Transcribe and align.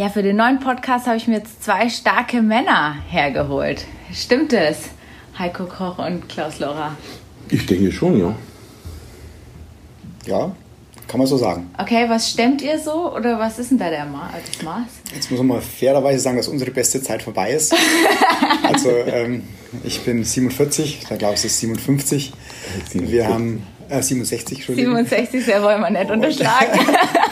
Ja, 0.00 0.08
für 0.08 0.22
den 0.22 0.36
neuen 0.36 0.60
Podcast 0.60 1.06
habe 1.06 1.18
ich 1.18 1.28
mir 1.28 1.36
jetzt 1.36 1.62
zwei 1.62 1.90
starke 1.90 2.40
Männer 2.40 2.96
hergeholt. 3.10 3.84
Stimmt 4.10 4.54
es, 4.54 4.84
Heiko 5.38 5.66
Koch 5.66 5.98
und 5.98 6.26
Klaus 6.26 6.58
Lora? 6.58 6.96
Ich 7.50 7.66
denke 7.66 7.92
schon, 7.92 8.18
ja. 8.18 8.34
Ja, 10.24 10.52
kann 11.06 11.18
man 11.18 11.26
so 11.26 11.36
sagen. 11.36 11.70
Okay, 11.76 12.06
was 12.08 12.30
stemmt 12.30 12.62
ihr 12.62 12.78
so 12.78 13.14
oder 13.14 13.38
was 13.38 13.58
ist 13.58 13.72
denn 13.72 13.78
da 13.78 13.90
der 13.90 14.06
Ma 14.06 14.30
das 14.32 14.62
Maß? 14.62 14.88
Jetzt 15.14 15.30
muss 15.30 15.36
man 15.40 15.48
mal 15.48 15.60
fairerweise 15.60 16.18
sagen, 16.18 16.38
dass 16.38 16.48
unsere 16.48 16.70
beste 16.70 17.02
Zeit 17.02 17.22
vorbei 17.22 17.50
ist. 17.50 17.74
also 18.62 18.88
ähm, 18.88 19.42
ich 19.84 20.00
bin 20.00 20.24
47, 20.24 21.08
der 21.10 21.18
Klaus 21.18 21.44
ist 21.44 21.60
57. 21.60 22.32
Wir 22.94 23.28
haben 23.28 23.66
äh, 23.90 24.00
67, 24.00 24.60
Entschuldigung. 24.60 24.96
67, 24.96 25.44
sehr 25.44 25.62
wollen 25.62 25.82
wir 25.82 25.90
nicht 25.90 26.10
unterschlagen. 26.10 26.80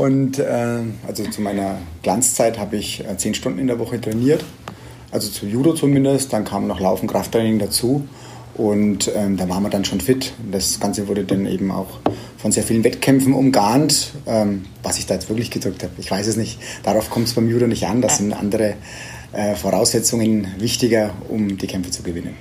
Und 0.00 0.38
äh, 0.38 0.78
also 1.06 1.24
zu 1.24 1.42
meiner 1.42 1.76
Glanzzeit 2.02 2.58
habe 2.58 2.78
ich 2.78 3.04
äh, 3.06 3.18
zehn 3.18 3.34
Stunden 3.34 3.58
in 3.58 3.66
der 3.66 3.78
Woche 3.78 4.00
trainiert, 4.00 4.42
also 5.10 5.28
zu 5.28 5.44
Judo 5.44 5.74
zumindest. 5.74 6.32
Dann 6.32 6.46
kam 6.46 6.66
noch 6.66 6.80
Laufen, 6.80 7.06
Krafttraining 7.06 7.58
dazu 7.58 8.08
und 8.54 9.12
ähm, 9.14 9.36
da 9.36 9.46
waren 9.50 9.62
wir 9.62 9.68
dann 9.68 9.84
schon 9.84 10.00
fit. 10.00 10.32
Das 10.50 10.80
Ganze 10.80 11.06
wurde 11.06 11.24
dann 11.24 11.44
eben 11.44 11.70
auch 11.70 11.98
von 12.38 12.50
sehr 12.50 12.62
vielen 12.62 12.82
Wettkämpfen 12.82 13.34
umgarnt, 13.34 14.12
ähm, 14.24 14.64
was 14.82 14.96
ich 14.96 15.04
da 15.04 15.12
jetzt 15.12 15.28
wirklich 15.28 15.50
gedrückt 15.50 15.82
habe. 15.82 15.92
Ich 15.98 16.10
weiß 16.10 16.28
es 16.28 16.38
nicht. 16.38 16.58
Darauf 16.82 17.10
kommt 17.10 17.28
es 17.28 17.34
beim 17.34 17.50
Judo 17.50 17.66
nicht 17.66 17.86
an. 17.86 18.00
Das 18.00 18.16
sind 18.16 18.32
andere 18.32 18.76
äh, 19.32 19.54
Voraussetzungen 19.54 20.46
wichtiger, 20.58 21.10
um 21.28 21.58
die 21.58 21.66
Kämpfe 21.66 21.90
zu 21.90 22.02
gewinnen. 22.02 22.34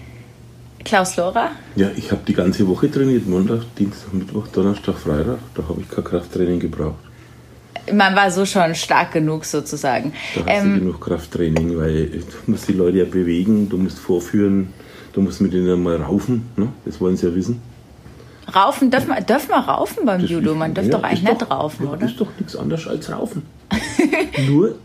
Klaus 0.85 1.18
Lora? 1.18 1.52
Ja, 1.76 1.91
ich 1.98 2.10
habe 2.10 2.21
die 2.26 2.34
ganze 2.34 2.66
Woche 2.70 2.90
trainiert. 2.90 3.27
Montag, 3.27 3.63
Dienstag, 3.77 4.13
Mittwoch, 4.13 4.48
Donnerstag, 4.48 4.98
Freitag. 4.98 5.40
Da 5.55 5.63
habe 5.68 5.82
ich 5.82 5.90
kein 5.90 6.05
Krafttraining 6.05 6.62
gebraucht 6.62 7.09
man 7.93 8.16
war 8.16 8.31
so 8.31 8.45
schon 8.45 8.75
stark 8.75 9.13
genug 9.13 9.45
sozusagen. 9.45 10.13
Da 10.35 10.41
hast 10.41 10.63
ähm, 10.63 10.73
du 10.73 10.79
genug 10.79 11.02
Krafttraining, 11.02 11.77
weil 11.77 12.07
du 12.07 12.52
musst 12.52 12.68
die 12.68 12.73
Leute 12.73 12.99
ja 12.99 13.05
bewegen, 13.05 13.70
du 13.70 13.77
musst 13.77 13.99
vorführen, 13.99 14.73
du 15.13 15.21
musst 15.21 15.41
mit 15.41 15.54
ihnen 15.54 15.81
mal 15.81 15.98
raufen, 15.98 16.49
ne? 16.55 16.70
das 16.85 16.99
wollen 16.99 17.18
sie 17.18 17.27
ja 17.27 17.35
wissen. 17.35 17.62
Raufen, 18.54 18.90
darf 18.90 19.07
man, 19.07 19.23
darf 19.26 19.48
man 19.48 19.63
raufen 19.63 20.05
beim 20.05 20.21
das 20.21 20.29
Judo? 20.29 20.55
Man 20.55 20.73
darf 20.73 20.85
ja, 20.85 20.91
doch 20.91 21.04
eigentlich 21.04 21.23
nicht 21.23 21.41
doch, 21.41 21.51
raufen, 21.51 21.87
oder? 21.87 21.98
Das 21.98 22.12
ist 22.12 22.20
doch 22.20 22.31
nichts 22.40 22.55
anderes 22.55 22.87
als 22.87 23.12
raufen. 23.12 23.43
Nur 24.48 24.76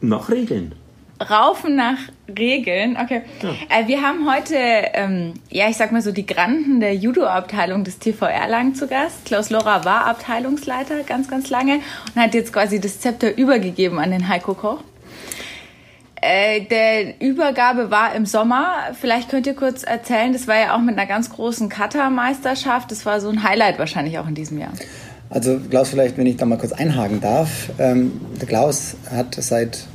nach 0.00 0.28
Regeln. 0.28 0.72
Raufen 1.20 1.76
nach 1.76 1.98
Regeln. 2.28 2.98
Okay. 3.02 3.22
Ja. 3.42 3.50
Äh, 3.68 3.86
wir 3.88 4.02
haben 4.02 4.30
heute, 4.30 4.56
ähm, 4.56 5.34
ja, 5.50 5.68
ich 5.68 5.76
sag 5.76 5.92
mal 5.92 6.02
so, 6.02 6.12
die 6.12 6.26
Granden 6.26 6.80
der 6.80 6.94
Judo-Abteilung 6.94 7.84
des 7.84 7.98
TV 7.98 8.26
Erlangen 8.26 8.74
zu 8.74 8.86
Gast. 8.86 9.24
Klaus 9.24 9.50
Lora 9.50 9.84
war 9.84 10.06
Abteilungsleiter 10.06 11.04
ganz, 11.04 11.28
ganz 11.28 11.48
lange 11.48 11.80
und 12.14 12.20
hat 12.20 12.34
jetzt 12.34 12.52
quasi 12.52 12.80
das 12.80 13.00
Zepter 13.00 13.36
übergegeben 13.36 13.98
an 13.98 14.10
den 14.10 14.28
Heiko 14.28 14.54
Koch. 14.54 14.80
Äh, 16.20 16.62
der 16.62 17.20
Übergabe 17.20 17.90
war 17.90 18.14
im 18.14 18.26
Sommer. 18.26 18.74
Vielleicht 19.00 19.28
könnt 19.28 19.46
ihr 19.46 19.54
kurz 19.54 19.84
erzählen, 19.84 20.32
das 20.32 20.48
war 20.48 20.58
ja 20.58 20.74
auch 20.74 20.80
mit 20.80 20.98
einer 20.98 21.06
ganz 21.06 21.30
großen 21.30 21.68
Kata-Meisterschaft. 21.68 22.90
Das 22.90 23.06
war 23.06 23.20
so 23.20 23.28
ein 23.28 23.42
Highlight 23.42 23.78
wahrscheinlich 23.78 24.18
auch 24.18 24.26
in 24.26 24.34
diesem 24.34 24.58
Jahr. 24.58 24.72
Also 25.30 25.58
Klaus, 25.70 25.90
vielleicht, 25.90 26.16
wenn 26.18 26.26
ich 26.26 26.36
da 26.36 26.46
mal 26.46 26.58
kurz 26.58 26.72
einhaken 26.72 27.20
darf. 27.20 27.70
Ähm, 27.78 28.20
der 28.40 28.48
Klaus 28.48 28.96
hat 29.10 29.34
seit 29.38 29.86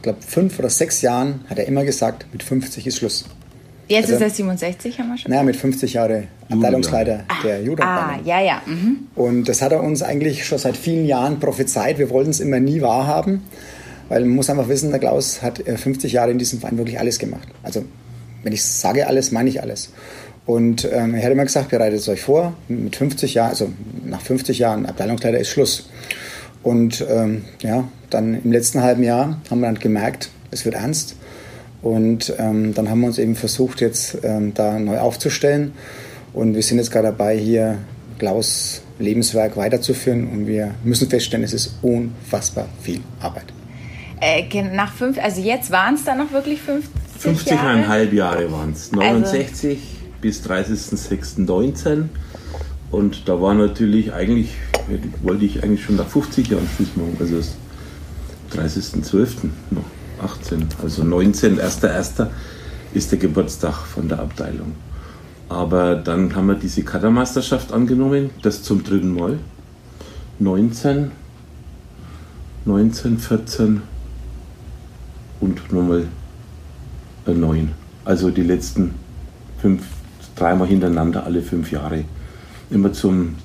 ich 0.00 0.04
glaube, 0.04 0.22
fünf 0.26 0.58
oder 0.58 0.70
sechs 0.70 1.02
Jahren 1.02 1.44
hat 1.50 1.58
er 1.58 1.68
immer 1.68 1.84
gesagt, 1.84 2.24
mit 2.32 2.42
50 2.42 2.86
ist 2.86 2.96
Schluss. 2.96 3.26
Jetzt 3.86 4.04
also, 4.04 4.14
ist 4.14 4.22
er 4.22 4.30
67, 4.30 4.98
haben 4.98 5.08
wir 5.10 5.18
schon. 5.18 5.30
Naja, 5.30 5.42
mit 5.42 5.56
50 5.56 5.92
Jahre 5.92 6.28
Abteilungsleiter 6.48 7.24
ah, 7.28 7.34
der 7.44 7.62
judo 7.62 7.82
Ah, 7.82 8.18
ja, 8.24 8.40
ja. 8.40 8.62
Mhm. 8.64 9.08
Und 9.14 9.46
das 9.46 9.60
hat 9.60 9.72
er 9.72 9.82
uns 9.82 10.02
eigentlich 10.02 10.46
schon 10.46 10.56
seit 10.56 10.78
vielen 10.78 11.04
Jahren 11.04 11.38
prophezeit. 11.38 11.98
Wir 11.98 12.08
wollten 12.08 12.30
es 12.30 12.40
immer 12.40 12.60
nie 12.60 12.80
wahrhaben, 12.80 13.42
weil 14.08 14.20
man 14.22 14.36
muss 14.36 14.48
einfach 14.48 14.68
wissen, 14.68 14.88
der 14.88 15.00
Klaus 15.00 15.42
hat 15.42 15.58
50 15.58 16.12
Jahre 16.12 16.30
in 16.30 16.38
diesem 16.38 16.60
Verein 16.60 16.78
wirklich 16.78 16.98
alles 16.98 17.18
gemacht. 17.18 17.48
Also, 17.62 17.84
wenn 18.42 18.54
ich 18.54 18.64
sage 18.64 19.06
alles, 19.06 19.32
meine 19.32 19.50
ich 19.50 19.60
alles. 19.60 19.90
Und 20.46 20.88
ähm, 20.90 21.14
er 21.14 21.24
hat 21.24 21.32
immer 21.32 21.44
gesagt, 21.44 21.68
bereitet 21.68 21.98
es 21.98 22.08
euch 22.08 22.22
vor, 22.22 22.54
mit 22.68 22.96
50 22.96 23.34
Jahren, 23.34 23.50
also 23.50 23.70
nach 24.06 24.22
50 24.22 24.58
Jahren 24.58 24.86
Abteilungsleiter 24.86 25.38
ist 25.38 25.50
Schluss. 25.50 25.90
Und 26.62 27.04
ähm, 27.08 27.44
ja, 27.62 27.88
dann 28.10 28.42
im 28.42 28.52
letzten 28.52 28.82
halben 28.82 29.02
Jahr 29.02 29.40
haben 29.50 29.60
wir 29.60 29.66
dann 29.66 29.78
gemerkt, 29.78 30.30
es 30.50 30.64
wird 30.64 30.74
ernst. 30.74 31.16
Und 31.82 32.34
ähm, 32.38 32.74
dann 32.74 32.90
haben 32.90 33.00
wir 33.00 33.06
uns 33.06 33.18
eben 33.18 33.34
versucht, 33.34 33.80
jetzt 33.80 34.18
ähm, 34.22 34.52
da 34.52 34.78
neu 34.78 34.98
aufzustellen. 34.98 35.72
Und 36.32 36.54
wir 36.54 36.62
sind 36.62 36.78
jetzt 36.78 36.90
gerade 36.90 37.08
dabei, 37.08 37.36
hier 37.36 37.78
Klaus 38.18 38.82
Lebenswerk 38.98 39.56
weiterzuführen. 39.56 40.28
Und 40.28 40.46
wir 40.46 40.74
müssen 40.84 41.08
feststellen, 41.08 41.44
es 41.44 41.54
ist 41.54 41.74
unfassbar 41.80 42.68
viel 42.82 43.00
Arbeit. 43.20 43.46
Äh, 44.20 44.62
nach 44.62 44.92
fünf, 44.92 45.18
also 45.18 45.40
jetzt 45.40 45.70
waren 45.70 45.94
es 45.94 46.04
dann 46.04 46.18
noch 46.18 46.32
wirklich 46.32 46.60
50 46.60 47.00
50,5 47.22 48.12
Jahre 48.14 48.50
waren 48.50 48.72
es. 48.72 48.92
69 48.92 49.70
also. 49.70 50.20
bis 50.20 50.42
30.06.19. 50.42 52.04
Und 52.90 53.28
da 53.28 53.40
war 53.40 53.54
natürlich 53.54 54.12
eigentlich, 54.12 54.56
wollte 55.22 55.44
ich 55.44 55.62
eigentlich 55.62 55.84
schon 55.84 55.96
nach 55.96 56.08
50 56.08 56.48
Jahren 56.48 56.68
Schluss 56.74 56.96
machen. 56.96 57.16
Also 57.20 57.36
das 57.36 57.56
30.12. 58.54 59.48
noch 59.70 59.84
18, 60.22 60.66
also 60.82 61.04
19, 61.04 61.60
1.1. 61.60 62.26
ist 62.92 63.12
der 63.12 63.18
Geburtstag 63.18 63.74
von 63.74 64.08
der 64.08 64.18
Abteilung. 64.18 64.72
Aber 65.48 65.94
dann 65.94 66.34
haben 66.34 66.48
wir 66.48 66.54
diese 66.54 66.82
Kadermeisterschaft 66.82 67.72
angenommen, 67.72 68.30
das 68.42 68.62
zum 68.62 68.84
dritten 68.84 69.14
Mal. 69.14 69.38
19, 70.38 71.10
19, 72.64 73.18
14 73.18 73.82
und 75.40 75.72
nochmal 75.72 76.06
9. 77.26 77.72
Also 78.04 78.30
die 78.30 78.42
letzten 78.42 78.94
fünf, 79.60 79.82
dreimal 80.36 80.68
hintereinander 80.68 81.24
alle 81.24 81.42
fünf 81.42 81.70
Jahre. 81.70 82.04
Immer 82.70 82.92
zum 82.92 83.36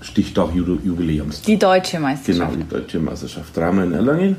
Stichtag 0.00 0.54
Jubiläums. 0.54 1.42
Die 1.42 1.58
deutsche 1.58 2.00
Meisterschaft. 2.00 2.52
Genau, 2.52 2.64
die 2.64 2.68
deutsche 2.68 2.98
Meisterschaft. 2.98 3.56
Dreimal 3.56 3.86
in 3.86 3.92
Erlangen. 3.92 4.36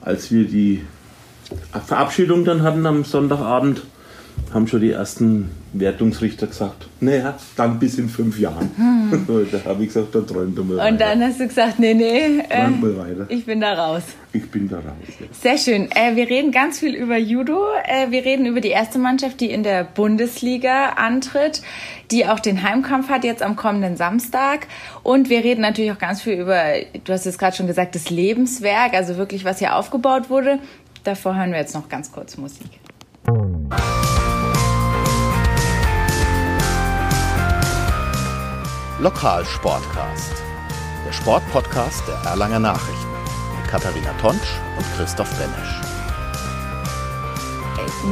Als 0.00 0.30
wir 0.32 0.44
die 0.46 0.82
Verabschiedung 1.86 2.44
dann 2.44 2.62
hatten 2.62 2.84
am 2.86 3.04
Sonntagabend, 3.04 3.82
haben 4.52 4.66
schon 4.66 4.80
die 4.80 4.90
ersten 4.90 5.50
Wertungsrichter 5.72 6.46
gesagt, 6.46 6.88
naja, 7.00 7.36
dann 7.56 7.78
bis 7.78 7.98
in 7.98 8.08
fünf 8.08 8.38
Jahren. 8.38 8.70
Hm. 8.76 9.46
da 9.50 9.64
habe 9.64 9.82
ich 9.82 9.88
gesagt, 9.88 10.14
dann 10.14 10.26
träumt 10.26 10.58
er 10.58 10.64
mal 10.64 10.74
Und 10.74 10.78
weiter. 10.78 10.96
dann 10.96 11.22
hast 11.22 11.40
du 11.40 11.48
gesagt, 11.48 11.78
nee, 11.78 11.94
nee, 11.94 12.40
äh, 12.48 12.68
ich 13.28 13.46
bin 13.46 13.60
da 13.60 13.72
raus. 13.72 14.02
Ich 14.34 14.50
bin 14.50 14.68
da 14.68 14.76
raus. 14.76 14.84
Ja. 15.18 15.26
Sehr 15.32 15.58
schön. 15.58 15.90
Äh, 15.92 16.16
wir 16.16 16.28
reden 16.28 16.52
ganz 16.52 16.78
viel 16.78 16.94
über 16.94 17.16
Judo. 17.16 17.64
Äh, 17.84 18.10
wir 18.10 18.24
reden 18.24 18.44
über 18.44 18.60
die 18.60 18.68
erste 18.68 18.98
Mannschaft, 18.98 19.40
die 19.40 19.50
in 19.50 19.62
der 19.62 19.84
Bundesliga 19.84 20.90
antritt, 20.96 21.62
die 22.10 22.26
auch 22.26 22.40
den 22.40 22.62
Heimkampf 22.62 23.08
hat 23.08 23.24
jetzt 23.24 23.42
am 23.42 23.56
kommenden 23.56 23.96
Samstag. 23.96 24.66
Und 25.02 25.30
wir 25.30 25.42
reden 25.44 25.62
natürlich 25.62 25.92
auch 25.92 25.98
ganz 25.98 26.20
viel 26.22 26.34
über, 26.34 26.62
du 27.04 27.12
hast 27.12 27.26
es 27.26 27.38
gerade 27.38 27.56
schon 27.56 27.66
gesagt, 27.66 27.94
das 27.94 28.10
Lebenswerk, 28.10 28.92
also 28.92 29.16
wirklich, 29.16 29.44
was 29.44 29.58
hier 29.58 29.76
aufgebaut 29.76 30.28
wurde. 30.28 30.58
Davor 31.04 31.34
hören 31.34 31.50
wir 31.50 31.58
jetzt 31.58 31.74
noch 31.74 31.88
ganz 31.88 32.12
kurz 32.12 32.36
Musik. 32.36 32.68
Lokalsportcast, 39.02 40.32
der 41.04 41.12
Sportpodcast 41.12 42.04
der 42.06 42.30
Erlanger 42.30 42.60
Nachrichten 42.60 43.10
mit 43.60 43.68
Katharina 43.68 44.12
Tonsch 44.20 44.60
und 44.76 44.86
Christoph 44.96 45.30
Benesch. 45.36 45.80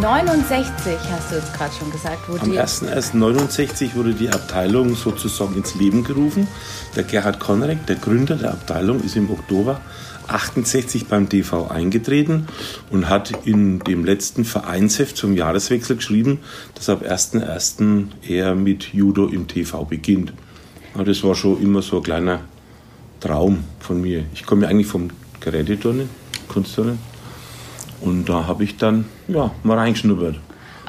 69 0.01 0.99
hast 1.11 1.31
du 1.31 1.37
jetzt 1.37 1.55
gerade 1.55 1.73
schon 1.75 1.91
gesagt. 1.91 2.19
Wo 2.29 2.35
Am 2.35 2.51
1.1.69 2.51 3.95
wurde 3.95 4.15
die 4.15 4.31
Abteilung 4.31 4.95
sozusagen 4.95 5.55
ins 5.57 5.75
Leben 5.75 6.05
gerufen. 6.05 6.49
Der 6.97 7.05
Gerhard 7.05 7.41
Konrek, 7.41 7.87
der 7.87 7.97
Gründer 7.97 8.37
der 8.37 8.53
Abteilung, 8.53 9.01
ist 9.01 9.17
im 9.17 9.31
Oktober 9.31 9.81
68 10.31 11.07
beim 11.07 11.29
TV 11.29 11.69
eingetreten 11.69 12.47
und 12.91 13.09
hat 13.09 13.47
in 13.47 13.81
dem 13.81 14.04
letzten 14.04 14.45
Vereinsheft 14.45 15.16
zum 15.16 15.37
Jahreswechsel 15.37 15.97
geschrieben, 15.97 16.41
dass 16.75 16.89
ab 16.89 17.03
1.1. 17.03 18.07
er 18.28 18.54
mit 18.54 18.93
Judo 18.93 19.27
im 19.27 19.49
TV 19.49 19.84
beginnt. 19.84 20.33
Aber 20.95 21.04
das 21.04 21.22
war 21.22 21.34
schon 21.34 21.60
immer 21.63 21.83
so 21.83 21.99
ein 21.99 22.03
kleiner 22.03 22.41
Traum 23.21 23.65
von 23.78 24.01
mir. 24.01 24.25
Ich 24.34 24.45
komme 24.47 24.63
ja 24.63 24.69
eigentlich 24.69 24.87
vom 24.87 25.09
Geräteturnen, 25.41 26.09
Kunstturnen. 26.49 26.99
Und 28.01 28.28
da 28.28 28.47
habe 28.47 28.65
ich 28.65 28.77
dann 28.77 29.04
ja, 29.28 29.51
mal 29.63 29.78
reingeschnuppert. 29.78 30.37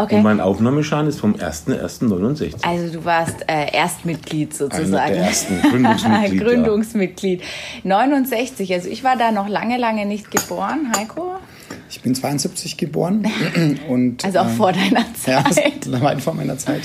Okay. 0.02 0.16
Und 0.16 0.24
mein 0.24 0.40
Aufnahmeschein 0.40 1.06
ist 1.06 1.20
vom 1.20 1.36
1.1.69. 1.36 2.56
Also 2.64 2.92
du 2.92 3.06
warst 3.06 3.36
äh, 3.48 3.72
Erstmitglied 3.72 4.52
sozusagen. 4.52 4.96
Einer 4.96 5.14
der 5.14 5.24
ersten 5.26 5.62
Gründungsmitglied. 5.70 6.42
Gründungsmitglied. 6.42 7.42
69, 7.84 8.74
also 8.74 8.90
ich 8.90 9.04
war 9.04 9.16
da 9.16 9.32
noch 9.32 9.48
lange, 9.48 9.78
lange 9.78 10.08
nicht 10.08 10.32
geboren. 10.32 10.92
Heiko? 10.98 11.36
Ich 11.92 12.02
bin 12.02 12.16
72 12.16 12.78
geboren. 12.78 13.28
und, 13.88 14.26
also 14.26 14.40
auch 14.40 14.46
ähm, 14.46 14.56
vor 14.56 14.72
deiner 14.72 15.06
Zeit. 15.14 15.86
Ja, 15.86 16.02
weit 16.02 16.22
vor 16.22 16.34
meiner 16.34 16.58
Zeit. 16.58 16.82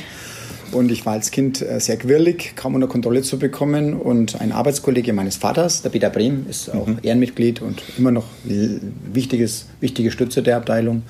Und 0.73 0.91
ich 0.91 1.07
war 1.07 1.15
als 1.15 1.31
Kind 1.31 1.63
äh, 1.63 1.81
sehr 1.81 1.97
quirlig, 1.97 2.55
kaum 2.57 2.75
unter 2.75 2.87
Kontrolle 2.89 3.23
zu 3.23 3.39
bekommen. 3.39 3.95
Und 3.95 4.41
ein 4.41 4.53
Arbeitskollege 4.53 5.15
meines 5.15 5.37
Vaters, 5.37 5.81
der 5.81 5.89
Peter 5.89 6.11
Brehm, 6.11 6.47
ist 6.51 6.69
auch 6.69 6.87
mhm. 6.87 6.99
Ehrenmitglied 7.03 7.63
und 7.63 7.83
immer 7.97 8.11
noch 8.11 8.25
wichtiges, 8.45 9.67
wichtige 9.81 10.11
Stütze 10.11 10.43
der 10.43 10.57
Abteilung. 10.59 11.03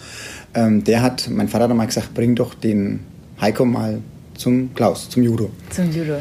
Ähm, 0.56 0.82
der 0.82 1.02
hat, 1.02 1.28
mein 1.30 1.48
Vater 1.48 1.64
hat 1.64 1.70
einmal 1.70 1.86
gesagt, 1.86 2.14
bring 2.14 2.34
doch 2.34 2.54
den 2.54 3.00
Heiko 3.40 3.64
mal 3.64 4.00
zum 4.34 4.74
Klaus, 4.74 5.08
zum 5.10 5.22
Judo. 5.22 5.50
Zum 5.70 5.92
Judo. 5.92 6.18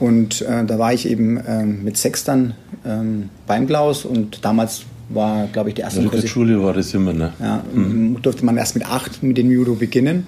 Und 0.00 0.42
äh, 0.42 0.64
da 0.64 0.78
war 0.78 0.92
ich 0.92 1.08
eben 1.08 1.36
äh, 1.36 1.64
mit 1.64 1.96
sechs 1.96 2.24
dann 2.24 2.54
ähm, 2.84 3.28
beim 3.46 3.66
Klaus 3.66 4.04
und 4.04 4.44
damals 4.44 4.82
war, 5.08 5.46
glaube 5.46 5.68
ich, 5.68 5.74
die 5.76 5.82
erste 5.82 6.00
In 6.00 6.10
der 6.10 6.26
Schule 6.26 6.62
war 6.62 6.72
das 6.72 6.92
immer, 6.92 7.12
ne? 7.12 7.32
Ja, 7.38 7.62
mhm. 7.72 8.20
durfte 8.22 8.44
man 8.44 8.56
erst 8.56 8.74
mit 8.74 8.86
acht 8.90 9.22
mit 9.22 9.38
dem 9.38 9.50
Judo 9.50 9.74
beginnen. 9.74 10.26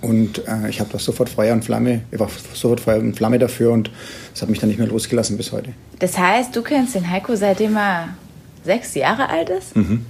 Und 0.00 0.46
äh, 0.46 0.68
ich 0.68 0.80
habe 0.80 0.90
da 0.92 0.98
sofort 0.98 1.30
Feuer 1.30 1.54
und 1.54 1.64
Flamme, 1.64 2.02
ich 2.10 2.20
war 2.20 2.28
sofort 2.52 2.80
Feuer 2.80 2.98
und 2.98 3.16
Flamme 3.16 3.38
dafür 3.38 3.72
und 3.72 3.90
das 4.32 4.42
hat 4.42 4.50
mich 4.50 4.58
dann 4.58 4.68
nicht 4.68 4.78
mehr 4.78 4.88
losgelassen 4.88 5.38
bis 5.38 5.50
heute. 5.50 5.70
Das 5.98 6.18
heißt, 6.18 6.54
du 6.54 6.60
kennst 6.60 6.94
den 6.94 7.08
Heiko 7.08 7.34
seitdem 7.34 7.76
er 7.76 8.08
sechs 8.64 8.94
Jahre 8.94 9.30
alt 9.30 9.48
ist? 9.48 9.74
Mhm. 9.74 10.04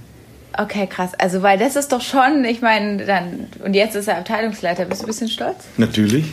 Okay, 0.57 0.87
krass. 0.87 1.11
Also, 1.17 1.41
weil 1.41 1.57
das 1.57 1.75
ist 1.75 1.91
doch 1.91 2.01
schon, 2.01 2.45
ich 2.45 2.61
meine, 2.61 3.05
dann, 3.05 3.47
und 3.63 3.73
jetzt 3.73 3.95
ist 3.95 4.07
er 4.07 4.17
Abteilungsleiter. 4.17 4.85
Bist 4.85 5.01
du 5.01 5.05
ein 5.05 5.07
bisschen 5.07 5.29
stolz? 5.29 5.65
Natürlich. 5.77 6.25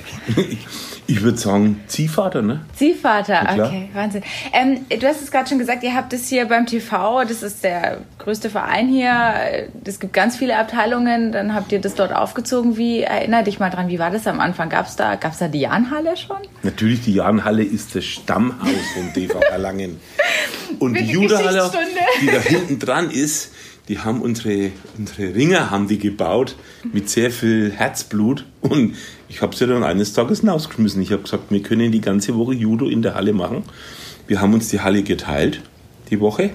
Ich 1.08 1.22
würde 1.22 1.36
sagen, 1.36 1.82
Ziehvater, 1.88 2.42
ne? 2.42 2.64
Ziehvater, 2.74 3.42
okay, 3.42 3.88
Wahnsinn. 3.92 4.22
Ähm, 4.52 4.86
du 4.88 5.06
hast 5.06 5.20
es 5.20 5.30
gerade 5.30 5.48
schon 5.48 5.58
gesagt, 5.58 5.82
ihr 5.82 5.94
habt 5.94 6.12
es 6.12 6.28
hier 6.28 6.46
beim 6.46 6.64
TV, 6.64 7.24
das 7.24 7.42
ist 7.42 7.64
der 7.64 7.98
größte 8.18 8.50
Verein 8.50 8.88
hier. 8.88 9.68
Es 9.84 9.98
gibt 9.98 10.12
ganz 10.12 10.36
viele 10.36 10.56
Abteilungen, 10.56 11.32
dann 11.32 11.54
habt 11.54 11.72
ihr 11.72 11.80
das 11.80 11.96
dort 11.96 12.14
aufgezogen. 12.14 12.76
Wie, 12.76 13.00
erinner 13.00 13.42
dich 13.42 13.58
mal 13.58 13.68
dran, 13.68 13.88
wie 13.88 13.98
war 13.98 14.10
das 14.10 14.26
am 14.26 14.38
Anfang? 14.38 14.68
Gab 14.68 14.86
es 14.86 14.96
da, 14.96 15.16
gab's 15.16 15.38
da 15.38 15.48
die 15.48 15.60
Jahnhalle 15.60 16.16
schon? 16.16 16.38
Natürlich, 16.62 17.02
die 17.02 17.14
Jahnhalle 17.14 17.64
ist 17.64 17.96
das 17.96 18.04
Stammhaus 18.04 18.68
von 18.94 19.12
TV 19.12 19.40
Erlangen. 19.40 20.00
Und 20.78 20.98
die 20.98 21.04
Judehalle, 21.04 21.70
die 22.22 22.26
da 22.26 22.40
hinten 22.40 22.78
dran 22.78 23.10
ist, 23.10 23.52
die 23.88 23.98
haben 23.98 24.22
unsere, 24.22 24.70
unsere 24.96 25.34
Ringer 25.34 25.70
haben 25.70 25.88
die 25.88 25.98
gebaut 25.98 26.56
mit 26.92 27.10
sehr 27.10 27.30
viel 27.30 27.72
Herzblut 27.72 28.44
und 28.60 28.94
ich 29.28 29.42
habe 29.42 29.56
sie 29.56 29.66
dann 29.66 29.82
eines 29.82 30.12
Tages 30.12 30.40
hinausgeschmissen. 30.40 31.02
Ich 31.02 31.12
habe 31.12 31.22
gesagt, 31.22 31.50
wir 31.50 31.62
können 31.62 31.90
die 31.90 32.00
ganze 32.00 32.36
Woche 32.36 32.54
Judo 32.54 32.86
in 32.86 33.02
der 33.02 33.14
Halle 33.14 33.32
machen. 33.32 33.64
Wir 34.28 34.40
haben 34.40 34.54
uns 34.54 34.68
die 34.68 34.80
Halle 34.80 35.02
geteilt, 35.02 35.62
die 36.10 36.20
Woche. 36.20 36.50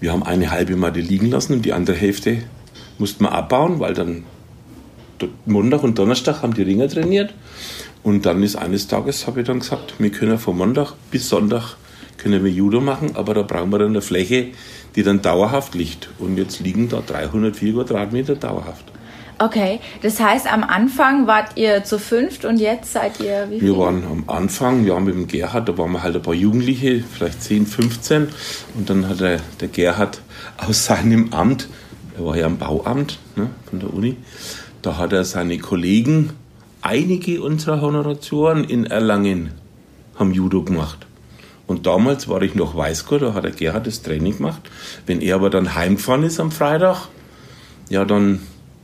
Wir 0.00 0.12
haben 0.12 0.22
eine 0.22 0.50
halbe 0.50 0.76
Matte 0.76 1.00
liegen 1.00 1.30
lassen 1.30 1.54
und 1.54 1.64
die 1.64 1.72
andere 1.72 1.96
Hälfte 1.96 2.38
mussten 2.98 3.24
wir 3.24 3.32
abbauen, 3.32 3.78
weil 3.78 3.94
dann 3.94 4.24
Montag 5.46 5.82
und 5.82 5.98
Donnerstag 5.98 6.42
haben 6.42 6.54
die 6.54 6.62
Ringer 6.62 6.88
trainiert. 6.88 7.34
Und 8.02 8.26
dann 8.26 8.42
ist 8.42 8.56
eines 8.56 8.88
Tages, 8.88 9.26
habe 9.26 9.40
ich 9.40 9.46
dann 9.46 9.60
gesagt, 9.60 9.94
wir 9.98 10.10
können 10.10 10.38
von 10.38 10.56
Montag 10.56 10.94
bis 11.10 11.28
Sonntag 11.28 11.76
können 12.22 12.44
wir 12.44 12.52
Judo 12.52 12.80
machen, 12.80 13.16
aber 13.16 13.34
da 13.34 13.42
brauchen 13.42 13.70
wir 13.70 13.80
dann 13.80 13.88
eine 13.88 14.00
Fläche, 14.00 14.48
die 14.96 15.02
dann 15.02 15.22
dauerhaft 15.22 15.74
liegt. 15.74 16.08
Und 16.18 16.36
jetzt 16.36 16.60
liegen 16.60 16.88
da 16.88 17.02
304 17.06 17.74
Quadratmeter 17.74 18.36
dauerhaft. 18.36 18.84
Okay, 19.38 19.80
das 20.02 20.20
heißt, 20.20 20.52
am 20.52 20.62
Anfang 20.62 21.26
wart 21.26 21.56
ihr 21.56 21.82
zu 21.82 21.98
fünft 21.98 22.44
und 22.44 22.58
jetzt 22.58 22.92
seid 22.92 23.18
ihr 23.18 23.46
wie 23.50 23.58
viel? 23.58 23.70
Wir 23.70 23.78
waren 23.78 24.04
am 24.04 24.24
Anfang, 24.28 24.84
ja, 24.84 25.00
mit 25.00 25.14
dem 25.14 25.26
Gerhard, 25.26 25.68
da 25.68 25.76
waren 25.76 25.90
wir 25.90 26.02
halt 26.02 26.14
ein 26.14 26.22
paar 26.22 26.34
Jugendliche, 26.34 27.02
vielleicht 27.02 27.42
10, 27.42 27.66
15. 27.66 28.28
Und 28.74 28.88
dann 28.88 29.08
hat 29.08 29.18
der, 29.18 29.40
der 29.60 29.66
Gerhard 29.66 30.20
aus 30.58 30.84
seinem 30.84 31.32
Amt, 31.32 31.68
er 32.16 32.24
war 32.24 32.36
ja 32.36 32.46
am 32.46 32.58
Bauamt 32.58 33.18
ne, 33.34 33.48
von 33.68 33.80
der 33.80 33.92
Uni, 33.92 34.16
da 34.80 34.96
hat 34.96 35.12
er 35.12 35.24
seine 35.24 35.58
Kollegen, 35.58 36.30
einige 36.80 37.42
unserer 37.42 37.80
Honoratoren 37.80 38.62
in 38.62 38.86
Erlangen, 38.86 39.50
haben 40.14 40.32
Judo 40.32 40.62
gemacht. 40.62 41.06
Und 41.66 41.86
damals 41.86 42.28
war 42.28 42.42
ich 42.42 42.54
noch 42.54 42.76
Weißgurt, 42.76 43.22
da 43.22 43.34
hat 43.34 43.44
der 43.44 43.52
Gerhard 43.52 43.86
das 43.86 44.02
Training 44.02 44.36
gemacht. 44.36 44.62
Wenn 45.06 45.20
er 45.20 45.36
aber 45.36 45.50
dann 45.50 45.74
heimgefahren 45.74 46.22
ist 46.24 46.40
am 46.40 46.50
Freitag, 46.50 47.08
ja, 47.88 48.04
dann 48.04 48.40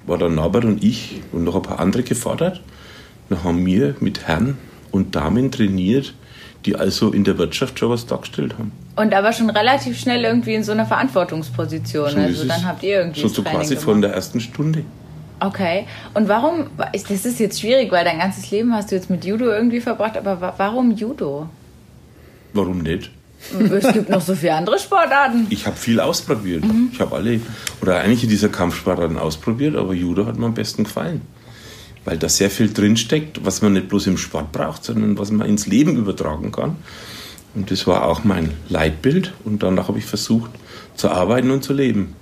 war 0.06 0.18
der 0.18 0.28
Norbert 0.28 0.64
und 0.64 0.82
ich 0.82 1.22
und 1.32 1.44
noch 1.44 1.56
ein 1.56 1.62
paar 1.62 1.80
andere 1.80 2.02
gefordert. 2.02 2.62
Dann 3.28 3.44
haben 3.44 3.66
wir 3.66 3.94
mit 4.00 4.26
Herren 4.26 4.56
und 4.90 5.14
Damen 5.14 5.50
trainiert, 5.50 6.14
die 6.64 6.76
also 6.76 7.12
in 7.12 7.24
der 7.24 7.38
Wirtschaft 7.38 7.78
schon 7.78 7.90
was 7.90 8.06
dargestellt 8.06 8.54
haben. 8.58 8.72
Und 8.96 9.14
aber 9.14 9.32
schon 9.32 9.50
relativ 9.50 9.98
schnell 9.98 10.24
irgendwie 10.24 10.54
in 10.54 10.64
so 10.64 10.72
einer 10.72 10.86
Verantwortungsposition. 10.86 12.10
So 12.10 12.18
also 12.18 12.44
dann 12.46 12.66
habt 12.66 12.82
ihr 12.82 13.00
irgendwie. 13.00 13.20
So, 13.20 13.28
so 13.28 13.42
quasi 13.42 13.74
gemacht. 13.74 13.84
von 13.84 14.00
der 14.00 14.12
ersten 14.12 14.40
Stunde. 14.40 14.84
Okay. 15.40 15.86
Und 16.14 16.28
warum, 16.28 16.66
das 16.92 17.24
ist 17.24 17.38
jetzt 17.38 17.60
schwierig, 17.60 17.92
weil 17.92 18.04
dein 18.04 18.18
ganzes 18.18 18.50
Leben 18.50 18.74
hast 18.74 18.90
du 18.90 18.96
jetzt 18.96 19.08
mit 19.08 19.24
Judo 19.24 19.46
irgendwie 19.46 19.80
verbracht, 19.80 20.16
aber 20.16 20.54
warum 20.56 20.90
Judo? 20.90 21.48
Warum 22.52 22.78
nicht? 22.78 23.10
Es 23.70 23.92
gibt 23.92 24.08
noch 24.08 24.20
so 24.20 24.34
viele 24.34 24.54
andere 24.54 24.78
Sportarten. 24.78 25.46
Ich 25.50 25.66
habe 25.66 25.76
viel 25.76 26.00
ausprobiert. 26.00 26.64
Mhm. 26.64 26.90
Ich 26.92 27.00
habe 27.00 27.16
alle 27.16 27.40
oder 27.80 27.98
einige 28.00 28.26
dieser 28.26 28.48
Kampfsportarten 28.48 29.16
ausprobiert, 29.16 29.76
aber 29.76 29.94
Judo 29.94 30.26
hat 30.26 30.38
mir 30.38 30.46
am 30.46 30.54
besten 30.54 30.84
gefallen. 30.84 31.22
Weil 32.04 32.18
da 32.18 32.28
sehr 32.28 32.50
viel 32.50 32.72
drinsteckt, 32.72 33.44
was 33.44 33.62
man 33.62 33.74
nicht 33.74 33.88
bloß 33.88 34.06
im 34.08 34.18
Sport 34.18 34.52
braucht, 34.52 34.84
sondern 34.84 35.18
was 35.18 35.30
man 35.30 35.46
ins 35.46 35.66
Leben 35.66 35.96
übertragen 35.96 36.52
kann. 36.52 36.76
Und 37.54 37.70
das 37.70 37.86
war 37.86 38.06
auch 38.06 38.24
mein 38.24 38.52
Leitbild. 38.68 39.32
Und 39.44 39.62
danach 39.62 39.88
habe 39.88 39.98
ich 39.98 40.04
versucht 40.04 40.50
zu 40.94 41.10
arbeiten 41.10 41.50
und 41.50 41.62
zu 41.62 41.72
leben. 41.72 42.14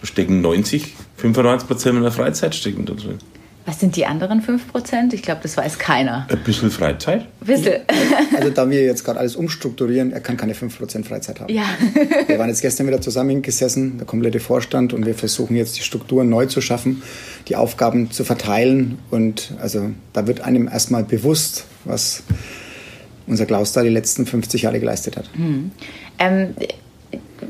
Da 0.00 0.06
stecken 0.06 0.40
90, 0.40 0.94
95 1.16 1.68
Prozent 1.68 1.94
meiner 1.96 2.12
Freizeit 2.12 2.54
stecken 2.54 2.86
da 2.86 2.94
drin. 2.94 3.18
Was 3.70 3.78
sind 3.78 3.94
die 3.94 4.04
anderen 4.04 4.42
5%? 4.42 5.14
Ich 5.14 5.22
glaube, 5.22 5.42
das 5.44 5.56
weiß 5.56 5.78
keiner. 5.78 6.26
Ein 6.28 6.42
bisschen 6.42 6.72
Freizeit. 6.72 7.24
Bisschen. 7.40 7.82
Also 8.36 8.50
da 8.50 8.68
wir 8.68 8.82
jetzt 8.82 9.04
gerade 9.04 9.20
alles 9.20 9.36
umstrukturieren, 9.36 10.12
er 10.12 10.20
kann 10.20 10.36
keine 10.36 10.54
5% 10.54 11.04
Freizeit 11.04 11.40
haben. 11.40 11.52
Ja. 11.52 11.66
Wir 12.26 12.38
waren 12.38 12.48
jetzt 12.48 12.62
gestern 12.62 12.86
wieder 12.86 13.00
zusammengesessen, 13.00 13.98
der 13.98 14.06
komplette 14.06 14.40
Vorstand, 14.40 14.92
und 14.92 15.04
wir 15.04 15.14
versuchen 15.14 15.56
jetzt 15.56 15.76
die 15.76 15.82
Strukturen 15.82 16.28
neu 16.28 16.46
zu 16.46 16.60
schaffen, 16.60 17.02
die 17.48 17.56
Aufgaben 17.56 18.10
zu 18.10 18.24
verteilen. 18.24 18.98
Und 19.10 19.52
also 19.60 19.90
da 20.12 20.26
wird 20.26 20.40
einem 20.40 20.66
erstmal 20.68 21.04
bewusst, 21.04 21.66
was 21.84 22.22
unser 23.26 23.46
Klaus 23.46 23.72
da 23.72 23.82
die 23.82 23.88
letzten 23.88 24.26
50 24.26 24.62
Jahre 24.62 24.80
geleistet 24.80 25.16
hat. 25.16 25.30
Hm. 25.34 25.70
Ähm, 26.18 26.54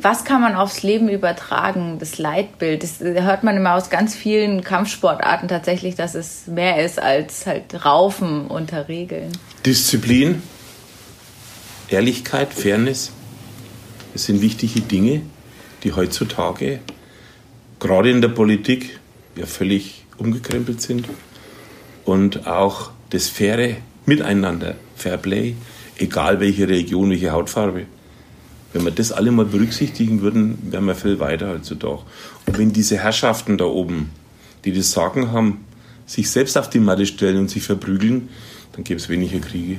was 0.03 0.25
kann 0.25 0.41
man 0.41 0.55
aufs 0.55 0.83
Leben 0.83 1.09
übertragen, 1.09 1.99
das 1.99 2.19
Leitbild? 2.19 2.83
Das 2.83 3.01
hört 3.01 3.43
man 3.45 3.57
immer 3.57 3.75
aus 3.75 3.91
ganz 3.91 4.15
vielen 4.15 4.63
Kampfsportarten 4.63 5.49
tatsächlich, 5.49 5.95
dass 5.95 6.15
es 6.15 6.47
mehr 6.47 6.85
ist 6.85 7.01
als 7.01 7.47
halt 7.47 7.85
Raufen 7.85 8.47
unter 8.47 8.89
Regeln. 8.89 9.33
Disziplin, 9.65 10.43
Ehrlichkeit, 11.89 12.53
Fairness, 12.53 13.13
das 14.13 14.25
sind 14.25 14.41
wichtige 14.41 14.81
Dinge, 14.81 15.23
die 15.83 15.93
heutzutage 15.93 16.81
gerade 17.79 18.11
in 18.11 18.21
der 18.21 18.29
Politik 18.29 19.01
ja 19.37 19.47
völlig 19.47 20.05
umgekrempelt 20.19 20.81
sind. 20.81 21.09
Und 22.05 22.47
auch 22.47 22.91
das 23.11 23.29
faire 23.29 23.77
Miteinander, 24.07 24.75
Fairplay, 24.97 25.55
egal 25.99 26.41
welche 26.41 26.69
Region, 26.69 27.11
welche 27.11 27.31
Hautfarbe. 27.31 27.87
Wenn 28.73 28.85
wir 28.85 28.93
das 28.93 29.11
alle 29.11 29.33
mal 29.33 29.45
berücksichtigen 29.45 30.23
würden, 30.23 30.59
wären 30.71 30.85
wir 30.85 30.95
viel 30.95 31.19
weiter 31.19 31.51
heutzutage. 31.51 32.03
Und 32.47 32.59
wenn 32.59 32.73
diese 32.73 32.99
Herrschaften 32.99 33.59
da 33.59 33.65
oben, 33.65 34.11
die 34.65 34.73
das 34.73 34.93
Sagen 34.93 35.33
haben, 35.33 35.65
sich 36.07 36.31
selbst 36.31 36.57
auf 36.57 36.71
die 36.71 36.81
Matte 36.81 37.07
stellen 37.07 37.39
und 37.39 37.51
sich 37.51 37.63
verprügeln, 37.63 38.29
dann 38.73 38.85
gäbe 38.85 39.01
es 39.01 39.09
weniger 39.09 39.41
Kriege. 39.41 39.79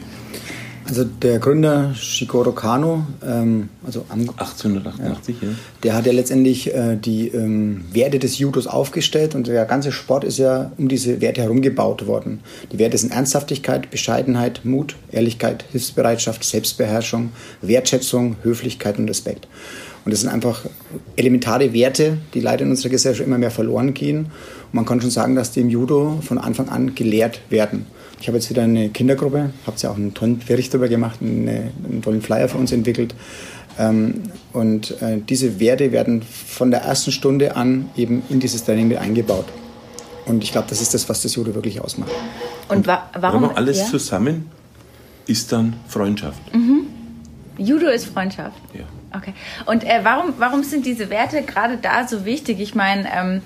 Also 0.91 1.05
der 1.05 1.39
Gründer 1.39 1.95
Shigoro 1.95 2.51
Kano, 2.51 3.05
ähm, 3.25 3.69
also 3.85 4.01
1888, 4.09 5.35
ja, 5.41 5.47
ja. 5.47 5.53
der 5.83 5.95
hat 5.95 6.05
ja 6.05 6.11
letztendlich 6.11 6.75
äh, 6.75 6.97
die 6.97 7.29
ähm, 7.29 7.85
Werte 7.93 8.19
des 8.19 8.39
Judos 8.39 8.67
aufgestellt 8.67 9.33
und 9.33 9.47
der 9.47 9.63
ganze 9.63 9.93
Sport 9.93 10.25
ist 10.25 10.37
ja 10.37 10.73
um 10.77 10.89
diese 10.89 11.21
Werte 11.21 11.43
herum 11.43 11.61
gebaut 11.61 12.07
worden. 12.07 12.41
Die 12.73 12.77
Werte 12.77 12.97
sind 12.97 13.13
Ernsthaftigkeit, 13.13 13.89
Bescheidenheit, 13.89 14.65
Mut, 14.65 14.97
Ehrlichkeit, 15.13 15.63
Hilfsbereitschaft, 15.71 16.43
Selbstbeherrschung, 16.43 17.31
Wertschätzung, 17.61 18.35
Höflichkeit 18.43 18.99
und 18.99 19.07
Respekt. 19.07 19.47
Und 20.03 20.11
das 20.11 20.19
sind 20.19 20.29
einfach 20.29 20.65
elementare 21.15 21.71
Werte, 21.71 22.17
die 22.33 22.41
leider 22.41 22.65
in 22.65 22.71
unserer 22.71 22.89
Gesellschaft 22.89 23.25
immer 23.25 23.37
mehr 23.37 23.51
verloren 23.51 23.93
gehen. 23.93 24.25
Und 24.25 24.73
man 24.73 24.83
kann 24.83 24.99
schon 24.99 25.09
sagen, 25.09 25.35
dass 25.35 25.51
die 25.51 25.61
im 25.61 25.69
Judo 25.69 26.19
von 26.21 26.37
Anfang 26.37 26.67
an 26.67 26.95
gelehrt 26.95 27.39
werden. 27.49 27.85
Ich 28.21 28.27
habe 28.27 28.37
jetzt 28.37 28.51
wieder 28.51 28.61
eine 28.61 28.89
Kindergruppe, 28.89 29.49
habe 29.65 29.77
ja 29.79 29.89
auch 29.89 29.95
einen 29.95 30.13
tollen 30.13 30.37
Bericht 30.37 30.71
darüber 30.73 30.87
gemacht, 30.87 31.19
eine, 31.21 31.71
einen 31.83 32.01
tollen 32.03 32.21
Flyer 32.21 32.47
für 32.47 32.59
uns 32.59 32.71
entwickelt. 32.71 33.15
Ähm, 33.79 34.23
und 34.53 35.01
äh, 35.01 35.17
diese 35.27 35.59
Werte 35.59 35.91
werden 35.91 36.21
von 36.21 36.69
der 36.69 36.81
ersten 36.81 37.11
Stunde 37.11 37.55
an 37.55 37.89
eben 37.97 38.21
in 38.29 38.39
dieses 38.39 38.63
Training 38.63 38.89
mit 38.89 38.99
eingebaut. 38.99 39.45
Und 40.27 40.43
ich 40.43 40.51
glaube, 40.51 40.67
das 40.69 40.81
ist 40.81 40.93
das, 40.93 41.09
was 41.09 41.23
das 41.23 41.33
Judo 41.33 41.55
wirklich 41.55 41.81
ausmacht. 41.81 42.11
Und 42.69 42.85
wa 42.85 43.09
warum? 43.19 43.45
Aber 43.45 43.57
alles 43.57 43.79
ja? 43.79 43.85
zusammen 43.85 44.51
ist 45.25 45.51
dann 45.51 45.73
Freundschaft. 45.87 46.53
Mhm. 46.53 46.85
Judo 47.57 47.87
ist 47.87 48.05
Freundschaft. 48.05 48.57
Ja. 48.73 48.85
Okay. 49.17 49.33
Und 49.65 49.83
äh, 49.83 50.01
warum, 50.03 50.33
warum 50.37 50.63
sind 50.63 50.85
diese 50.85 51.09
Werte 51.09 51.41
gerade 51.41 51.77
da 51.77 52.07
so 52.07 52.23
wichtig? 52.23 52.59
Ich 52.59 52.75
meine, 52.75 53.07
ähm, 53.13 53.41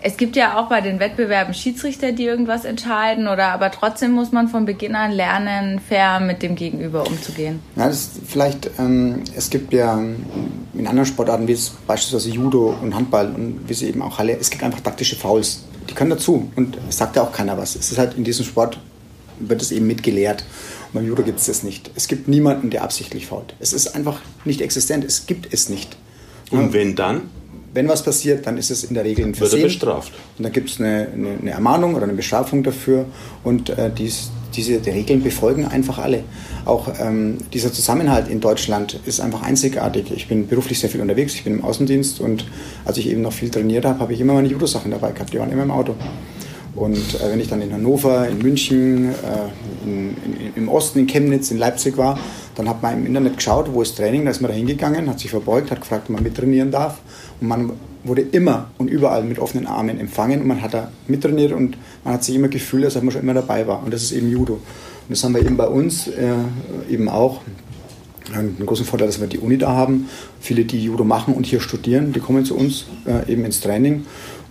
Es 0.00 0.16
gibt 0.16 0.36
ja 0.36 0.58
auch 0.58 0.68
bei 0.68 0.80
den 0.80 1.00
Wettbewerben 1.00 1.54
Schiedsrichter, 1.54 2.12
die 2.12 2.24
irgendwas 2.24 2.64
entscheiden, 2.64 3.26
oder 3.26 3.48
aber 3.48 3.70
trotzdem 3.70 4.12
muss 4.12 4.30
man 4.30 4.48
von 4.48 4.64
Beginn 4.64 4.94
an 4.94 5.10
lernen, 5.10 5.80
fair 5.80 6.20
mit 6.20 6.42
dem 6.42 6.54
Gegenüber 6.54 7.06
umzugehen. 7.06 7.60
Ja, 7.74 7.88
das 7.88 8.10
vielleicht, 8.26 8.70
ähm, 8.78 9.22
es 9.34 9.50
gibt 9.50 9.72
ja 9.72 9.98
in 9.98 10.86
anderen 10.86 11.06
Sportarten, 11.06 11.48
wie 11.48 11.52
es 11.52 11.70
beispielsweise 11.86 12.30
Judo 12.30 12.76
und 12.80 12.94
Handball 12.94 13.34
und 13.34 13.68
wie 13.68 13.74
sie 13.74 13.88
eben 13.88 14.02
auch 14.02 14.18
Halle, 14.18 14.36
es 14.38 14.50
gibt 14.50 14.62
einfach 14.62 14.80
taktische 14.80 15.16
Fouls. 15.16 15.64
Die 15.90 15.94
können 15.94 16.10
dazu 16.10 16.50
und 16.54 16.78
es 16.88 16.98
sagt 16.98 17.16
ja 17.16 17.22
auch 17.22 17.32
keiner 17.32 17.58
was. 17.58 17.74
Es 17.74 17.90
ist 17.90 17.98
halt 17.98 18.14
in 18.14 18.22
diesem 18.22 18.44
Sport, 18.44 18.78
wird 19.40 19.62
es 19.62 19.72
eben 19.72 19.86
mitgelehrt. 19.86 20.44
Und 20.88 21.00
beim 21.00 21.06
Judo 21.06 21.22
gibt 21.22 21.40
es 21.40 21.46
das 21.46 21.62
nicht. 21.62 21.90
Es 21.96 22.08
gibt 22.08 22.28
niemanden, 22.28 22.70
der 22.70 22.82
absichtlich 22.82 23.26
fault. 23.26 23.54
Es 23.58 23.72
ist 23.72 23.94
einfach 23.94 24.20
nicht 24.44 24.60
existent. 24.60 25.04
Es 25.04 25.26
gibt 25.26 25.52
es 25.52 25.68
nicht. 25.68 25.96
Und 26.50 26.72
wenn 26.72 26.94
dann? 26.94 27.30
Wenn 27.78 27.86
was 27.86 28.02
passiert, 28.02 28.44
dann 28.44 28.58
ist 28.58 28.72
es 28.72 28.82
in 28.82 28.94
der 28.94 29.04
Regel 29.04 29.24
ein 29.24 29.36
Versehen. 29.36 29.62
Wird 29.62 29.62
er 29.62 29.66
bestraft. 29.68 30.12
Und 30.36 30.42
dann 30.42 30.52
gibt 30.52 30.68
es 30.68 30.80
eine, 30.80 31.06
eine, 31.14 31.38
eine, 31.40 31.50
Ermahnung 31.52 31.94
oder 31.94 32.02
eine 32.02 32.14
Bestrafung 32.14 32.64
dafür. 32.64 33.04
Und 33.44 33.70
äh, 33.70 33.88
dies, 33.96 34.32
diese 34.56 34.80
die 34.80 34.90
Regeln 34.90 35.22
befolgen 35.22 35.64
einfach 35.64 35.98
alle. 35.98 36.24
Auch 36.64 36.88
ähm, 37.00 37.38
dieser 37.52 37.72
Zusammenhalt 37.72 38.26
in 38.26 38.40
Deutschland 38.40 38.98
ist 39.06 39.20
einfach 39.20 39.42
einzigartig. 39.42 40.10
Ich 40.10 40.26
bin 40.26 40.48
beruflich 40.48 40.80
sehr 40.80 40.90
viel 40.90 41.00
unterwegs, 41.00 41.34
ich 41.34 41.44
bin 41.44 41.52
im 41.52 41.64
Außendienst 41.64 42.18
und 42.18 42.46
als 42.84 42.98
ich 42.98 43.08
eben 43.08 43.22
noch 43.22 43.32
viel 43.32 43.48
trainiert 43.48 43.84
habe, 43.84 44.00
habe 44.00 44.12
ich 44.12 44.20
immer 44.20 44.34
meine 44.34 44.48
Judo-Sachen 44.48 44.90
dabei 44.90 45.12
gehabt. 45.12 45.32
Die 45.32 45.38
waren 45.38 45.52
immer 45.52 45.62
im 45.62 45.70
Auto. 45.70 45.94
Und 46.78 46.96
äh, 46.96 47.30
wenn 47.30 47.40
ich 47.40 47.48
dann 47.48 47.60
in 47.60 47.72
Hannover, 47.72 48.28
in 48.28 48.38
München, 48.38 49.10
äh, 49.10 49.84
in, 49.84 50.16
in, 50.24 50.54
im 50.54 50.68
Osten, 50.68 51.00
in 51.00 51.06
Chemnitz, 51.06 51.50
in 51.50 51.58
Leipzig 51.58 51.96
war, 51.96 52.18
dann 52.54 52.68
hat 52.68 52.82
man 52.82 52.98
im 52.98 53.06
Internet 53.06 53.36
geschaut, 53.36 53.72
wo 53.72 53.82
ist 53.82 53.96
Training, 53.96 54.24
da 54.24 54.30
ist 54.30 54.40
man 54.40 54.50
da 54.50 54.56
hingegangen, 54.56 55.08
hat 55.08 55.18
sich 55.20 55.30
verbeugt, 55.30 55.70
hat 55.70 55.80
gefragt, 55.80 56.04
ob 56.06 56.10
man 56.10 56.22
mittrainieren 56.22 56.70
darf. 56.70 57.00
Und 57.40 57.48
man 57.48 57.72
wurde 58.04 58.22
immer 58.22 58.70
und 58.78 58.88
überall 58.88 59.24
mit 59.24 59.38
offenen 59.38 59.66
Armen 59.66 59.98
empfangen 59.98 60.40
und 60.40 60.46
man 60.46 60.62
hat 60.62 60.74
da 60.74 60.90
mittrainiert 61.08 61.52
und 61.52 61.76
man 62.04 62.14
hat 62.14 62.24
sich 62.24 62.34
immer 62.34 62.48
gefühlt, 62.48 62.84
als 62.84 62.96
ob 62.96 63.02
man 63.02 63.12
schon 63.12 63.22
immer 63.22 63.34
dabei 63.34 63.66
war. 63.66 63.82
Und 63.82 63.92
das 63.92 64.02
ist 64.02 64.12
eben 64.12 64.30
Judo. 64.30 64.54
Und 64.54 64.62
das 65.08 65.24
haben 65.24 65.34
wir 65.34 65.42
eben 65.42 65.56
bei 65.56 65.68
uns 65.68 66.08
äh, 66.08 66.32
eben 66.88 67.08
auch. 67.08 67.40
Einen 68.34 68.58
großen 68.66 68.84
Vorteil, 68.84 69.08
dass 69.08 69.22
wir 69.22 69.26
die 69.26 69.38
Uni 69.38 69.56
da 69.56 69.70
haben. 69.70 70.06
Viele, 70.38 70.66
die 70.66 70.84
Judo 70.84 71.02
machen 71.02 71.32
und 71.32 71.46
hier 71.46 71.60
studieren, 71.60 72.12
die 72.12 72.20
kommen 72.20 72.44
zu 72.44 72.56
uns 72.56 72.84
äh, 73.06 73.32
eben 73.32 73.42
ins 73.46 73.60
Training. 73.60 74.04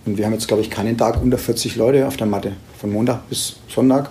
Und 0.06 0.18
wir 0.18 0.24
haben 0.24 0.32
jetzt, 0.32 0.48
glaube 0.48 0.62
ich, 0.62 0.70
keinen 0.70 0.96
Tag 0.96 1.22
unter 1.22 1.38
40 1.38 1.76
Leute 1.76 2.06
auf 2.06 2.16
der 2.16 2.26
Matte, 2.26 2.52
von 2.78 2.90
Montag 2.90 3.28
bis 3.28 3.56
Sonntag. 3.68 4.10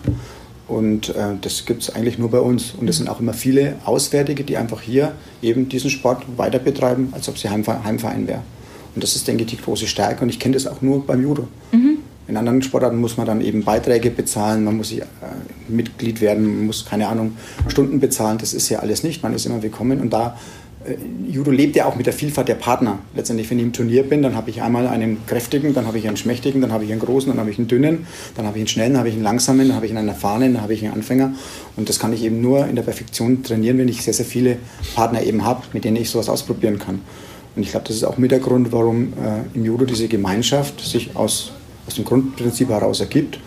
Und 0.67 1.10
äh, 1.10 1.36
das 1.41 1.65
gibt 1.65 1.84
es 1.84 1.96
eigentlich 1.96 2.17
nur 2.17 2.29
bei 2.29 2.39
uns. 2.39 2.74
Und 2.77 2.89
es 2.89 2.98
sind 2.98 3.10
auch 3.10 3.20
immer 3.20 3.34
viele 3.34 3.75
Auswärtige, 3.86 4.44
die 4.44 4.58
einfach 4.58 4.82
hier 4.82 5.13
eben 5.41 5.70
diesen 5.70 5.89
Sport 5.89 6.24
weiter 6.36 6.60
betreiben, 6.60 7.10
als 7.13 7.29
ob 7.29 7.38
sie 7.38 7.50
Heimverein, 7.50 7.84
Heimverein 7.84 8.27
wäre. 8.27 8.41
Und 8.94 9.03
das 9.03 9.15
ist, 9.15 9.27
denke 9.27 9.44
ich, 9.44 9.50
die 9.50 9.58
große 9.58 9.88
Stärke. 9.88 10.24
Und 10.24 10.29
ich 10.29 10.39
kenne 10.39 10.56
das 10.56 10.67
auch 10.67 10.82
nur 10.82 11.06
beim 11.06 11.22
Judo. 11.22 11.48
Mhm. 11.72 12.00
In 12.27 12.36
anderen 12.36 12.62
Sportarten 12.62 12.98
muss 12.98 13.15
man 13.15 13.25
dann 13.25 13.39
eben 13.39 13.63
Beiträge 13.63 14.12
bezahlen, 14.12 14.65
man 14.65 14.75
muss 14.75 14.91
äh, 14.91 15.06
Mitglied 15.70 16.20
werden, 16.20 16.46
man 16.46 16.65
muss, 16.65 16.86
keine 16.86 17.08
Ahnung, 17.08 17.38
Stunden 17.70 18.01
bezahlen. 18.01 18.38
Das 18.38 18.53
ist 18.53 18.67
ja 18.67 18.79
alles 18.79 19.03
nicht. 19.03 19.24
Man 19.24 19.34
ist 19.34 19.46
immer 19.46 19.63
willkommen. 19.63 20.01
Und 20.01 20.12
da 20.12 20.38
Judo 21.27 21.51
lebt 21.51 21.75
ja 21.75 21.86
auch 21.86 21.96
mit 21.96 22.06
der 22.06 22.13
Vielfalt 22.13 22.48
der 22.48 22.56
Partner. 22.56 23.00
Letztendlich, 23.15 23.50
wenn 23.50 23.60
ich 23.60 23.65
im 23.65 23.74
Turnier 23.74 24.03
bin, 24.03 24.22
dann 24.22 24.36
habe 24.36 24.50
ich 24.50 24.62
einmal 24.62 24.88
einen 24.88 25.25
kräftigen, 25.25 25.74
dann 25.74 25.86
habe 25.86 25.98
ich 25.98 26.08
einen 26.08 26.17
schmächtigen, 26.17 26.62
dann 26.62 26.72
habe 26.72 26.86
ich 26.86 26.91
einen 26.91 27.01
großen, 27.01 27.29
dann 27.29 27.39
habe 27.39 27.50
ich 27.50 27.58
einen 27.58 27.67
dünnen, 27.67 28.08
dann 28.36 28.46
habe 28.46 28.58
ich 28.58 28.62
einen 28.62 28.67
schnellen, 28.67 28.94
dann 28.94 29.00
habe 29.00 29.10
ich 29.10 29.15
einen 29.15 29.24
langsamen, 29.24 29.67
dann 29.67 29.75
habe 29.75 29.86
ich 29.86 29.96
einen 29.96 30.08
erfahrenen, 30.08 30.53
dann 30.53 30.63
habe 30.63 30.74
ich 30.74 30.84
einen 30.84 30.94
Anfänger. 30.94 31.34
Und 31.75 31.89
das 31.89 32.00
kann 32.00 32.13
ich 32.13 32.24
eben 32.24 32.41
nur 32.41 32.67
in 32.67 32.75
der 32.75 32.84
Perfektion 32.84 33.44
trainieren, 33.44 33.77
wenn 33.77 33.88
ich 33.88 34.03
sehr, 34.03 34.13
sehr 34.13 34.25
viele 34.25 34.58
Partner 34.96 35.22
eben 35.22 35.44
habe, 35.44 35.63
mit 35.74 35.84
denen 35.84 35.98
ich 35.98 36.10
sowas 36.10 36.29
ausprobieren 36.29 36.79
kann. 36.79 37.01
Und 37.56 37.63
ich 37.63 37.72
glaube, 37.72 37.88
das 37.88 37.96
ist 37.96 38.03
auch 38.03 38.17
mit 38.17 38.32
der 38.32 38.39
Grund, 38.39 38.72
warum 38.72 39.13
äh, 39.13 39.56
im 39.56 39.65
Judo 39.65 39.86
diese 39.86 40.08
Gemeinschaft 40.08 40.79
sich 40.79 41.15
aus, 41.15 41.51
aus 41.88 41.96
dem 41.96 42.06
Grundprinzip 42.06 42.70
heraus 42.70 43.00
ergibt. 43.00 43.39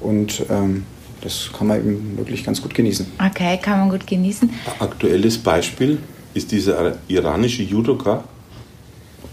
Und 0.00 0.44
ähm, 0.48 0.84
das 1.20 1.50
kann 1.56 1.66
man 1.66 1.78
eben 1.78 2.16
wirklich 2.16 2.44
ganz 2.44 2.62
gut 2.62 2.74
genießen. 2.74 3.06
Okay, 3.18 3.58
kann 3.60 3.80
man 3.80 3.90
gut 3.90 4.06
genießen. 4.06 4.48
Aktuelles 4.78 5.36
Beispiel 5.38 5.98
ist 6.34 6.52
dieser 6.52 6.98
iranische 7.08 7.62
Judoka, 7.62 8.24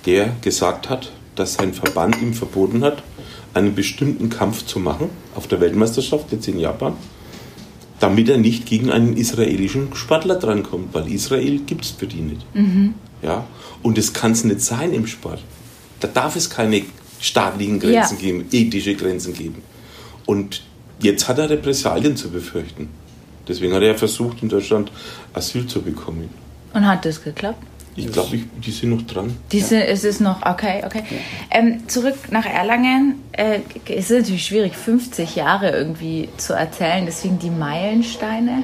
der 0.05 0.35
gesagt 0.41 0.89
hat, 0.89 1.11
dass 1.35 1.55
sein 1.55 1.73
Verband 1.73 2.21
ihm 2.21 2.33
verboten 2.33 2.83
hat, 2.83 3.03
einen 3.53 3.75
bestimmten 3.75 4.29
Kampf 4.29 4.65
zu 4.65 4.79
machen 4.79 5.09
auf 5.35 5.47
der 5.47 5.61
Weltmeisterschaft 5.61 6.31
jetzt 6.31 6.47
in 6.47 6.59
Japan, 6.59 6.93
damit 7.99 8.29
er 8.29 8.37
nicht 8.37 8.65
gegen 8.65 8.91
einen 8.91 9.15
israelischen 9.15 9.95
Sportler 9.95 10.35
drankommt, 10.35 10.93
weil 10.93 11.11
Israel 11.11 11.59
gibt 11.59 11.85
es 11.85 11.91
für 11.91 12.07
die 12.07 12.21
nicht. 12.21 12.55
Mhm. 12.55 12.95
Ja? 13.21 13.45
Und 13.81 13.97
das 13.97 14.13
kann 14.13 14.31
es 14.31 14.43
nicht 14.43 14.61
sein 14.61 14.93
im 14.93 15.07
Sport. 15.07 15.41
Da 15.99 16.07
darf 16.07 16.35
es 16.35 16.49
keine 16.49 16.83
staatlichen 17.19 17.79
Grenzen 17.79 18.17
ja. 18.17 18.21
geben, 18.21 18.45
ethische 18.51 18.95
Grenzen 18.95 19.33
geben. 19.33 19.61
Und 20.25 20.63
jetzt 20.99 21.27
hat 21.27 21.39
er 21.39 21.49
Repressalien 21.49 22.17
zu 22.17 22.29
befürchten. 22.29 22.89
Deswegen 23.47 23.73
hat 23.73 23.83
er 23.83 23.95
versucht, 23.95 24.41
in 24.41 24.49
Deutschland 24.49 24.91
Asyl 25.33 25.67
zu 25.67 25.81
bekommen. 25.81 26.29
Und 26.75 26.85
hat 26.85 27.05
das 27.05 27.23
geklappt? 27.23 27.63
Ich 27.97 28.11
glaube, 28.11 28.37
die 28.37 28.71
sind 28.71 28.89
noch 28.89 29.03
dran. 29.03 29.37
Diese, 29.53 29.77
ja. 29.77 29.83
Es 29.83 30.03
ist 30.03 30.19
noch, 30.19 30.45
okay, 30.45 30.83
okay. 30.85 31.01
Ähm, 31.49 31.87
zurück 31.87 32.15
nach 32.29 32.45
Erlangen. 32.45 33.23
Äh, 33.31 33.59
es 33.87 34.11
ist 34.11 34.19
natürlich 34.19 34.45
schwierig, 34.45 34.75
50 34.75 35.37
Jahre 35.37 35.69
irgendwie 35.69 36.27
zu 36.35 36.53
erzählen. 36.53 37.05
Deswegen 37.05 37.39
die 37.39 37.49
Meilensteine. 37.49 38.63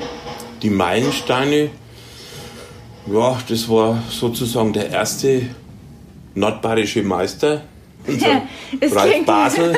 Die 0.61 0.69
Meilensteine, 0.69 1.69
ja, 3.07 3.37
das 3.47 3.69
war 3.69 4.03
sozusagen 4.09 4.73
der 4.73 4.89
erste 4.89 5.43
nordbayerische 6.35 7.03
Meister. 7.03 7.61
Unser 8.07 8.41
Ralf 8.81 9.25
Basel. 9.25 9.77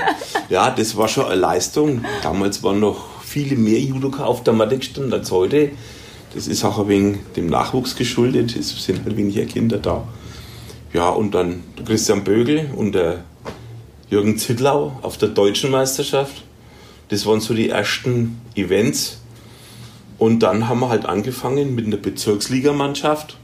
Ja, 0.49 0.71
das 0.71 0.97
war 0.97 1.07
schon 1.07 1.25
eine 1.25 1.35
Leistung. 1.35 2.03
Damals 2.23 2.63
waren 2.63 2.79
noch 2.79 3.21
viele 3.21 3.55
mehr 3.55 3.79
Judoka 3.79 4.23
auf 4.23 4.43
der 4.43 4.53
Matte 4.53 4.79
gestanden 4.79 5.13
als 5.13 5.29
heute. 5.29 5.71
Das 6.33 6.47
ist 6.47 6.63
auch 6.63 6.79
ein 6.79 6.87
wenig 6.87 7.17
dem 7.35 7.47
Nachwuchs 7.47 7.95
geschuldet. 7.95 8.55
Es 8.55 8.69
sind 8.83 9.05
halt 9.05 9.15
weniger 9.17 9.45
Kinder 9.45 9.77
da. 9.77 10.07
Ja, 10.93 11.09
und 11.09 11.33
dann 11.33 11.63
der 11.77 11.85
Christian 11.85 12.23
Bögel 12.23 12.69
und 12.75 12.93
der 12.93 13.23
Jürgen 14.09 14.37
Zittlau 14.37 14.99
auf 15.01 15.17
der 15.17 15.29
deutschen 15.29 15.71
Meisterschaft. 15.71 16.43
Das 17.09 17.25
waren 17.25 17.39
so 17.39 17.53
die 17.53 17.69
ersten 17.69 18.39
Events. 18.55 19.19
Und 20.17 20.39
dann 20.39 20.67
haben 20.67 20.79
wir 20.79 20.89
halt 20.89 21.05
angefangen 21.05 21.75
mit 21.75 21.85
einer 21.85 21.97
Bezirksligamannschaft. 21.97 23.37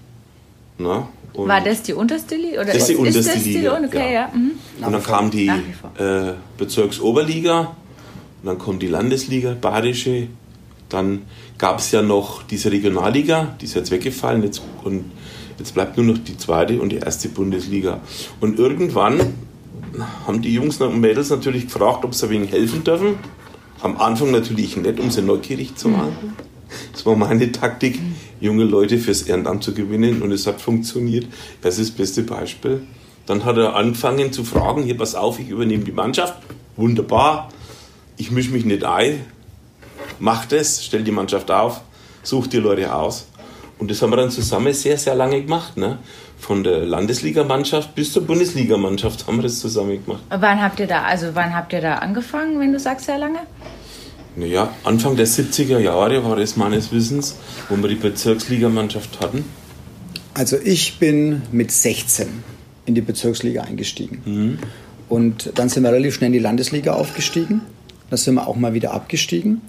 Na, 0.77 1.10
War 1.34 1.62
das 1.62 1.81
die 1.81 1.93
unterste 1.93 2.36
Liga? 2.36 2.62
Oder 2.62 2.74
das 2.74 2.84
ist 2.84 2.89
die 2.89 2.96
unterste 2.96 3.31
ist 3.31 3.46
Liga. 3.46 3.79
Die, 3.79 3.86
okay, 3.88 4.13
ja. 4.13 4.22
ja. 4.22 4.31
Mhm. 4.34 4.51
Und 4.86 4.91
dann 4.93 5.03
kam 5.03 5.29
die 5.29 5.48
äh, 5.48 6.34
Bezirksoberliga, 6.58 7.60
und 8.41 8.48
dann 8.48 8.58
kommt 8.58 8.81
die 8.81 8.88
Landesliga, 8.88 9.55
Badische, 9.60 10.27
dann 10.89 11.24
gab 11.58 11.79
es 11.79 11.91
ja 11.91 12.01
noch 12.01 12.43
diese 12.43 12.72
Regionalliga, 12.72 13.55
die 13.62 13.65
ist 13.65 13.75
jetzt 13.75 13.91
weggefallen 13.91 14.43
jetzt, 14.43 14.62
und 14.84 15.05
jetzt 15.58 15.74
bleibt 15.74 15.98
nur 15.98 16.05
noch 16.05 16.17
die 16.17 16.38
zweite 16.38 16.81
und 16.81 16.89
die 16.89 16.98
erste 16.98 17.29
Bundesliga. 17.29 18.01
Und 18.39 18.60
irgendwann 18.60 19.19
haben 20.25 20.41
die 20.41 20.53
Jungs 20.53 20.81
und 20.81 21.00
Mädels 21.00 21.29
natürlich 21.29 21.65
gefragt, 21.65 22.03
ob 22.05 22.13
sie 22.13 22.25
ein 22.25 22.31
wenig 22.31 22.51
helfen 22.51 22.84
dürfen. 22.84 23.15
Am 23.81 23.98
Anfang 23.98 24.31
natürlich 24.31 24.77
nicht, 24.77 25.00
um 25.00 25.10
sie 25.10 25.22
neugierig 25.22 25.75
zu 25.75 25.89
machen. 25.89 26.36
Das 26.91 27.05
war 27.05 27.15
meine 27.15 27.51
Taktik, 27.51 28.00
junge 28.39 28.63
Leute 28.63 28.98
fürs 28.98 29.24
Ehrenamt 29.24 29.63
zu 29.63 29.74
gewinnen 29.74 30.22
und 30.22 30.31
es 30.31 30.46
hat 30.48 30.62
funktioniert. 30.62 31.25
Das 31.62 31.79
ist 31.79 31.91
das 31.91 31.98
beste 31.98 32.24
Beispiel. 32.24 32.81
Dann 33.25 33.46
hat 33.46 33.58
er 33.58 33.75
angefangen 33.75 34.31
zu 34.31 34.43
fragen, 34.43 34.84
hier 34.84 34.98
pass 34.98 35.15
auf, 35.15 35.39
ich 35.39 35.50
übernehme 35.50 35.84
die 35.84 35.91
Mannschaft. 35.91 36.36
Wunderbar, 36.75 37.50
ich 38.17 38.31
mische 38.31 38.51
mich 38.51 38.65
nicht 38.65 38.84
ein, 38.84 39.22
mach 40.19 40.45
das, 40.45 40.83
stell 40.83 41.03
die 41.03 41.11
Mannschaft 41.11 41.51
auf, 41.51 41.81
such 42.23 42.47
die 42.47 42.57
Leute 42.57 42.93
aus. 42.93 43.27
Und 43.79 43.89
das 43.89 44.01
haben 44.01 44.11
wir 44.11 44.17
dann 44.17 44.29
zusammen 44.29 44.73
sehr, 44.73 44.97
sehr 44.97 45.15
lange 45.15 45.41
gemacht. 45.41 45.77
Ne? 45.77 45.99
Von 46.38 46.63
der 46.63 46.85
Landesligamannschaft 46.85 47.95
bis 47.95 48.11
zur 48.11 48.23
Bundesligamannschaft 48.23 49.25
haben 49.25 49.38
wir 49.38 49.43
das 49.43 49.59
zusammen 49.59 50.03
gemacht. 50.03 50.21
Wann 50.29 50.61
habt 50.61 50.79
ihr 50.79 50.88
da, 50.88 51.03
also 51.03 51.27
wann 51.33 51.55
habt 51.55 51.71
ihr 51.73 51.81
da 51.81 51.95
angefangen, 51.95 52.59
wenn 52.59 52.73
du 52.73 52.79
sagst 52.79 53.05
sehr 53.05 53.17
lange? 53.17 53.39
Naja, 54.35 54.73
Anfang 54.83 55.15
der 55.15 55.27
70er 55.27 55.79
Jahre 55.79 56.23
war 56.23 56.38
es 56.38 56.55
meines 56.55 56.91
Wissens, 56.91 57.38
wo 57.67 57.77
wir 57.77 57.89
die 57.89 57.95
Bezirksligamannschaft 57.95 59.19
hatten. 59.21 59.45
Also 60.33 60.57
ich 60.57 60.99
bin 60.99 61.41
mit 61.51 61.71
16 61.71 62.27
in 62.85 62.95
die 62.95 63.01
Bezirksliga 63.01 63.63
eingestiegen. 63.63 64.21
Mhm. 64.25 64.59
Und 65.09 65.51
dann 65.55 65.69
sind 65.69 65.83
wir 65.83 65.91
relativ 65.91 66.15
schnell 66.15 66.27
in 66.27 66.33
die 66.33 66.39
Landesliga 66.39 66.93
aufgestiegen. 66.93 67.61
Da 68.09 68.17
sind 68.17 68.35
wir 68.35 68.47
auch 68.47 68.55
mal 68.55 68.73
wieder 68.73 68.93
abgestiegen. 68.93 69.61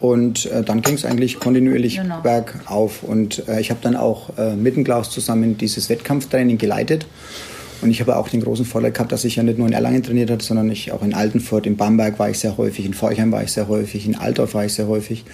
Und 0.00 0.46
äh, 0.46 0.62
dann 0.62 0.82
ging 0.82 0.94
es 0.94 1.04
eigentlich 1.04 1.40
kontinuierlich 1.40 1.96
genau. 1.96 2.20
bergauf. 2.20 3.02
Und 3.02 3.48
äh, 3.48 3.60
ich 3.60 3.70
habe 3.70 3.80
dann 3.82 3.96
auch 3.96 4.36
äh, 4.38 4.54
mit 4.54 4.76
dem 4.76 4.84
Klaus 4.84 5.10
zusammen 5.10 5.58
dieses 5.58 5.88
Wettkampftraining 5.88 6.58
geleitet. 6.58 7.06
Und 7.80 7.90
ich 7.90 8.00
habe 8.00 8.16
auch 8.16 8.28
den 8.28 8.40
großen 8.40 8.64
Vorteil 8.64 8.92
gehabt, 8.92 9.12
dass 9.12 9.24
ich 9.24 9.36
ja 9.36 9.42
nicht 9.42 9.58
nur 9.58 9.66
in 9.66 9.72
Erlangen 9.72 10.02
trainiert 10.02 10.30
habe, 10.30 10.42
sondern 10.42 10.70
ich 10.70 10.90
auch 10.90 11.02
in 11.02 11.14
Altenfurt, 11.14 11.64
in 11.66 11.76
Bamberg 11.76 12.18
war 12.18 12.28
ich 12.28 12.38
sehr 12.38 12.56
häufig, 12.56 12.84
in 12.84 12.94
Forchheim 12.94 13.30
war 13.30 13.42
ich 13.44 13.52
sehr 13.52 13.68
häufig, 13.68 14.04
in 14.04 14.16
Altdorf 14.16 14.54
war 14.54 14.64
ich 14.64 14.72
sehr 14.72 14.88
häufig. 14.88 15.24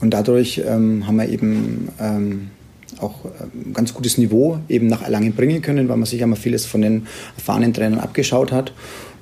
Und 0.00 0.10
dadurch 0.14 0.62
ähm, 0.66 1.06
haben 1.06 1.16
wir 1.16 1.28
eben 1.28 1.88
ähm, 2.00 2.50
auch 2.98 3.24
ein 3.24 3.74
ganz 3.74 3.92
gutes 3.92 4.16
Niveau 4.16 4.58
eben 4.68 4.86
nach 4.86 5.02
Erlangen 5.02 5.34
bringen 5.34 5.60
können, 5.60 5.88
weil 5.88 5.96
man 5.96 6.06
sich 6.06 6.22
einmal 6.22 6.38
vieles 6.38 6.64
von 6.64 6.80
den 6.80 7.06
erfahrenen 7.36 7.74
Trainern 7.74 8.00
abgeschaut 8.00 8.52
hat. 8.52 8.72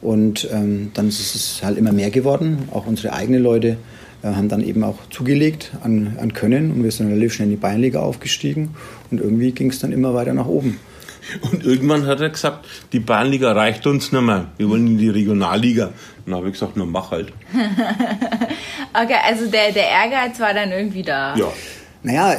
Und 0.00 0.48
ähm, 0.52 0.92
dann 0.94 1.08
ist 1.08 1.34
es 1.34 1.60
halt 1.62 1.76
immer 1.76 1.92
mehr 1.92 2.10
geworden. 2.10 2.68
Auch 2.72 2.86
unsere 2.86 3.12
eigenen 3.12 3.42
Leute 3.42 3.78
haben 4.22 4.48
dann 4.48 4.62
eben 4.62 4.84
auch 4.84 4.98
zugelegt 5.10 5.72
an, 5.82 6.16
an 6.20 6.32
Können 6.32 6.70
und 6.72 6.84
wir 6.84 6.90
sind 6.90 7.08
relativ 7.08 7.34
schnell 7.34 7.48
in 7.48 7.54
die 7.54 7.60
Bayernliga 7.60 8.00
aufgestiegen 8.00 8.74
und 9.10 9.20
irgendwie 9.20 9.52
ging 9.52 9.70
es 9.70 9.78
dann 9.78 9.92
immer 9.92 10.14
weiter 10.14 10.34
nach 10.34 10.46
oben. 10.46 10.78
Und 11.42 11.64
irgendwann 11.64 12.06
hat 12.06 12.20
er 12.20 12.30
gesagt, 12.30 12.66
die 12.92 13.00
Bayernliga 13.00 13.52
reicht 13.52 13.86
uns 13.86 14.12
nicht 14.12 14.22
mehr. 14.22 14.46
Wir 14.56 14.68
wollen 14.68 14.86
in 14.86 14.98
die 14.98 15.10
Regionalliga. 15.10 15.86
Und 15.86 15.94
dann 16.26 16.34
habe 16.36 16.48
ich 16.48 16.54
gesagt, 16.54 16.72
na 16.76 16.84
mach 16.84 17.10
halt. 17.10 17.32
okay, 18.94 19.16
also 19.26 19.46
der, 19.46 19.72
der 19.72 19.88
Ehrgeiz 19.88 20.40
war 20.40 20.54
dann 20.54 20.70
irgendwie 20.72 21.02
da. 21.02 21.36
Ja. 21.36 21.46
Naja, 22.02 22.34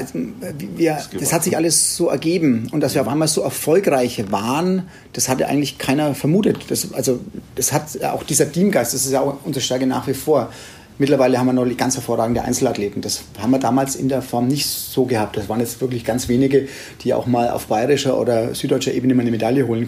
wir, 0.75 0.97
das 1.19 1.31
hat 1.31 1.43
sich 1.43 1.55
alles 1.55 1.95
so 1.95 2.09
ergeben. 2.09 2.67
Und 2.71 2.81
dass 2.81 2.95
wir 2.95 3.01
auf 3.01 3.07
einmal 3.07 3.27
so 3.27 3.41
erfolgreich 3.41 4.23
waren, 4.31 4.87
das 5.13 5.29
hatte 5.29 5.47
eigentlich 5.47 5.77
keiner 5.77 6.15
vermutet. 6.15 6.57
Das, 6.69 6.93
also, 6.93 7.19
das 7.55 7.71
hat 7.71 8.03
auch 8.03 8.23
dieser 8.23 8.51
Teamgeist, 8.51 8.93
das 8.95 9.05
ist 9.05 9.11
ja 9.11 9.21
auch 9.21 9.37
unsere 9.43 9.63
Stärke 9.63 9.85
nach 9.85 10.07
wie 10.07 10.15
vor. 10.15 10.51
Mittlerweile 10.97 11.39
haben 11.39 11.47
wir 11.47 11.53
noch 11.53 11.77
ganz 11.77 11.95
hervorragende 11.95 12.43
Einzelathleten. 12.43 13.01
Das 13.01 13.23
haben 13.39 13.51
wir 13.51 13.59
damals 13.59 13.95
in 13.95 14.09
der 14.09 14.21
Form 14.21 14.47
nicht 14.47 14.67
so 14.67 15.05
gehabt. 15.05 15.37
Das 15.37 15.49
waren 15.49 15.59
jetzt 15.59 15.81
wirklich 15.81 16.05
ganz 16.05 16.27
wenige, 16.27 16.67
die 17.03 17.13
auch 17.13 17.25
mal 17.25 17.49
auf 17.49 17.67
bayerischer 17.67 18.19
oder 18.19 18.53
süddeutscher 18.53 18.93
Ebene 18.93 19.15
mal 19.15 19.21
eine 19.21 19.31
Medaille 19.31 19.67
holen 19.67 19.87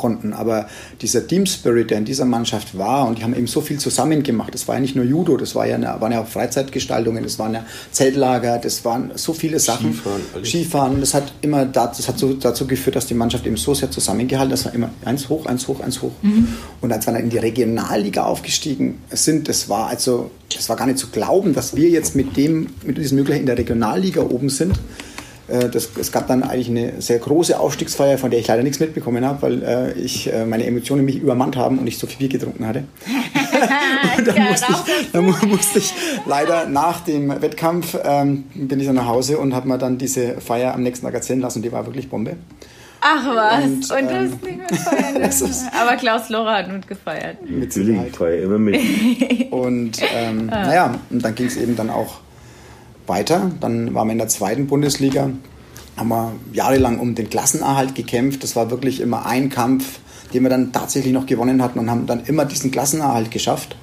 konnten. 0.00 0.32
Aber 0.32 0.66
dieser 1.02 1.26
Team 1.26 1.44
Spirit, 1.44 1.90
der 1.90 1.98
in 1.98 2.06
dieser 2.06 2.24
Mannschaft 2.24 2.78
war, 2.78 3.06
und 3.06 3.18
die 3.18 3.22
haben 3.22 3.34
eben 3.34 3.46
so 3.46 3.60
viel 3.60 3.78
zusammen 3.78 4.22
gemacht. 4.22 4.54
Das 4.54 4.66
war 4.66 4.76
ja 4.76 4.80
nicht 4.80 4.96
nur 4.96 5.04
Judo, 5.04 5.36
das 5.36 5.54
war 5.54 5.66
ja 5.66 5.74
eine, 5.74 6.00
waren 6.00 6.10
ja 6.10 6.22
auch 6.22 6.26
Freizeitgestaltungen, 6.26 7.22
das 7.22 7.38
waren 7.38 7.52
ja 7.52 7.66
Zeltlager, 7.92 8.58
das 8.58 8.82
waren 8.86 9.12
so 9.16 9.34
viele 9.34 9.60
Sachen. 9.60 9.92
Skifahren, 9.92 10.22
alles. 10.34 10.48
Skifahren. 10.48 11.00
Das 11.00 11.12
hat 11.12 11.34
immer 11.42 11.66
das 11.66 12.08
hat 12.08 12.18
so 12.18 12.32
dazu 12.32 12.66
geführt, 12.66 12.96
dass 12.96 13.06
die 13.06 13.14
Mannschaft 13.14 13.46
eben 13.46 13.58
so 13.58 13.74
sehr 13.74 13.90
zusammengehalten 13.90 14.50
Das 14.50 14.64
war 14.64 14.72
immer 14.72 14.88
eins 15.04 15.28
hoch, 15.28 15.44
eins 15.44 15.68
hoch, 15.68 15.80
eins 15.80 16.00
hoch. 16.00 16.12
Mhm. 16.22 16.48
Und 16.80 16.92
als 16.92 17.06
wir 17.06 17.12
dann 17.12 17.24
in 17.24 17.30
die 17.30 17.38
Regionalliga 17.38 18.24
aufgestiegen 18.24 19.02
sind, 19.10 19.50
das 19.50 19.68
war 19.68 19.88
also, 19.88 20.30
das 20.54 20.70
war 20.70 20.76
gar 20.76 20.86
nicht 20.86 20.98
zu 20.98 21.08
glauben, 21.08 21.52
dass 21.52 21.76
wir 21.76 21.90
jetzt 21.90 22.16
mit 22.16 22.38
dem, 22.38 22.68
mit 22.84 22.96
diesem 22.96 23.18
Möglichen 23.18 23.40
in 23.40 23.46
der 23.46 23.58
Regionalliga 23.58 24.22
oben 24.22 24.48
sind. 24.48 24.80
Äh, 25.50 25.68
das, 25.68 25.90
es 25.98 26.12
gab 26.12 26.28
dann 26.28 26.42
eigentlich 26.42 26.68
eine 26.68 27.00
sehr 27.00 27.18
große 27.18 27.58
Aufstiegsfeier, 27.58 28.18
von 28.18 28.30
der 28.30 28.40
ich 28.40 28.46
leider 28.46 28.62
nichts 28.62 28.80
mitbekommen 28.80 29.24
habe, 29.24 29.42
weil 29.42 29.62
äh, 29.62 29.92
ich, 29.92 30.32
äh, 30.32 30.44
meine 30.44 30.64
Emotionen 30.64 31.04
mich 31.04 31.16
übermannt 31.16 31.56
haben 31.56 31.78
und 31.78 31.86
ich 31.86 31.98
so 31.98 32.06
viel 32.06 32.18
Bier 32.18 32.28
getrunken 32.28 32.66
hatte. 32.66 32.84
dann, 34.24 34.42
musste 34.44 34.72
ich, 34.72 35.12
dann 35.12 35.24
musste 35.24 35.78
ich 35.78 35.92
leider 36.26 36.66
nach 36.66 37.00
dem 37.00 37.30
Wettkampf 37.42 37.98
ähm, 38.04 38.44
bin 38.54 38.78
ich 38.80 38.86
dann 38.86 38.96
nach 38.96 39.06
Hause 39.06 39.38
und 39.38 39.54
habe 39.54 39.68
mir 39.68 39.78
dann 39.78 39.98
diese 39.98 40.40
Feier 40.40 40.74
am 40.74 40.82
nächsten 40.82 41.06
Tag 41.06 41.14
erzählen 41.14 41.40
lassen. 41.40 41.62
Die 41.62 41.72
war 41.72 41.86
wirklich 41.86 42.08
Bombe. 42.08 42.36
Ach 43.02 43.26
was, 43.34 43.64
und, 43.64 43.72
und 43.72 44.10
du 44.10 44.14
ähm, 44.14 44.30
hast 44.30 44.44
nicht 44.44 44.58
mitfeiern 44.58 45.62
Aber 45.80 45.96
Klaus 45.96 46.28
Lora 46.28 46.58
hat 46.58 46.70
mitgefeiert. 46.70 47.38
Mit 47.48 47.72
Sicherheit. 47.72 48.08
Ich 48.10 48.16
feiere 48.16 48.42
immer 48.42 48.58
mit. 48.58 48.78
und 49.50 49.92
ähm, 50.14 50.48
ah. 50.52 50.66
naja, 50.66 50.94
und 51.08 51.24
dann 51.24 51.34
ging 51.34 51.46
es 51.46 51.56
eben 51.56 51.76
dann 51.76 51.88
auch 51.88 52.20
weiter. 53.10 53.50
Dann 53.60 53.92
waren 53.94 54.08
wir 54.08 54.12
in 54.12 54.18
der 54.18 54.28
zweiten 54.28 54.66
Bundesliga, 54.66 55.28
haben 55.96 56.08
wir 56.08 56.32
jahrelang 56.54 56.98
um 56.98 57.14
den 57.14 57.28
Klassenerhalt 57.28 57.94
gekämpft. 57.94 58.42
Das 58.42 58.56
war 58.56 58.70
wirklich 58.70 59.00
immer 59.00 59.26
ein 59.26 59.50
Kampf, 59.50 59.98
den 60.32 60.44
wir 60.44 60.50
dann 60.50 60.72
tatsächlich 60.72 61.12
noch 61.12 61.26
gewonnen 61.26 61.62
hatten 61.62 61.78
und 61.78 61.90
haben 61.90 62.06
dann 62.06 62.24
immer 62.24 62.46
diesen 62.46 62.70
Klassenerhalt 62.70 63.30
geschafft. 63.30 63.76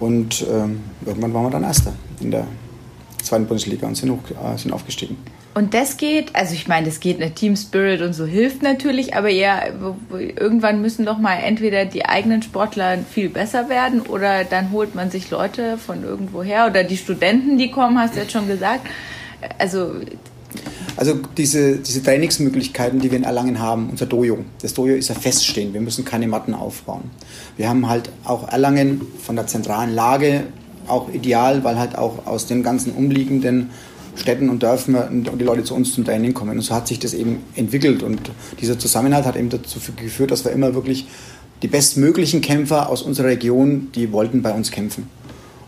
Und 0.00 0.46
ähm, 0.50 0.80
irgendwann 1.04 1.34
waren 1.34 1.44
wir 1.44 1.50
dann 1.50 1.64
Erster 1.64 1.92
in 2.20 2.30
der 2.30 2.46
zweiten 3.22 3.46
Bundesliga 3.46 3.86
und 3.86 3.96
sind, 3.96 4.10
hoch, 4.10 4.30
äh, 4.30 4.56
sind 4.56 4.72
aufgestiegen. 4.72 5.18
Und 5.56 5.72
das 5.72 5.96
geht, 5.96 6.36
also 6.36 6.52
ich 6.52 6.68
meine, 6.68 6.84
das 6.84 7.00
geht, 7.00 7.18
eine 7.18 7.30
Team 7.30 7.56
Spirit 7.56 8.02
und 8.02 8.12
so 8.12 8.26
hilft 8.26 8.62
natürlich, 8.62 9.16
aber 9.16 9.30
ja, 9.30 9.62
irgendwann 10.12 10.82
müssen 10.82 11.06
doch 11.06 11.16
mal 11.16 11.36
entweder 11.36 11.86
die 11.86 12.04
eigenen 12.04 12.42
Sportler 12.42 12.98
viel 13.10 13.30
besser 13.30 13.70
werden 13.70 14.02
oder 14.02 14.44
dann 14.44 14.70
holt 14.70 14.94
man 14.94 15.10
sich 15.10 15.30
Leute 15.30 15.78
von 15.78 16.04
irgendwo 16.04 16.42
her 16.42 16.66
oder 16.68 16.84
die 16.84 16.98
Studenten, 16.98 17.56
die 17.56 17.70
kommen, 17.70 17.98
hast 17.98 18.16
du 18.16 18.20
jetzt 18.20 18.32
schon 18.32 18.46
gesagt. 18.48 18.86
Also 19.56 19.94
also 20.98 21.14
diese, 21.38 21.78
diese 21.78 22.02
Trainingsmöglichkeiten, 22.02 23.00
die 23.00 23.10
wir 23.10 23.16
in 23.16 23.24
Erlangen 23.24 23.58
haben, 23.58 23.88
unser 23.88 24.04
Dojo, 24.04 24.44
das 24.60 24.74
Dojo 24.74 24.94
ist 24.94 25.08
ja 25.08 25.14
feststehend, 25.14 25.72
wir 25.72 25.80
müssen 25.80 26.04
keine 26.04 26.28
Matten 26.28 26.52
aufbauen. 26.52 27.04
Wir 27.56 27.70
haben 27.70 27.88
halt 27.88 28.10
auch 28.24 28.46
Erlangen 28.46 29.00
von 29.22 29.36
der 29.36 29.46
zentralen 29.46 29.94
Lage 29.94 30.44
auch 30.86 31.08
ideal, 31.08 31.64
weil 31.64 31.78
halt 31.78 31.96
auch 31.96 32.26
aus 32.26 32.46
den 32.46 32.62
ganzen 32.62 32.92
umliegenden 32.92 33.70
Städten 34.16 34.48
und 34.48 34.62
Dörfern 34.62 35.28
die 35.38 35.44
Leute 35.44 35.64
zu 35.64 35.74
uns 35.74 35.94
zum 35.94 36.04
Training 36.04 36.34
kommen. 36.34 36.56
Und 36.56 36.62
so 36.62 36.74
hat 36.74 36.88
sich 36.88 36.98
das 36.98 37.14
eben 37.14 37.42
entwickelt. 37.54 38.02
Und 38.02 38.30
dieser 38.60 38.78
Zusammenhalt 38.78 39.26
hat 39.26 39.36
eben 39.36 39.50
dazu 39.50 39.78
geführt, 39.96 40.30
dass 40.30 40.44
wir 40.44 40.52
immer 40.52 40.74
wirklich 40.74 41.06
die 41.62 41.68
bestmöglichen 41.68 42.40
Kämpfer 42.40 42.88
aus 42.88 43.02
unserer 43.02 43.28
Region, 43.28 43.88
die 43.94 44.12
wollten 44.12 44.42
bei 44.42 44.52
uns 44.52 44.70
kämpfen. 44.70 45.08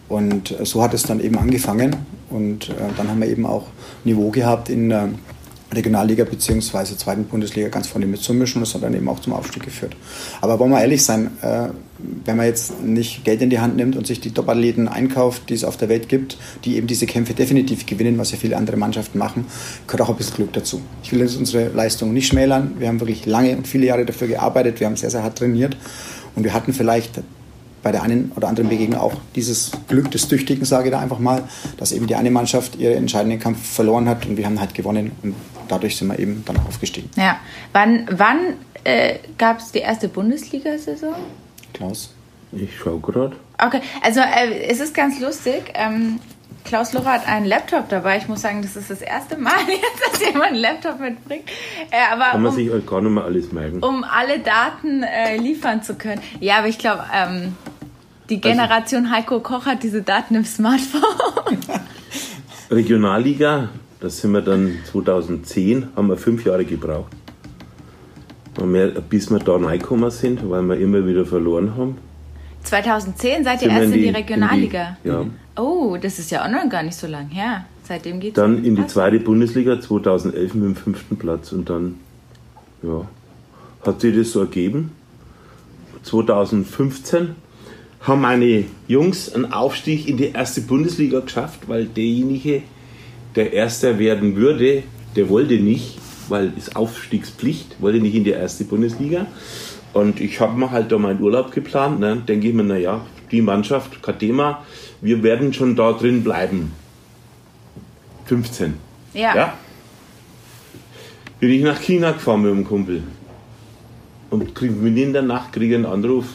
Und 0.09 0.59
äh, 0.59 0.65
so 0.65 0.83
hat 0.83 0.95
es 0.95 1.03
dann 1.03 1.21
eben 1.21 1.39
angefangen. 1.39 1.97
Und 2.31 2.71
äh, 2.71 2.75
dann 2.97 3.09
haben 3.09 3.21
wir 3.21 3.29
eben 3.29 3.47
auch 3.47 3.67
Niveau 4.05 4.31
gehabt 4.31 4.69
in 4.69 4.89
der 4.89 5.11
Regionalliga 5.73 6.25
bzw. 6.25 6.97
zweiten 6.97 7.25
Bundesliga 7.25 7.69
ganz 7.69 7.87
vorne 7.87 8.07
mitzumischen. 8.07 8.61
Und 8.61 8.67
das 8.67 8.75
hat 8.75 8.83
dann 8.83 8.95
eben 8.95 9.09
auch 9.09 9.21
zum 9.21 9.33
Aufstieg 9.33 9.63
geführt. 9.63 9.97
Aber 10.41 10.59
wollen 10.59 10.71
wir 10.71 10.81
ehrlich 10.81 11.05
sein, 11.05 11.31
äh, 11.43 11.69
wenn 12.25 12.37
man 12.37 12.47
jetzt 12.47 12.81
nicht 12.83 13.25
Geld 13.25 13.43
in 13.43 13.51
die 13.51 13.59
Hand 13.59 13.77
nimmt 13.77 13.97
und 13.97 14.07
sich 14.07 14.21
die 14.21 14.31
Top-Athleten 14.31 14.89
einkauft, 14.89 15.49
die 15.49 15.55
es 15.55 15.65
auf 15.65 15.77
der 15.77 15.89
Welt 15.89 16.09
gibt, 16.09 16.39
die 16.65 16.77
eben 16.77 16.87
diese 16.87 17.07
Kämpfe 17.07 17.35
definitiv 17.35 17.87
gewinnen, 17.87 18.19
was 18.19 18.31
ja 18.31 18.39
viele 18.39 18.57
andere 18.57 18.77
Mannschaften 18.77 19.19
machen, 19.19 19.47
gehört 19.87 20.03
auch 20.03 20.11
ein 20.11 20.17
bisschen 20.17 20.37
Glück 20.37 20.53
dazu. 20.53 20.81
Ich 21.03 21.13
will 21.13 21.21
jetzt 21.21 21.37
unsere 21.37 21.69
Leistung 21.69 22.13
nicht 22.13 22.29
schmälern. 22.29 22.75
Wir 22.79 22.89
haben 22.89 23.01
wirklich 23.01 23.27
lange 23.27 23.57
und 23.57 23.67
viele 23.67 23.87
Jahre 23.87 24.07
dafür 24.07 24.29
gearbeitet. 24.29 24.81
Wir 24.81 24.87
haben 24.87 24.97
sehr, 24.97 25.11
sehr 25.11 25.23
hart 25.23 25.39
trainiert. 25.39 25.77
Und 26.37 26.45
wir 26.45 26.55
hatten 26.55 26.73
vielleicht 26.73 27.21
bei 27.83 27.93
der 27.93 28.03
einen 28.03 28.33
oder 28.37 28.49
anderen 28.49 28.69
Begegnung 28.69 29.01
auch 29.01 29.15
dieses 29.35 29.71
Glück 29.89 30.11
des 30.11 30.29
Tüchtigen, 30.29 30.65
sage 30.65 30.89
ich 30.89 30.93
da 30.93 31.01
einfach 31.01 31.19
mal, 31.19 31.45
dass 31.77 31.93
eben 31.93 32.07
die 32.07 32.17
eine 32.17 32.31
Mannschaft 32.31 32.77
ihren 32.77 32.95
entscheidenden 32.95 33.39
Kampf 33.39 33.67
verloren 33.67 34.09
hat 34.09 34.27
und 34.27 34.37
wir 34.37 34.47
haben 34.47 34.61
halt 34.61 34.75
gewonnen 34.75 35.13
und 35.23 35.35
dadurch 35.69 35.97
sind 35.97 36.09
wir 36.09 36.19
eben 36.19 36.45
dann 36.45 36.57
aufgestiegen. 36.67 37.11
Ja, 37.17 37.39
wann, 37.73 38.09
wann 38.11 38.55
äh, 38.85 39.17
gab 39.37 39.59
es 39.59 39.73
die 39.73 39.81
erste 39.81 40.09
Bundesliga-Saison? 40.09 41.15
Klaus? 41.73 42.15
Ich 42.53 42.79
schaue 42.79 43.01
gerade. 43.01 43.37
Okay, 43.63 43.81
also 44.03 44.21
äh, 44.21 44.65
es 44.69 44.81
ist 44.81 44.95
ganz 44.95 45.21
lustig. 45.21 45.73
Ähm, 45.75 46.21
Klaus 46.65 46.93
Locher 46.93 47.13
hat 47.13 47.27
einen 47.27 47.47
Laptop 47.47 47.89
dabei. 47.89 48.19
Ich 48.19 48.29
muss 48.29 48.43
sagen, 48.43 48.63
das 48.63 48.77
ist 48.77 48.91
das 48.91 49.01
erste 49.01 49.37
Mal 49.37 49.59
jetzt, 49.69 50.13
dass 50.13 50.21
jemand 50.21 50.53
einen 50.53 50.57
Laptop 50.57 51.01
mitbringt. 51.01 51.45
Äh, 51.91 52.13
aber 52.13 52.25
Kann 52.25 52.43
man 52.43 52.53
um, 52.53 52.57
sich 52.57 52.71
halt 52.71 52.87
gar 52.87 53.01
nicht 53.01 53.11
mehr 53.11 53.25
alles 53.25 53.53
merken. 53.53 53.83
Um 53.83 54.05
alle 54.05 54.39
Daten 54.39 55.03
äh, 55.03 55.37
liefern 55.37 55.83
zu 55.83 55.95
können. 55.95 56.21
Ja, 56.41 56.59
aber 56.59 56.69
ich 56.69 56.79
glaube, 56.79 57.05
ähm, 57.15 57.57
die 58.29 58.37
also 58.37 58.49
Generation 58.49 59.07
also, 59.07 59.17
Heiko 59.17 59.41
Koch 59.41 59.67
hat 59.67 59.83
diese 59.83 60.03
Daten 60.03 60.35
im 60.35 60.45
Smartphone. 60.45 61.59
Regionalliga, 62.71 63.71
das 64.01 64.19
sind 64.19 64.33
wir 64.33 64.43
dann 64.43 64.79
2010, 64.91 65.89
haben 65.97 66.09
wir 66.09 66.17
fünf 66.17 66.45
Jahre 66.45 66.65
gebraucht. 66.65 67.13
Wir, 68.61 68.89
bis 69.01 69.31
wir 69.31 69.39
da 69.39 69.57
reingekommen 69.57 70.11
sind, 70.11 70.49
weil 70.51 70.63
wir 70.63 70.77
immer 70.79 71.07
wieder 71.07 71.25
verloren 71.25 71.77
haben. 71.77 71.99
2010 72.65 73.45
seid 73.45 73.63
ihr 73.63 73.69
erst 73.69 73.85
in 73.85 73.93
die, 73.93 73.99
in 73.99 74.05
die 74.05 74.11
Regionalliga? 74.11 74.97
In 75.05 75.11
die, 75.11 75.17
ja. 75.17 75.27
Oh, 75.57 75.97
das 76.01 76.19
ist 76.19 76.31
ja 76.31 76.45
auch 76.45 76.51
noch 76.51 76.69
gar 76.69 76.83
nicht 76.83 76.97
so 76.97 77.07
lang 77.07 77.29
her. 77.29 77.65
Seitdem 77.85 78.21
geht 78.21 78.37
Dann 78.37 78.65
in 78.65 78.77
die 78.77 78.87
zweite 78.87 79.19
Bundesliga 79.19 79.81
2011 79.81 80.55
mit 80.55 80.65
dem 80.65 80.77
fünften 80.77 81.17
Platz 81.17 81.53
und 81.53 81.71
dann 81.71 81.95
ja, 82.83 83.07
hat 83.87 84.01
sich 84.01 84.15
das 84.15 84.33
so 84.33 84.41
ergeben. 84.41 84.93
2015 86.03 87.31
haben 88.01 88.21
meine 88.21 88.65
Jungs 88.87 89.33
einen 89.33 89.53
Aufstieg 89.53 90.09
in 90.09 90.17
die 90.17 90.31
erste 90.33 90.61
Bundesliga 90.61 91.21
geschafft, 91.21 91.69
weil 91.69 91.87
derjenige, 91.87 92.63
der 93.38 93.53
Erster 93.53 94.01
werden 94.01 94.35
würde, 94.35 94.83
der 95.14 95.29
wollte 95.29 95.55
nicht, 95.55 95.98
weil 96.29 96.53
es 96.59 96.74
Aufstiegspflicht, 96.74 97.81
wollte 97.81 98.01
nicht 98.01 98.16
in 98.16 98.24
die 98.24 98.31
erste 98.31 98.64
Bundesliga. 98.64 99.27
Und 99.92 100.20
ich 100.20 100.40
habe 100.40 100.59
mir 100.59 100.72
halt 100.72 100.90
da 100.90 100.98
meinen 100.98 101.22
Urlaub 101.22 101.53
geplant. 101.53 102.01
Ne? 102.01 102.20
Denke 102.27 102.48
ich 102.48 102.55
mir, 102.55 102.64
naja, 102.64 103.07
die 103.31 103.40
Mannschaft, 103.40 104.03
kein 104.03 104.18
Thema, 104.18 104.64
wir 105.01 105.22
werden 105.22 105.53
schon 105.53 105.77
da 105.77 105.92
drin 105.92 106.24
bleiben. 106.24 106.72
15. 108.27 108.74
Ja. 109.14 109.37
ja? 109.37 109.55
Bin 111.38 111.51
ich 111.51 111.62
nach 111.62 111.81
China 111.81 112.11
gefahren 112.11 112.42
mit 112.42 112.51
dem 112.51 112.64
Kumpel. 112.64 113.05
Und 114.31 114.53
krieg, 114.53 114.72
in 114.83 115.12
der 115.12 115.22
Nacht 115.22 115.53
kriege 115.53 115.74
ich 115.74 115.74
einen 115.77 115.87
Anruf. 115.87 116.27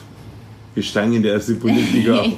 Wir 0.73 0.83
steigen 0.83 1.13
in 1.13 1.21
die 1.21 1.29
erste 1.29 1.55
Bundesliga 1.55 2.15
auf. 2.21 2.31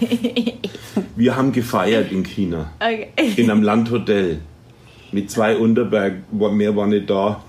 Wir 1.16 1.36
haben 1.36 1.52
gefeiert 1.52 2.12
in 2.12 2.24
China. 2.24 2.72
Okay. 2.80 3.10
In 3.36 3.52
einem 3.52 3.62
Landhotel. 3.62 4.40
Mit 5.16 5.32
zwei 5.32 5.56
Unterberg. 5.56 6.16
Mehr 6.34 6.76
war 6.76 6.88
nicht 6.88 7.10
da. 7.10 7.42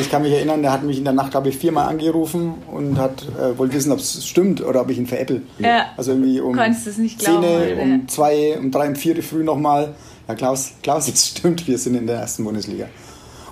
ich 0.00 0.10
kann 0.10 0.22
mich 0.22 0.32
erinnern, 0.32 0.62
der 0.62 0.72
hat 0.72 0.82
mich 0.82 0.98
in 0.98 1.04
der 1.04 1.12
Nacht, 1.12 1.30
glaube 1.30 1.48
ich, 1.48 1.56
viermal 1.56 1.88
angerufen 1.88 2.54
und 2.72 2.98
hat 2.98 3.24
äh, 3.40 3.56
wollte 3.56 3.74
wissen, 3.74 3.92
ob 3.92 4.00
es 4.00 4.26
stimmt 4.26 4.60
oder 4.60 4.80
ob 4.80 4.90
ich 4.90 4.98
ihn 4.98 5.06
veräpple. 5.06 5.42
Ja. 5.60 5.86
Also 5.96 6.10
irgendwie 6.10 6.40
um 6.40 6.58
es 6.58 6.98
nicht 6.98 7.20
glauben, 7.20 7.44
10, 7.44 7.78
um 7.78 8.08
zwei, 8.08 8.58
um 8.58 8.72
drei, 8.72 8.88
um 8.88 8.96
vier 8.96 9.22
früh 9.22 9.44
nochmal. 9.44 9.94
Ja, 10.26 10.34
Klaus, 10.34 10.72
Klaus, 10.82 11.06
es 11.06 11.28
stimmt, 11.28 11.68
wir 11.68 11.78
sind 11.78 11.94
in 11.94 12.08
der 12.08 12.16
ersten 12.16 12.42
Bundesliga. 12.42 12.86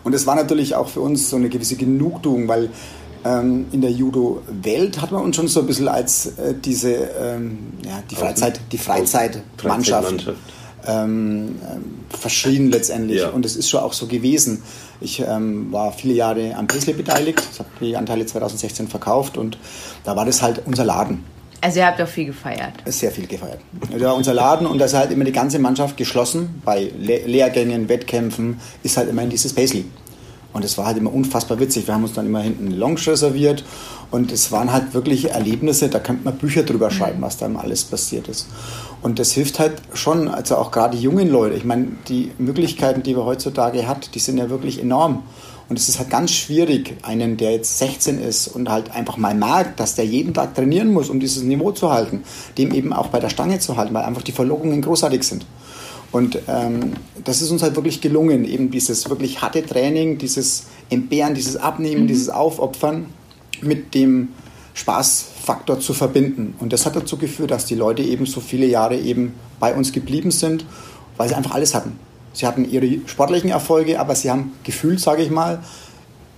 Und 0.02 0.12
es 0.12 0.26
war 0.26 0.34
natürlich 0.34 0.74
auch 0.74 0.88
für 0.88 1.02
uns 1.02 1.30
so 1.30 1.36
eine 1.36 1.50
gewisse 1.50 1.76
Genugtuung, 1.76 2.48
weil 2.48 2.70
ähm, 3.24 3.66
in 3.70 3.80
der 3.80 3.92
Judo-Welt 3.92 5.00
hat 5.00 5.12
man 5.12 5.22
uns 5.22 5.36
schon 5.36 5.46
so 5.46 5.60
ein 5.60 5.66
bisschen 5.66 5.86
als 5.86 6.26
äh, 6.38 6.54
diese, 6.54 6.94
ähm, 6.94 7.58
ja, 7.84 8.02
die 8.10 8.16
Freizeit, 8.16 8.60
die 8.72 8.78
Freizeitmannschaft. 8.78 10.22
Freizeit 10.22 10.34
ähm, 10.86 11.56
äh, 11.62 12.16
verschrien 12.16 12.70
letztendlich. 12.70 13.20
Ja. 13.20 13.30
Und 13.30 13.44
es 13.44 13.56
ist 13.56 13.68
schon 13.68 13.80
auch 13.80 13.92
so 13.92 14.06
gewesen. 14.06 14.62
Ich 15.00 15.20
ähm, 15.20 15.72
war 15.72 15.92
viele 15.92 16.14
Jahre 16.14 16.54
am 16.56 16.66
Paisley 16.66 16.92
beteiligt, 16.92 17.42
ich 17.52 17.58
habe 17.58 17.68
die 17.80 17.96
Anteile 17.96 18.26
2016 18.26 18.88
verkauft 18.88 19.38
und 19.38 19.58
da 20.04 20.14
war 20.14 20.26
das 20.26 20.42
halt 20.42 20.62
unser 20.66 20.84
Laden. 20.84 21.24
Also 21.62 21.80
ihr 21.80 21.86
habt 21.86 22.00
auch 22.00 22.08
viel 22.08 22.26
gefeiert. 22.26 22.72
Sehr 22.86 23.10
viel 23.10 23.26
gefeiert. 23.26 23.60
Ja, 23.98 24.12
unser 24.12 24.32
Laden 24.32 24.66
und 24.66 24.78
da 24.78 24.86
ist 24.86 24.94
halt 24.94 25.10
immer 25.10 25.24
die 25.24 25.32
ganze 25.32 25.58
Mannschaft 25.58 25.96
geschlossen. 25.96 26.62
Bei 26.64 26.90
Le 26.98 27.26
Lehrgängen, 27.26 27.88
Wettkämpfen 27.88 28.60
ist 28.82 28.96
halt 28.96 29.10
immer 29.10 29.22
in 29.22 29.30
dieses 29.30 29.54
Paisley. 29.54 29.84
Und 30.52 30.64
es 30.64 30.76
war 30.78 30.86
halt 30.86 30.98
immer 30.98 31.12
unfassbar 31.12 31.60
witzig. 31.60 31.86
Wir 31.86 31.94
haben 31.94 32.02
uns 32.02 32.14
dann 32.14 32.26
immer 32.26 32.40
hinten 32.40 32.66
eine 32.66 32.76
Longe 32.76 33.06
reserviert 33.06 33.64
und 34.10 34.32
es 34.32 34.50
waren 34.50 34.72
halt 34.72 34.94
wirklich 34.94 35.30
Erlebnisse, 35.30 35.88
da 35.88 36.00
könnte 36.00 36.24
man 36.24 36.36
Bücher 36.36 36.64
drüber 36.64 36.90
schreiben, 36.90 37.22
was 37.22 37.36
da 37.36 37.46
immer 37.46 37.60
alles 37.60 37.84
passiert 37.84 38.26
ist. 38.26 38.48
Und 39.02 39.18
das 39.18 39.32
hilft 39.32 39.60
halt 39.60 39.80
schon, 39.94 40.28
also 40.28 40.56
auch 40.56 40.72
gerade 40.72 40.96
die 40.96 41.02
jungen 41.02 41.30
Leute. 41.30 41.54
Ich 41.54 41.64
meine, 41.64 41.88
die 42.08 42.32
Möglichkeiten, 42.38 43.02
die 43.02 43.16
wir 43.16 43.24
heutzutage 43.24 43.86
hat, 43.86 44.14
die 44.14 44.18
sind 44.18 44.38
ja 44.38 44.50
wirklich 44.50 44.80
enorm. 44.80 45.22
Und 45.68 45.78
es 45.78 45.88
ist 45.88 46.00
halt 46.00 46.10
ganz 46.10 46.32
schwierig, 46.32 46.96
einen, 47.02 47.36
der 47.36 47.52
jetzt 47.52 47.78
16 47.78 48.20
ist 48.20 48.48
und 48.48 48.68
halt 48.68 48.90
einfach 48.90 49.16
mal 49.16 49.36
merkt, 49.36 49.78
dass 49.78 49.94
der 49.94 50.04
jeden 50.04 50.34
Tag 50.34 50.56
trainieren 50.56 50.92
muss, 50.92 51.08
um 51.08 51.20
dieses 51.20 51.44
Niveau 51.44 51.70
zu 51.70 51.92
halten, 51.92 52.24
dem 52.58 52.74
eben 52.74 52.92
auch 52.92 53.06
bei 53.06 53.20
der 53.20 53.28
Stange 53.28 53.60
zu 53.60 53.76
halten, 53.76 53.94
weil 53.94 54.02
einfach 54.02 54.22
die 54.22 54.32
Verlockungen 54.32 54.82
großartig 54.82 55.22
sind. 55.22 55.46
Und 56.12 56.38
ähm, 56.48 56.94
das 57.24 57.40
ist 57.40 57.50
uns 57.50 57.62
halt 57.62 57.76
wirklich 57.76 58.00
gelungen, 58.00 58.44
eben 58.44 58.70
dieses 58.70 59.08
wirklich 59.08 59.42
harte 59.42 59.64
Training, 59.64 60.18
dieses 60.18 60.64
Entbehren, 60.88 61.34
dieses 61.34 61.56
Abnehmen, 61.56 62.02
mhm. 62.02 62.08
dieses 62.08 62.28
Aufopfern 62.28 63.06
mit 63.62 63.94
dem 63.94 64.30
Spaßfaktor 64.74 65.80
zu 65.80 65.92
verbinden. 65.92 66.54
Und 66.58 66.72
das 66.72 66.86
hat 66.86 66.96
dazu 66.96 67.16
geführt, 67.16 67.50
dass 67.50 67.66
die 67.66 67.74
Leute 67.74 68.02
eben 68.02 68.26
so 68.26 68.40
viele 68.40 68.66
Jahre 68.66 68.96
eben 68.96 69.34
bei 69.60 69.74
uns 69.74 69.92
geblieben 69.92 70.30
sind, 70.30 70.64
weil 71.16 71.28
sie 71.28 71.34
einfach 71.34 71.52
alles 71.52 71.74
hatten. 71.74 71.98
Sie 72.32 72.46
hatten 72.46 72.68
ihre 72.68 73.06
sportlichen 73.06 73.50
Erfolge, 73.50 74.00
aber 74.00 74.14
sie 74.14 74.30
haben 74.30 74.52
gefühlt, 74.64 75.00
sage 75.00 75.22
ich 75.22 75.30
mal, 75.30 75.62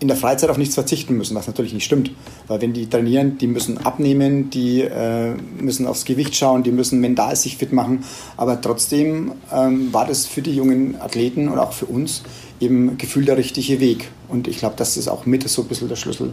in 0.02 0.08
der 0.08 0.16
Freizeit 0.16 0.50
auf 0.50 0.58
nichts 0.58 0.74
verzichten 0.74 1.16
müssen, 1.16 1.36
was 1.36 1.46
natürlich 1.46 1.72
nicht 1.72 1.84
stimmt. 1.84 2.10
Weil 2.48 2.60
wenn 2.60 2.72
die 2.72 2.88
trainieren, 2.90 3.38
die 3.38 3.46
müssen 3.46 3.78
abnehmen, 3.78 4.50
die 4.50 4.80
äh, 4.80 5.34
müssen 5.60 5.86
aufs 5.86 6.04
Gewicht 6.04 6.34
schauen, 6.34 6.64
die 6.64 6.72
müssen 6.72 7.00
mental 7.00 7.36
sich 7.36 7.56
fit 7.56 7.72
machen. 7.72 8.04
Aber 8.36 8.60
trotzdem 8.60 9.30
ähm, 9.52 9.92
war 9.92 10.04
das 10.04 10.26
für 10.26 10.42
die 10.42 10.56
jungen 10.56 11.00
Athleten 11.00 11.48
und 11.48 11.60
auch 11.60 11.72
für 11.72 11.86
uns 11.86 12.24
eben 12.58 12.98
gefühlt 12.98 13.28
der 13.28 13.36
richtige 13.36 13.78
Weg. 13.78 14.10
Und 14.28 14.48
ich 14.48 14.58
glaube, 14.58 14.74
das 14.76 14.96
ist 14.96 15.06
auch 15.06 15.24
mit 15.24 15.48
so 15.48 15.62
ein 15.62 15.68
bisschen 15.68 15.88
der 15.88 15.96
Schlüssel 15.96 16.32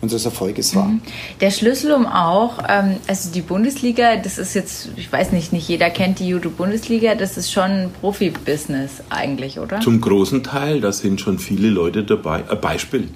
unseres 0.00 0.24
Erfolges 0.24 0.74
war. 0.74 0.86
Mhm. 0.88 1.00
Der 1.40 1.50
Schlüssel 1.50 1.92
um 1.92 2.06
auch, 2.06 2.58
ähm, 2.68 2.96
also 3.06 3.30
die 3.30 3.40
Bundesliga, 3.40 4.16
das 4.16 4.38
ist 4.38 4.54
jetzt, 4.54 4.90
ich 4.96 5.10
weiß 5.10 5.32
nicht, 5.32 5.52
nicht 5.52 5.68
jeder 5.68 5.90
kennt 5.90 6.18
die 6.18 6.28
Judo-Bundesliga, 6.28 7.14
das 7.14 7.36
ist 7.36 7.50
schon 7.50 7.90
Profibusiness 8.00 9.02
eigentlich, 9.10 9.58
oder? 9.58 9.80
Zum 9.80 10.00
großen 10.00 10.42
Teil, 10.42 10.80
da 10.80 10.92
sind 10.92 11.20
schon 11.20 11.38
viele 11.38 11.70
Leute 11.70 12.04
dabei. 12.04 12.48
Ein 12.48 12.60
Beispiel. 12.60 13.08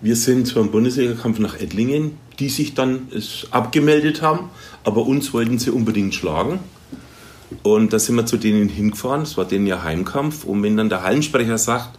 Wir 0.00 0.14
sind 0.14 0.46
zum 0.46 0.70
Bundesliga-Kampf 0.70 1.40
nach 1.40 1.58
Ettlingen, 1.60 2.18
die 2.38 2.48
sich 2.48 2.74
dann 2.74 3.08
abgemeldet 3.50 4.22
haben, 4.22 4.50
aber 4.84 5.04
uns 5.04 5.34
wollten 5.34 5.58
sie 5.58 5.70
unbedingt 5.70 6.14
schlagen. 6.14 6.60
Und 7.62 7.92
da 7.92 7.98
sind 7.98 8.14
wir 8.14 8.26
zu 8.26 8.36
denen 8.36 8.68
hingefahren, 8.68 9.22
es 9.22 9.36
war 9.36 9.44
denen 9.44 9.66
ja 9.66 9.82
Heimkampf. 9.82 10.44
Und 10.44 10.62
wenn 10.62 10.76
dann 10.76 10.88
der 10.88 11.02
Hallensprecher 11.02 11.58
sagt, 11.58 11.98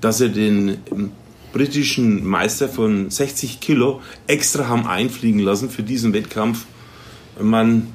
dass 0.00 0.20
er 0.20 0.28
den 0.28 0.78
britischen 1.54 2.26
Meister 2.26 2.68
von 2.68 3.10
60 3.10 3.60
Kilo 3.60 4.02
extra 4.26 4.66
haben 4.66 4.88
einfliegen 4.88 5.38
lassen 5.38 5.70
für 5.70 5.84
diesen 5.84 6.12
Wettkampf. 6.12 6.66
Man, 7.40 7.92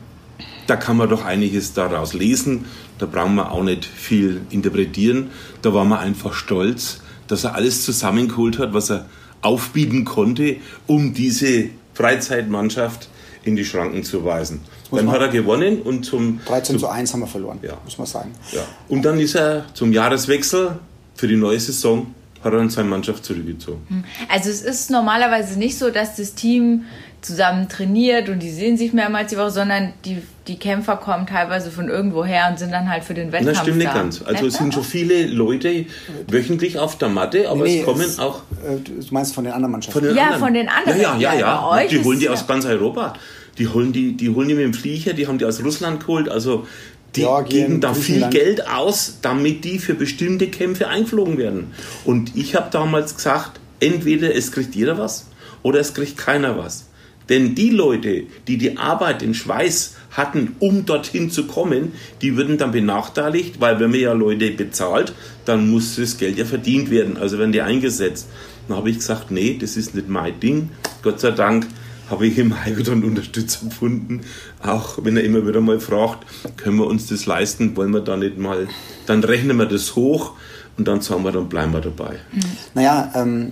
da 0.65 0.77
kann 0.77 0.95
man 0.95 1.09
doch 1.09 1.25
einiges 1.25 1.73
daraus 1.73 2.13
lesen. 2.13 2.65
Da 2.99 3.05
brauchen 3.05 3.35
wir 3.35 3.51
auch 3.51 3.61
nicht 3.61 3.83
viel 3.83 4.41
interpretieren. 4.49 5.29
Da 5.61 5.73
war 5.73 5.83
man 5.83 5.99
einfach 5.99 6.33
stolz, 6.33 7.01
dass 7.27 7.43
er 7.43 7.53
alles 7.53 7.83
zusammengeholt 7.83 8.59
hat, 8.59 8.73
was 8.73 8.89
er 8.89 9.07
aufbieten 9.41 10.05
konnte, 10.05 10.55
um 10.87 11.13
diese 11.13 11.65
Freizeitmannschaft 11.93 13.09
in 13.43 13.57
die 13.57 13.65
Schranken 13.65 14.05
zu 14.05 14.23
weisen. 14.23 14.61
Muss 14.89 15.01
dann 15.01 15.11
hat 15.11 15.19
er 15.19 15.27
gewonnen 15.27 15.81
und 15.81 16.05
zum 16.05 16.39
13 16.45 16.75
zum, 16.75 16.79
zu 16.79 16.87
1 16.87 17.13
haben 17.13 17.19
wir 17.19 17.27
verloren, 17.27 17.59
ja. 17.61 17.77
muss 17.83 17.97
man 17.97 18.07
sagen. 18.07 18.31
Ja. 18.53 18.61
Und 18.87 19.03
dann 19.03 19.19
ist 19.19 19.35
er 19.35 19.65
zum 19.73 19.91
Jahreswechsel 19.91 20.79
für 21.15 21.27
die 21.27 21.35
neue 21.35 21.59
Saison 21.59 22.07
hat 22.43 22.54
er 22.54 22.60
dann 22.60 22.69
seine 22.69 22.89
Mannschaft 22.89 23.25
zurückgezogen. 23.25 23.82
Hm. 23.89 24.04
Also 24.30 24.49
es 24.49 24.62
ist 24.62 24.91
normalerweise 24.91 25.58
nicht 25.60 25.78
so, 25.78 25.89
dass 25.89 26.15
das 26.15 26.36
Team 26.36 26.86
zusammen 27.21 27.67
trainiert 27.67 28.30
und 28.30 28.39
die 28.39 28.49
sehen 28.49 28.78
sich 28.78 28.93
mehrmals 28.93 29.30
die 29.32 29.38
Woche, 29.38 29.52
sondern 29.52 29.93
die, 30.06 30.21
die 30.47 30.58
Kämpfer 30.58 30.95
kommen 30.95 31.28
teilweise 31.28 31.69
von 31.69 31.89
irgendwo 31.89 32.23
her 32.23 32.47
und 32.49 32.58
sind 32.58 32.71
dann 32.71 32.89
halt 32.89 33.04
für 33.04 33.13
den 33.13 33.32
Wettkampf 33.32 33.58
Das 33.58 33.62
stimmt 33.62 33.78
nicht 33.78 33.93
ganz. 33.93 34.21
Also 34.21 34.47
es 34.47 34.54
sind 34.54 34.73
schon 34.73 34.84
viele 34.84 35.28
Leute 35.28 35.86
wöchentlich 36.30 36.80
auf 36.80 36.97
der 36.97 37.10
Matte, 37.10 37.49
aber 37.49 37.63
nee, 37.63 37.80
es 37.80 37.86
kommen 37.86 38.02
es, 38.02 38.19
auch... 38.19 38.41
Äh, 38.65 38.78
du 38.78 38.93
meinst 39.12 39.36
von 39.36 39.43
den 39.43 39.54
anderen 39.54 39.73
Mannschaften? 39.73 39.99
Von 39.99 40.08
den 40.08 40.15
ja, 40.15 40.23
anderen. 40.23 40.41
von 40.41 40.54
den 40.54 40.69
anderen. 40.69 41.02
Ja, 41.02 41.17
ja, 41.17 41.34
ja. 41.34 41.78
ja. 41.82 41.88
Die 41.88 42.04
holen 42.04 42.19
die 42.19 42.30
aus 42.30 42.47
ganz 42.47 42.65
Europa. 42.65 43.13
Die 43.58 43.67
holen 43.67 43.91
die, 43.91 44.15
die 44.15 44.30
holen 44.30 44.47
die 44.47 44.54
mit 44.54 44.63
dem 44.63 44.73
Flieger, 44.73 45.12
die 45.12 45.28
haben 45.28 45.38
die 45.38 45.45
aus 45.45 45.62
Russland 45.62 45.99
geholt. 45.99 46.30
Also 46.30 46.65
die 47.15 47.21
Georgien, 47.21 47.67
geben 47.67 47.81
da 47.81 47.93
viel 47.93 48.29
Geld 48.29 48.67
aus, 48.67 49.17
damit 49.21 49.63
die 49.63 49.79
für 49.79 49.93
bestimmte 49.93 50.47
Kämpfe 50.47 50.87
eingeflogen 50.87 51.37
werden. 51.37 51.71
Und 52.05 52.35
ich 52.35 52.55
habe 52.55 52.69
damals 52.71 53.15
gesagt, 53.15 53.59
entweder 53.79 54.35
es 54.35 54.51
kriegt 54.51 54.75
jeder 54.75 54.97
was 54.97 55.27
oder 55.63 55.79
es 55.79 55.93
kriegt 55.93 56.17
keiner 56.17 56.57
was. 56.57 56.85
Denn 57.29 57.53
die 57.53 57.69
Leute, 57.69 58.23
die 58.47 58.57
die 58.57 58.77
Arbeit, 58.77 59.21
den 59.21 59.35
Schweiß 59.35 59.95
hatten, 60.11 60.55
um 60.59 60.85
dorthin 60.85 61.29
zu 61.29 61.45
kommen, 61.45 61.93
die 62.21 62.35
würden 62.35 62.57
dann 62.57 62.71
benachteiligt, 62.71 63.61
weil 63.61 63.79
wenn 63.79 63.91
man 63.91 63.99
ja 63.99 64.13
Leute 64.13 64.49
bezahlt, 64.51 65.13
dann 65.45 65.69
muss 65.69 65.95
das 65.95 66.17
Geld 66.17 66.37
ja 66.37 66.45
verdient 66.45 66.89
werden, 66.89 67.17
also 67.17 67.37
werden 67.37 67.51
die 67.51 67.61
eingesetzt. 67.61 68.27
Dann 68.67 68.77
habe 68.77 68.89
ich 68.89 68.97
gesagt, 68.97 69.29
nee, 69.29 69.57
das 69.59 69.77
ist 69.77 69.93
nicht 69.93 70.09
mein 70.09 70.39
Ding. 70.39 70.71
Gott 71.03 71.19
sei 71.19 71.31
Dank 71.31 71.67
habe 72.09 72.27
ich 72.27 72.37
im 72.37 72.63
Haigoton 72.63 73.03
Unterstützer 73.03 73.65
gefunden. 73.65 74.21
Auch 74.63 74.97
wenn 75.03 75.17
er 75.17 75.23
immer 75.23 75.45
wieder 75.47 75.61
mal 75.61 75.79
fragt, 75.79 76.25
können 76.57 76.77
wir 76.77 76.87
uns 76.87 77.07
das 77.07 77.25
leisten, 77.25 77.75
wollen 77.75 77.91
wir 77.91 78.01
da 78.01 78.17
nicht 78.17 78.37
mal, 78.37 78.67
dann 79.05 79.23
rechnen 79.23 79.57
wir 79.57 79.65
das 79.65 79.95
hoch 79.95 80.33
und 80.77 80.87
dann 80.87 81.01
sagen 81.01 81.23
wir, 81.23 81.31
dann 81.31 81.49
bleiben 81.49 81.73
wir 81.73 81.81
dabei. 81.81 82.19
Mhm. 82.31 82.41
Naja, 82.73 83.11
ähm, 83.15 83.51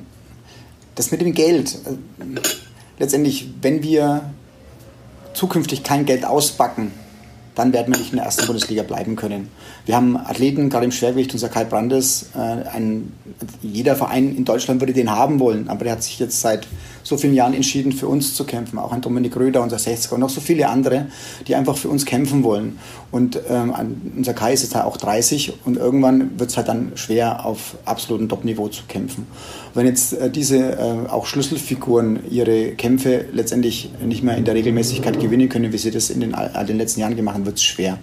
das 0.96 1.12
mit 1.12 1.22
dem 1.22 1.34
Geld. 1.34 1.76
Äh, 1.86 2.24
letztendlich, 3.00 3.50
wenn 3.62 3.84
wir 3.84 4.30
zukünftig 5.34 5.84
kein 5.84 6.06
Geld 6.06 6.26
ausbacken, 6.26 6.92
dann 7.58 7.74
werden 7.74 7.92
wir 7.92 7.98
nicht 7.98 8.12
in 8.12 8.18
der 8.18 8.26
ersten 8.26 8.46
Bundesliga 8.46 8.84
bleiben 8.84 9.16
können. 9.16 9.50
Wir 9.86 9.96
haben 9.96 10.16
Athleten, 10.16 10.70
gerade 10.70 10.86
im 10.86 10.92
Schwergewicht, 10.92 11.34
unser 11.34 11.50
Kai 11.50 11.64
Brandes, 11.64 12.30
äh, 12.36 12.40
ein, 12.40 13.14
jeder 13.64 13.96
Verein 13.96 14.36
in 14.36 14.46
Deutschland 14.46 14.80
würde 14.80 14.94
den 14.94 15.10
haben 15.10 15.40
wollen, 15.40 15.68
aber 15.68 15.84
der 15.84 15.94
hat 15.94 16.04
sich 16.04 16.20
jetzt 16.20 16.40
seit 16.40 16.68
so 17.08 17.18
vielen 17.18 17.34
Jahren 17.34 17.54
entschieden, 17.54 17.92
für 17.92 18.08
uns 18.08 18.34
zu 18.34 18.44
kämpfen. 18.44 18.78
Auch 18.78 18.92
ein 18.92 19.02
Dominik 19.02 19.36
Röder, 19.38 19.62
unser 19.62 19.78
60er 19.78 20.14
und 20.14 20.20
noch 20.20 20.30
so 20.30 20.42
viele 20.42 20.68
andere, 20.68 21.08
die 21.48 21.56
einfach 21.56 21.78
für 21.78 21.90
uns 21.90 22.06
kämpfen 22.06 22.44
wollen. 22.44 22.78
Und 23.12 23.40
ähm, 23.50 23.74
unser 24.18 24.34
Kai 24.34 24.54
ist 24.54 24.64
jetzt 24.64 24.76
halt 24.76 24.86
auch 24.86 24.98
30 24.98 25.54
und 25.66 25.78
irgendwann 25.78 26.38
wird 26.40 26.50
es 26.50 26.58
halt 26.58 26.68
dann 26.68 26.92
schwer, 26.96 27.46
auf 27.46 27.78
absolutem 27.86 28.28
Top-Niveau 28.28 28.68
zu 28.68 28.84
kämpfen. 28.88 29.28
Wenn 29.74 29.86
jetzt 29.86 30.14
äh, 30.14 30.30
diese 30.30 30.74
äh, 30.74 31.10
auch 31.10 31.26
Schlüsselfiguren 31.26 32.20
ihre 32.30 32.72
Kämpfe 32.72 33.26
letztendlich 33.32 33.92
nicht 34.06 34.24
mehr 34.24 34.36
in 34.36 34.44
der 34.44 34.56
Regelmäßigkeit 34.56 35.20
gewinnen 35.20 35.48
können, 35.48 35.72
wie 35.72 35.78
sie 35.78 35.92
das 35.92 36.10
in 36.10 36.20
den, 36.20 36.34
äh, 36.34 36.66
den 36.66 36.78
letzten 36.78 37.00
Jahren 37.00 37.16
gemacht 37.16 37.36
haben, 37.36 37.46
wird 37.46 37.58
es 37.58 37.64
schwer 37.64 37.98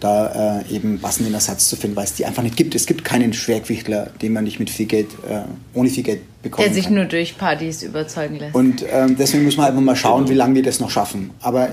da 0.00 0.60
äh, 0.60 0.74
eben 0.74 0.98
passenden 0.98 1.34
Ersatz 1.34 1.68
zu 1.68 1.76
finden, 1.76 1.94
weil 1.94 2.04
es 2.04 2.14
die 2.14 2.24
einfach 2.24 2.42
nicht 2.42 2.56
gibt. 2.56 2.74
Es 2.74 2.86
gibt 2.86 3.04
keinen 3.04 3.34
Schwergewichtler, 3.34 4.10
den 4.22 4.32
man 4.32 4.44
nicht 4.44 4.58
mit 4.58 4.70
viel 4.70 4.86
Geld, 4.86 5.08
äh, 5.28 5.42
ohne 5.74 5.90
viel 5.90 6.02
Geld 6.02 6.22
bekommt. 6.42 6.66
Der 6.66 6.74
sich 6.74 6.86
kann. 6.86 6.94
nur 6.94 7.04
durch 7.04 7.36
Partys 7.36 7.82
überzeugen 7.82 8.38
lässt. 8.38 8.54
Und 8.54 8.82
ähm, 8.90 9.16
deswegen 9.18 9.44
muss 9.44 9.58
man 9.58 9.66
einfach 9.66 9.82
mal 9.82 9.96
schauen, 9.96 10.20
genau. 10.20 10.30
wie 10.30 10.34
lange 10.36 10.54
wir 10.54 10.62
das 10.62 10.80
noch 10.80 10.88
schaffen. 10.88 11.30
Aber 11.40 11.68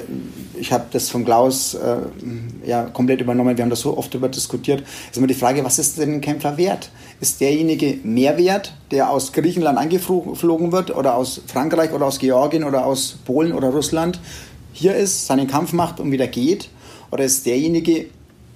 ich 0.60 0.74
habe 0.74 0.86
das 0.92 1.10
von 1.10 1.24
Klaus 1.24 1.74
äh, 1.76 1.98
ja, 2.66 2.84
komplett 2.84 3.22
übernommen. 3.22 3.56
Wir 3.56 3.64
haben 3.64 3.70
das 3.70 3.80
so 3.80 3.98
oft 3.98 4.14
darüber 4.14 4.28
diskutiert. 4.28 4.82
Es 4.82 5.12
ist 5.12 5.18
immer 5.18 5.28
die 5.28 5.34
Frage, 5.34 5.64
was 5.64 5.80
ist 5.80 5.98
denn 5.98 6.16
ein 6.16 6.22
Kämpfer 6.22 6.58
wert? 6.58 6.90
Ist 7.22 7.40
derjenige 7.40 7.98
mehr 8.04 8.38
wert, 8.38 8.74
der 8.92 9.10
aus 9.10 9.32
Griechenland 9.32 9.78
angeflogen 9.78 10.72
wird 10.74 10.94
oder 10.94 11.16
aus 11.16 11.42
Frankreich 11.48 11.94
oder 11.94 12.06
aus 12.06 12.20
Georgien 12.20 12.66
oder 12.66 12.86
aus 12.86 13.18
Polen 13.26 13.54
oder 13.54 13.70
Russland 13.70 14.20
hier 14.74 14.96
ist, 14.96 15.28
seinen 15.28 15.48
Kampf 15.48 15.72
macht 15.72 16.02
und 16.02 16.12
wieder 16.12 16.28
geht? 16.28 16.70
Oder 17.10 17.24
ist 17.24 17.46
derjenige 17.46 18.08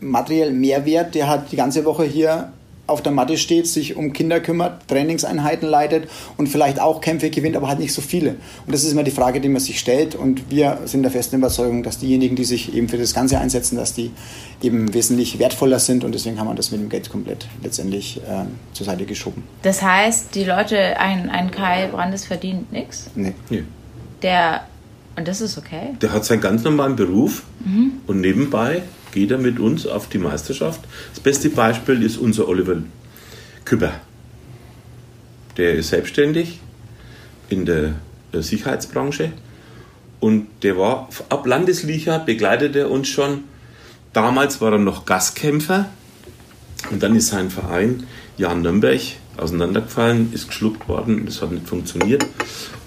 materiell 0.02 0.52
mehr 0.52 0.86
wert, 0.86 1.16
der 1.16 1.30
hat 1.30 1.52
die 1.52 1.56
ganze 1.56 1.86
Woche 1.86 2.04
hier 2.04 2.52
auf 2.92 3.02
der 3.02 3.12
Matte 3.12 3.38
steht, 3.38 3.68
sich 3.68 3.96
um 3.96 4.14
Kinder 4.14 4.40
kümmert, 4.40 4.88
Trainingseinheiten 4.88 5.68
leitet 5.68 6.10
und 6.38 6.48
vielleicht 6.48 6.80
auch 6.80 7.02
Kämpfe 7.02 7.30
gewinnt, 7.30 7.56
aber 7.56 7.68
halt 7.70 7.80
nicht 7.80 7.94
so 7.94 8.02
viele. 8.02 8.32
Und 8.66 8.74
das 8.74 8.84
ist 8.84 8.92
immer 8.92 9.04
die 9.04 9.12
Frage, 9.12 9.40
die 9.40 9.50
man 9.50 9.62
sich 9.62 9.80
stellt. 9.80 10.14
Und 10.14 10.52
wir 10.52 10.80
sind 10.86 11.04
der 11.04 11.12
festen 11.12 11.38
Überzeugung, 11.38 11.84
dass 11.84 12.00
diejenigen, 12.00 12.36
die 12.36 12.44
sich 12.44 12.74
eben 12.76 12.90
für 12.90 12.98
das 12.98 13.14
Ganze 13.14 13.40
einsetzen, 13.40 13.78
dass 13.78 13.94
die 13.94 14.12
eben 14.62 14.94
wesentlich 14.94 15.40
wertvoller 15.40 15.80
sind. 15.80 16.04
Und 16.04 16.14
deswegen 16.14 16.40
haben 16.40 16.48
wir 16.48 16.56
das 16.56 16.72
mit 16.72 16.82
dem 16.82 16.90
Geld 16.90 17.10
komplett 17.10 17.48
letztendlich 17.64 18.18
äh, 18.18 18.46
zur 18.74 18.86
Seite 18.86 19.06
geschoben. 19.06 19.44
Das 19.62 19.82
heißt, 19.82 20.36
die 20.36 20.44
Leute, 20.44 21.00
ein, 21.00 21.30
ein 21.30 21.50
Kai 21.52 21.88
Brandes 21.88 22.26
verdient 22.26 22.72
nichts? 22.72 23.10
Nee. 23.16 23.34
Nee. 23.50 23.64
Der, 24.22 24.66
und 25.16 25.28
das 25.28 25.42
ist 25.42 25.58
okay. 25.58 25.96
Der 26.02 26.12
hat 26.12 26.26
seinen 26.26 26.42
ganz 26.42 26.64
normalen 26.64 26.96
Beruf 26.96 27.44
und 28.08 28.22
nebenbei 28.22 28.84
geht 29.12 29.32
er 29.32 29.38
mit 29.38 29.60
uns 29.60 29.88
auf 29.88 30.10
die 30.10 30.18
Meisterschaft. 30.18 30.82
Das 31.14 31.20
beste 31.20 31.50
Beispiel 31.50 32.04
ist 32.04 32.18
unser 32.18 32.48
Oliver 32.48 32.78
Küpper. 33.66 33.94
Der 35.58 35.76
ist 35.76 35.90
selbstständig 35.90 36.60
in 37.50 37.66
der 37.66 37.96
äh, 38.32 38.42
Sicherheitsbranche 38.42 39.34
und 40.20 40.48
der 40.64 40.78
war 40.78 41.10
ab 41.30 41.46
Landesliga 41.46 42.20
begleitet 42.20 42.76
er 42.76 42.90
uns 42.90 43.08
schon. 43.08 43.44
Damals 44.14 44.62
war 44.62 44.74
er 44.74 44.78
noch 44.78 45.06
Gastkämpfer 45.06 45.90
und 46.90 47.04
dann 47.04 47.16
ist 47.16 47.28
sein 47.28 47.50
Verein 47.50 48.04
Jan 48.38 48.62
Nürnberg 48.62 49.02
auseinandergefallen, 49.38 50.32
ist 50.34 50.48
geschluckt 50.48 50.88
worden, 50.88 51.26
das 51.26 51.42
hat 51.42 51.52
nicht 51.52 51.68
funktioniert. 51.68 52.26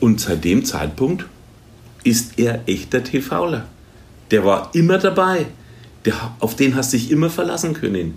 Und 0.01 0.21
seit 0.21 0.45
dem 0.45 0.65
Zeitpunkt 0.65 1.27
ist 2.03 2.39
er 2.39 2.63
echter 2.67 3.03
TVler. 3.03 3.67
Der 4.31 4.45
war 4.45 4.71
immer 4.75 4.99
dabei. 4.99 5.47
Der, 6.05 6.15
auf 6.41 6.57
den 6.57 6.75
hast 6.75 6.93
du 6.93 6.99
dich 6.99 7.11
immer 7.11 7.31
verlassen 7.31 7.75
können. 7.75 8.15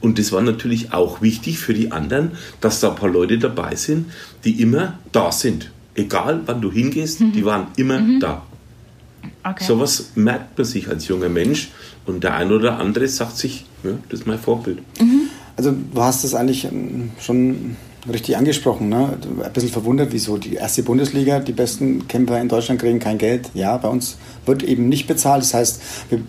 Und 0.00 0.18
das 0.18 0.32
war 0.32 0.42
natürlich 0.42 0.92
auch 0.92 1.22
wichtig 1.22 1.58
für 1.58 1.74
die 1.74 1.90
anderen, 1.90 2.32
dass 2.60 2.80
da 2.80 2.90
ein 2.90 2.96
paar 2.96 3.08
Leute 3.10 3.38
dabei 3.38 3.74
sind, 3.74 4.06
die 4.44 4.60
immer 4.60 4.98
da 5.12 5.32
sind. 5.32 5.72
Egal, 5.94 6.42
wann 6.46 6.60
du 6.60 6.70
hingehst, 6.70 7.20
die 7.20 7.44
waren 7.44 7.66
immer 7.76 8.00
da. 8.20 8.42
okay. 9.42 9.64
Sowas 9.64 10.12
merkt 10.14 10.56
man 10.56 10.64
sich 10.64 10.88
als 10.88 11.08
junger 11.08 11.28
Mensch 11.28 11.70
und 12.06 12.22
der 12.22 12.34
ein 12.34 12.52
oder 12.52 12.78
andere 12.78 13.08
sagt 13.08 13.36
sich, 13.36 13.66
ja, 13.82 13.90
das 14.08 14.20
ist 14.20 14.26
mein 14.26 14.38
Vorbild. 14.38 14.78
Also 15.56 15.72
du 15.72 16.00
hast 16.00 16.22
es 16.22 16.34
eigentlich 16.34 16.64
ähm, 16.66 17.10
schon 17.20 17.76
richtig 18.06 18.36
angesprochen. 18.36 18.88
Ne? 18.88 19.18
Ein 19.42 19.52
bisschen 19.52 19.70
verwundert, 19.70 20.12
wieso 20.12 20.36
die 20.36 20.54
erste 20.54 20.82
Bundesliga, 20.82 21.40
die 21.40 21.52
besten 21.52 22.06
Kämpfer 22.08 22.40
in 22.40 22.48
Deutschland 22.48 22.80
kriegen 22.80 22.98
kein 22.98 23.18
Geld. 23.18 23.50
Ja, 23.54 23.76
bei 23.76 23.88
uns 23.88 24.18
wird 24.46 24.62
eben 24.62 24.88
nicht 24.88 25.06
bezahlt. 25.06 25.42
Das 25.42 25.54
heißt, 25.54 25.82
wir, 26.10 26.20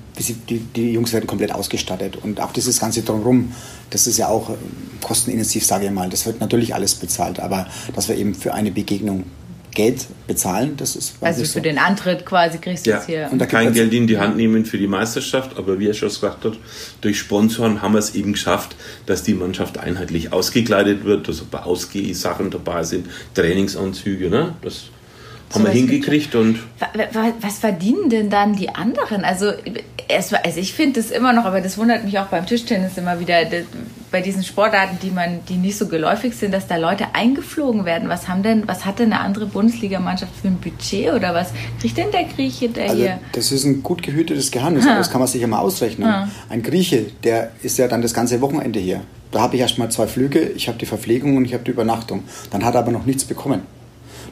die, 0.49 0.59
die 0.59 0.93
Jungs 0.93 1.13
werden 1.13 1.27
komplett 1.27 1.53
ausgestattet. 1.53 2.17
Und 2.17 2.41
auch 2.41 2.51
dieses 2.51 2.79
ganze 2.79 3.01
Drumherum, 3.01 3.51
das 3.89 4.07
ist 4.07 4.17
ja 4.17 4.27
auch 4.27 4.49
ähm, 4.49 4.55
kostenintensiv, 5.01 5.65
sage 5.65 5.85
ich 5.85 5.91
mal. 5.91 6.09
Das 6.09 6.25
wird 6.25 6.39
natürlich 6.39 6.73
alles 6.73 6.95
bezahlt. 6.95 7.39
Aber 7.39 7.67
dass 7.95 8.09
wir 8.09 8.15
eben 8.15 8.33
für 8.33 8.53
eine 8.53 8.71
Begegnung 8.71 9.25
Geld 9.71 10.07
bezahlen, 10.27 10.75
das 10.77 10.95
ist 10.95 11.15
Also 11.21 11.41
für 11.41 11.47
so. 11.47 11.59
den 11.59 11.77
Antritt 11.77 12.25
quasi 12.25 12.57
kriegst 12.57 12.85
du 12.85 12.91
Ja, 12.91 12.97
es 12.97 13.05
hier. 13.05 13.29
Und 13.31 13.39
da 13.39 13.45
kein 13.45 13.73
Geld 13.73 13.93
in 13.93 14.07
die 14.07 14.17
Hand 14.17 14.35
nehmen 14.35 14.65
für 14.65 14.77
die 14.77 14.87
Meisterschaft, 14.87 15.57
aber 15.57 15.79
wie 15.79 15.87
er 15.87 15.93
schon 15.93 16.09
gesagt 16.09 16.45
hat, 16.45 16.57
durch 17.01 17.19
Sponsoren 17.19 17.81
haben 17.81 17.93
wir 17.93 17.99
es 17.99 18.15
eben 18.15 18.33
geschafft, 18.33 18.75
dass 19.05 19.23
die 19.23 19.33
Mannschaft 19.33 19.77
einheitlich 19.77 20.33
ausgekleidet 20.33 21.05
wird, 21.05 21.27
dass 21.27 21.41
ein 21.41 21.47
paar 21.47 21.65
Ausgehsachen 21.65 22.49
dabei 22.49 22.83
sind, 22.83 23.07
Trainingsanzüge, 23.35 24.29
ne? 24.29 24.55
das 24.61 24.85
haben 25.53 25.63
wir 25.65 25.71
hingekriegt 25.71 26.35
und 26.35 26.59
Wa- 26.79 26.89
wa- 27.13 27.33
Was 27.41 27.59
verdienen 27.59 28.09
denn 28.09 28.29
dann 28.29 28.55
die 28.55 28.69
anderen? 28.69 29.23
Also, 29.23 29.51
erst 30.07 30.31
mal- 30.31 30.41
also 30.43 30.59
ich 30.59 30.73
finde 30.73 31.01
das 31.01 31.11
immer 31.11 31.33
noch, 31.33 31.45
aber 31.45 31.61
das 31.61 31.77
wundert 31.77 32.03
mich 32.05 32.19
auch 32.19 32.27
beim 32.27 32.45
Tischtennis 32.45 32.97
immer 32.97 33.19
wieder, 33.19 33.45
das- 33.45 33.63
bei 34.11 34.21
diesen 34.21 34.43
Sportarten, 34.43 34.97
die 35.03 35.11
man, 35.11 35.39
die 35.49 35.55
nicht 35.55 35.77
so 35.77 35.87
geläufig 35.87 36.33
sind, 36.35 36.51
dass 36.53 36.65
da 36.67 36.77
Leute 36.77 37.05
eingeflogen 37.13 37.85
werden. 37.85 38.09
Was 38.09 38.27
haben 38.27 38.41
denn, 38.41 38.67
was 38.67 38.85
hat 38.85 38.97
denn 38.99 39.13
eine 39.13 39.21
andere 39.21 39.45
Bundesligamannschaft 39.45 40.31
für 40.41 40.47
ein 40.47 40.57
Budget 40.57 41.13
oder 41.13 41.33
was 41.35 41.49
kriegt 41.79 41.95
denn 41.97 42.09
der 42.11 42.23
Grieche, 42.23 42.69
der 42.69 42.85
Also 42.89 42.95
hier? 42.95 43.19
das 43.33 43.51
ist 43.51 43.65
ein 43.65 43.83
gut 43.83 44.01
gehütetes 44.01 44.49
Geheimnis, 44.49 44.85
aber 44.87 44.95
das 44.97 45.11
kann 45.11 45.19
man 45.19 45.27
sich 45.27 45.41
ja 45.41 45.47
mal 45.47 45.59
ausrechnen. 45.59 46.07
Ha. 46.11 46.27
Ein 46.49 46.63
Grieche, 46.63 47.05
der 47.23 47.51
ist 47.61 47.77
ja 47.77 47.87
dann 47.87 48.01
das 48.01 48.13
ganze 48.13 48.41
Wochenende 48.41 48.79
hier. 48.79 49.01
Da 49.31 49.41
habe 49.41 49.55
ich 49.55 49.61
erstmal 49.61 49.91
zwei 49.91 50.07
Flüge, 50.07 50.39
ich 50.39 50.67
habe 50.67 50.79
die 50.79 50.87
Verpflegung 50.87 51.37
und 51.37 51.45
ich 51.45 51.53
habe 51.53 51.63
die 51.63 51.69
Übernachtung. 51.69 52.23
Dann 52.49 52.65
hat 52.65 52.73
er 52.73 52.79
aber 52.79 52.91
noch 52.91 53.05
nichts 53.05 53.25
bekommen. 53.25 53.61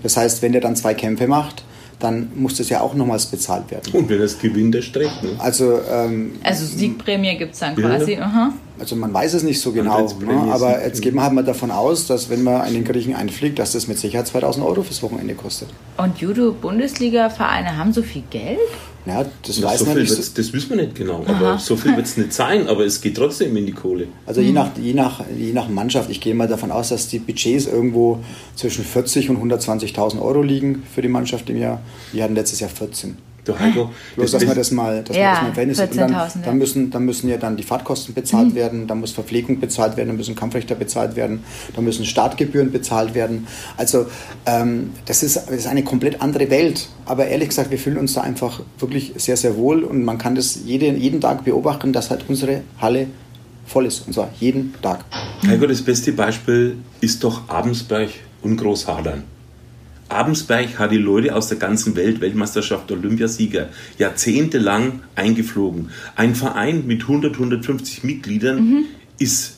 Das 0.04 0.18
heißt, 0.18 0.42
wenn 0.42 0.52
der 0.52 0.62
dann 0.62 0.76
zwei 0.76 0.94
Kämpfe 0.94 1.28
macht, 1.28 1.64
dann 2.00 2.30
muss 2.36 2.56
das 2.58 2.70
ja 2.70 2.82
auch 2.82 2.94
nochmals 2.94 3.26
bezahlt 3.26 3.72
werden. 3.72 3.92
Und 3.94 4.08
wenn 4.08 4.22
es 4.22 4.38
gewinnt, 4.38 4.76
der 4.76 4.84
streckt. 4.84 5.24
Ne? 5.24 5.32
Also, 5.40 5.80
ähm, 5.92 6.34
Also 6.44 6.64
Siegprämie 6.66 7.36
gibt 7.38 7.54
es 7.56 7.60
dann 7.60 7.76
Ja. 7.76 7.90
quasi. 7.90 8.18
Aha. 8.18 8.54
also 8.80 8.96
man 8.96 9.12
weiß 9.12 9.34
es 9.34 9.42
nicht 9.42 9.60
so 9.60 9.72
genau, 9.72 9.96
Antrittsprämie 9.96 10.46
ne? 10.46 10.54
aber 10.54 10.84
jetzt 10.86 11.02
gehen 11.02 11.16
wir 11.16 11.24
halt 11.24 11.34
mal 11.34 11.44
davon 11.44 11.72
aus, 11.72 12.06
dass 12.06 12.30
wenn 12.30 12.44
man 12.44 12.62
einen 12.62 12.84
Griechen 12.84 13.16
einfliegt, 13.16 13.58
dass 13.58 13.72
das 13.72 13.88
mit 13.88 13.98
Sicherheit 13.98 14.28
2000 14.28 14.64
Euro 14.64 14.84
fürs 14.84 15.02
Wochenende 15.02 15.34
kostet. 15.34 15.70
Und 15.98 16.20
Judo-Bundesliga-Vereine 16.20 17.76
haben 17.78 17.92
so 17.94 18.04
viel 18.04 18.24
Geld? 18.30 18.60
Ja, 19.08 19.26
das 19.46 19.60
Na, 19.60 19.68
weiß 19.68 19.80
so 19.80 19.86
man 19.86 19.98
nicht. 19.98 20.12
so- 20.12 20.22
das 20.36 20.52
wissen 20.54 20.70
wir 20.72 20.78
nicht 20.78 20.96
genau, 20.96 21.24
aber 21.26 21.58
so 21.58 21.76
viel 21.78 21.96
wird 21.96 22.06
es 22.08 22.18
nicht 22.18 22.34
sein, 22.34 22.68
aber 22.68 22.86
es 22.86 23.00
geht 23.00 23.16
trotzdem 23.16 23.56
in 23.56 23.66
die 23.66 23.72
Kohle. 23.72 24.08
Also 24.26 24.42
je, 24.42 24.52
nach, 24.52 24.72
je, 24.78 24.94
nach, 24.94 25.22
je 25.38 25.54
nach 25.54 25.70
Mannschaft, 25.70 26.10
ich 26.10 26.20
gehe 26.20 26.36
mal 26.36 26.48
davon 26.48 26.72
aus, 26.72 26.90
dass 26.90 27.08
die 27.08 27.20
Budgets 27.20 27.68
irgendwo 27.68 28.20
zwischen 28.56 28.84
40 28.84 29.30
und 29.30 29.38
120.000 29.38 30.22
Euro 30.22 30.42
liegen 30.42 30.84
für 30.94 31.02
die 31.02 31.08
Mannschaft 31.08 31.50
im 31.50 31.58
Jahr. 31.58 31.80
Wir 32.12 32.24
hatten 32.24 32.36
letztes 32.36 32.60
Jahr 32.60 32.70
14. 32.70 33.18
Der 33.48 33.60
Heiko, 33.60 33.92
Bloß, 34.16 34.32
dass 34.32 34.46
man 34.46 34.56
das 34.56 34.72
mal, 34.72 35.04
dass 35.04 35.16
Ja, 35.16 35.42
man 35.42 35.56
das 35.56 35.78
mal. 35.78 35.84
Und 35.86 35.98
dann, 35.98 36.12
14.000, 36.12 36.12
ja. 36.12 36.30
dann, 36.44 36.58
müssen, 36.58 36.92
dann 36.92 37.06
müssen 37.06 37.30
ja 37.30 37.38
dann 37.38 37.56
die 37.58 37.64
Fahrtkosten 37.64 38.14
bezahlt 38.14 38.56
werden, 38.56 38.88
dann 38.88 39.00
muss 39.00 39.12
Verpflegung 39.12 39.60
bezahlt 39.60 39.96
werden, 39.98 40.10
dann 40.10 40.18
müssen 40.18 40.36
Kampfrichter 40.36 40.76
bezahlt 40.76 41.16
werden, 41.16 41.44
dann 41.76 41.84
müssen 41.84 42.06
Startgebühren 42.06 42.72
bezahlt 42.72 43.14
werden. 43.16 43.48
Also 43.78 44.08
ähm, 44.46 44.92
das, 45.06 45.24
ist, 45.24 45.38
das 45.38 45.50
ist 45.50 45.68
eine 45.68 45.84
komplett 45.84 46.22
andere 46.22 46.50
Welt. 46.50 46.90
Aber 47.06 47.28
ehrlich 47.28 47.50
gesagt, 47.50 47.72
wir 47.72 47.80
fühlen 47.80 47.98
uns 47.98 48.14
da 48.14 48.22
einfach 48.22 48.62
wirklich 48.80 49.14
sehr, 49.16 49.38
sehr 49.38 49.56
wohl 49.56 49.84
und 49.84 50.04
man 50.04 50.18
kann 50.18 50.36
das 50.36 50.60
jede, 50.66 50.88
jeden 50.88 51.22
Tag 51.22 51.46
beobachten, 51.46 51.94
dass 51.94 52.10
halt 52.10 52.26
unsere 52.28 52.62
Halle 52.82 53.08
voll 53.66 53.86
ist. 53.86 54.08
Und 54.08 54.14
zwar 54.14 54.30
jeden 54.40 54.74
Tag. 54.82 55.06
Heiko, 55.46 55.68
das 55.68 55.82
beste 55.82 56.12
Beispiel 56.12 56.78
ist 57.02 57.24
doch 57.24 57.48
Abensberg 57.50 58.10
und 58.42 58.58
Großhadern. 58.58 59.24
Abensberg 60.10 60.80
hat 60.80 60.92
die 60.92 60.98
Leute 60.98 61.36
aus 61.36 61.50
der 61.50 61.58
ganzen 61.58 61.96
Welt, 61.96 62.22
Weltmeisterschaft, 62.22 62.92
Olympiasieger, 62.92 63.70
jahrzehntelang 63.98 65.02
eingeflogen. 65.16 65.90
Ein 66.16 66.36
Verein 66.36 66.88
mit 66.88 67.04
100, 67.04 67.34
150 67.34 68.04
Mitgliedern 68.04 68.86
ist 69.20 69.58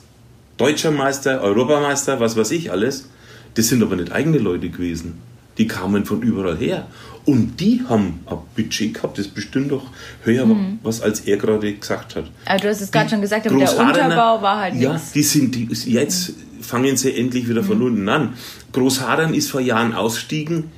deutscher 0.57 0.91
Meister, 0.91 1.41
Europameister, 1.41 2.19
was 2.19 2.35
weiß 2.35 2.51
ich 2.51 2.71
alles. 2.71 3.09
Das 3.55 3.67
sind 3.67 3.83
aber 3.83 3.95
nicht 3.95 4.11
eigene 4.11 4.37
Leute 4.37 4.69
gewesen. 4.69 5.19
Die 5.59 5.67
kamen 5.67 6.05
von 6.05 6.21
überall 6.23 6.57
her. 6.57 6.87
Und 7.25 7.59
die 7.59 7.83
haben 7.87 8.21
ein 8.25 8.37
Budget 8.55 8.95
gehabt, 8.95 9.19
das 9.19 9.27
bestimmt 9.27 9.71
doch 9.71 9.83
höher, 10.23 10.47
was 10.81 11.01
als 11.01 11.19
er 11.19 11.37
gerade 11.37 11.73
gesagt 11.73 12.15
hat. 12.15 12.31
Also 12.45 12.63
du 12.63 12.69
hast 12.69 12.81
es 12.81 12.91
gerade 12.91 13.09
schon 13.09 13.21
gesagt, 13.21 13.45
aber 13.45 13.57
der 13.59 13.77
Unterbau 13.77 14.41
war 14.41 14.57
halt 14.61 14.75
Ja, 14.75 14.93
nichts. 14.93 15.11
die 15.11 15.21
sind, 15.21 15.53
die, 15.53 15.67
jetzt 15.91 16.33
fangen 16.61 16.97
sie 16.97 17.13
endlich 17.15 17.47
wieder 17.47 17.63
von 17.63 17.81
unten 17.83 18.07
an. 18.09 18.33
Großhadern 18.71 19.33
ist 19.35 19.51
vor 19.51 19.61
Jahren 19.61 19.93
ausgestiegen, 19.93 20.71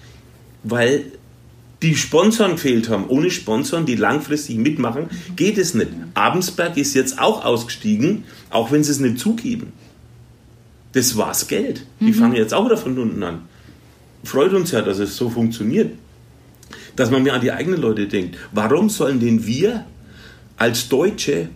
weil 0.63 1.05
die 1.81 1.95
Sponsoren 1.95 2.51
gefehlt 2.53 2.89
haben. 2.89 3.05
Ohne 3.07 3.29
Sponsoren, 3.31 3.85
die 3.85 3.95
langfristig 3.95 4.57
mitmachen, 4.57 5.05
geht 5.35 5.57
es 5.57 5.73
nicht. 5.73 5.89
Abensberg 6.15 6.75
ist 6.75 6.93
jetzt 6.95 7.19
auch 7.19 7.45
ausgestiegen, 7.45 8.23
auch 8.49 8.71
wenn 8.71 8.83
sie 8.83 8.91
es 8.91 8.99
nicht 8.99 9.19
zugeben. 9.19 9.71
Das 10.93 11.15
war's 11.15 11.47
Geld. 11.47 11.85
Die 12.01 12.11
fangen 12.13 12.35
jetzt 12.35 12.53
auch 12.53 12.65
wieder 12.65 12.77
von 12.77 12.97
unten 12.99 13.23
an. 13.23 13.39
Freut 14.23 14.53
uns 14.53 14.71
ja, 14.71 14.81
dass 14.81 14.99
es 14.99 15.15
so 15.15 15.29
funktioniert. 15.29 15.91
Dass 16.95 17.09
man 17.09 17.23
mehr 17.23 17.33
an 17.33 17.41
die 17.41 17.51
eigenen 17.51 17.81
Leute 17.81 18.07
denkt. 18.07 18.37
Warum 18.51 18.89
sollen 18.89 19.19
denn 19.19 19.45
wir 19.45 19.85
als 20.57 20.89
Deutsche 20.89 21.49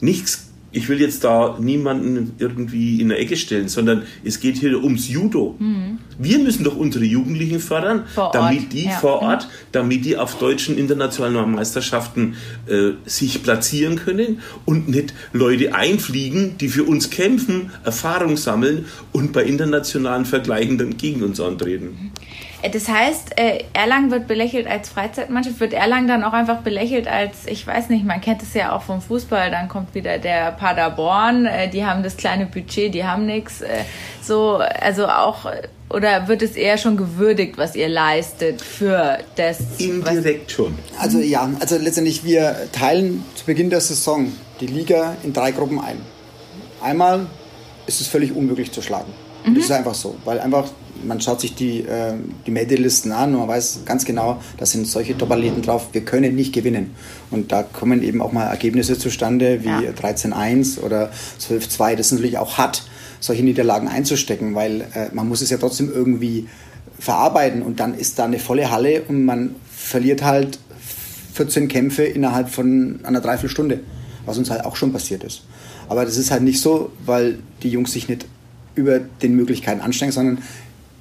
nichts, 0.00 0.50
ich 0.72 0.88
will 0.88 1.00
jetzt 1.00 1.22
da 1.24 1.56
niemanden 1.60 2.32
irgendwie 2.38 3.00
in 3.00 3.08
der 3.08 3.20
Ecke 3.20 3.36
stellen, 3.36 3.68
sondern 3.68 4.02
es 4.24 4.40
geht 4.40 4.56
hier 4.56 4.82
ums 4.82 5.08
Judo. 5.08 5.56
Wir 6.18 6.38
müssen 6.38 6.64
doch 6.64 6.76
unsere 6.76 7.04
Jugendlichen 7.04 7.60
fördern. 7.60 8.04
Vor 8.14 8.24
Ort, 8.24 8.34
damit 8.34 8.72
die 8.72 8.86
ja. 8.86 8.90
vor 8.92 9.22
Ort, 9.22 9.48
damit 9.72 10.04
die 10.04 10.16
auf 10.16 10.38
deutschen 10.38 10.78
internationalen 10.78 11.52
Meisterschaften 11.52 12.36
äh, 12.66 12.92
sich 13.04 13.42
platzieren 13.42 13.96
können 13.96 14.40
und 14.64 14.88
nicht 14.88 15.14
Leute 15.32 15.74
einfliegen, 15.74 16.56
die 16.58 16.68
für 16.68 16.84
uns 16.84 17.10
kämpfen, 17.10 17.70
Erfahrung 17.84 18.36
sammeln 18.36 18.86
und 19.12 19.32
bei 19.32 19.44
internationalen 19.44 20.24
Vergleichen 20.24 20.78
dann 20.78 20.96
gegen 20.96 21.22
uns 21.22 21.40
antreten. 21.40 22.12
Äh, 22.62 22.70
Das 22.70 22.88
heißt, 22.88 23.38
äh, 23.38 23.64
Erlangen 23.72 24.10
wird 24.10 24.26
belächelt 24.26 24.66
als 24.66 24.88
Freizeitmannschaft, 24.88 25.60
wird 25.60 25.72
Erlangen 25.74 26.08
dann 26.08 26.24
auch 26.24 26.32
einfach 26.32 26.62
belächelt 26.62 27.06
als, 27.08 27.46
ich 27.46 27.66
weiß 27.66 27.90
nicht, 27.90 28.04
man 28.04 28.20
kennt 28.20 28.42
es 28.42 28.54
ja 28.54 28.74
auch 28.74 28.82
vom 28.82 29.02
Fußball, 29.02 29.50
dann 29.50 29.68
kommt 29.68 29.94
wieder 29.94 30.18
der 30.18 30.52
Paderborn, 30.52 31.46
äh, 31.46 31.68
die 31.68 31.84
haben 31.84 32.02
das 32.02 32.16
kleine 32.16 32.46
Budget, 32.46 32.94
die 32.94 33.04
haben 33.04 33.26
nichts. 33.26 33.62
So, 34.22 34.56
also 34.56 35.06
auch, 35.06 35.46
oder 35.94 36.28
wird 36.28 36.42
es 36.42 36.56
eher 36.56 36.76
schon 36.76 36.96
gewürdigt, 36.96 37.56
was 37.56 37.76
ihr 37.76 37.88
leistet 37.88 38.60
für 38.60 39.18
das? 39.36 39.58
Indirekt 39.78 40.50
schon. 40.50 40.74
Also 40.98 41.18
ja, 41.18 41.50
also 41.60 41.78
letztendlich 41.78 42.24
wir 42.24 42.68
teilen 42.72 43.24
zu 43.34 43.44
Beginn 43.46 43.70
der 43.70 43.80
Saison 43.80 44.32
die 44.60 44.66
Liga 44.66 45.16
in 45.22 45.32
drei 45.32 45.52
Gruppen 45.52 45.80
ein. 45.80 45.98
Einmal 46.82 47.26
ist 47.86 48.00
es 48.00 48.08
völlig 48.08 48.34
unmöglich 48.34 48.72
zu 48.72 48.82
schlagen. 48.82 49.12
Mhm. 49.46 49.54
Das 49.54 49.64
ist 49.64 49.70
einfach 49.70 49.94
so, 49.94 50.16
weil 50.24 50.40
einfach 50.40 50.68
man 51.02 51.20
schaut 51.20 51.40
sich 51.40 51.54
die, 51.54 51.80
äh, 51.80 52.14
die 52.46 52.50
Meldelisten 52.50 53.12
an 53.12 53.34
und 53.34 53.40
man 53.40 53.48
weiß 53.48 53.80
ganz 53.84 54.04
genau, 54.04 54.40
da 54.56 54.66
sind 54.66 54.86
solche 54.86 55.16
Top-Athleten 55.16 55.62
drauf, 55.62 55.88
wir 55.92 56.04
können 56.04 56.34
nicht 56.34 56.52
gewinnen. 56.52 56.94
Und 57.30 57.52
da 57.52 57.62
kommen 57.62 58.02
eben 58.02 58.22
auch 58.22 58.32
mal 58.32 58.46
Ergebnisse 58.46 58.98
zustande 58.98 59.62
wie 59.62 59.68
ja. 59.68 59.90
13-1 59.90 60.80
oder 60.80 61.10
12-2. 61.40 61.96
Das 61.96 62.06
ist 62.06 62.12
natürlich 62.12 62.38
auch 62.38 62.58
hart, 62.58 62.84
solche 63.24 63.42
Niederlagen 63.42 63.88
einzustecken, 63.88 64.54
weil 64.54 64.82
äh, 64.94 65.08
man 65.12 65.26
muss 65.28 65.40
es 65.40 65.48
ja 65.48 65.56
trotzdem 65.56 65.90
irgendwie 65.90 66.46
verarbeiten 66.98 67.62
und 67.62 67.80
dann 67.80 67.94
ist 67.94 68.18
da 68.18 68.26
eine 68.26 68.38
volle 68.38 68.70
Halle 68.70 69.02
und 69.08 69.24
man 69.24 69.56
verliert 69.74 70.22
halt 70.22 70.58
14 71.32 71.68
Kämpfe 71.68 72.04
innerhalb 72.04 72.50
von 72.50 73.00
einer 73.02 73.20
Dreiviertelstunde, 73.20 73.80
was 74.26 74.36
uns 74.36 74.50
halt 74.50 74.64
auch 74.64 74.76
schon 74.76 74.92
passiert 74.92 75.24
ist. 75.24 75.42
Aber 75.88 76.04
das 76.04 76.16
ist 76.18 76.30
halt 76.30 76.42
nicht 76.42 76.60
so, 76.60 76.92
weil 77.04 77.38
die 77.62 77.70
Jungs 77.70 77.92
sich 77.92 78.08
nicht 78.08 78.26
über 78.74 78.98
den 79.00 79.34
Möglichkeiten 79.34 79.80
anstrengen, 79.80 80.12
sondern 80.12 80.38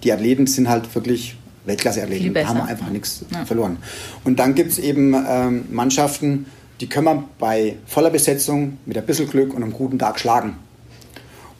die 0.04 0.12
Athleten 0.12 0.48
sind 0.48 0.70
halt 0.70 0.94
wirklich 0.96 1.36
Weltklasse-Athleten. 1.66 2.36
Haben 2.48 2.62
einfach 2.62 2.90
nichts 2.90 3.26
ja. 3.32 3.46
verloren. 3.46 3.78
Und 4.24 4.40
dann 4.40 4.56
gibt 4.56 4.72
es 4.72 4.80
eben 4.80 5.14
ähm, 5.28 5.66
Mannschaften, 5.72 6.46
die 6.80 6.88
können 6.88 7.06
wir 7.06 7.24
bei 7.40 7.76
voller 7.86 8.10
Besetzung 8.10 8.78
mit 8.86 8.98
ein 8.98 9.06
bisschen 9.06 9.30
Glück 9.30 9.54
und 9.54 9.64
einem 9.64 9.74
guten 9.74 10.00
Tag 10.00 10.20
schlagen. 10.20 10.56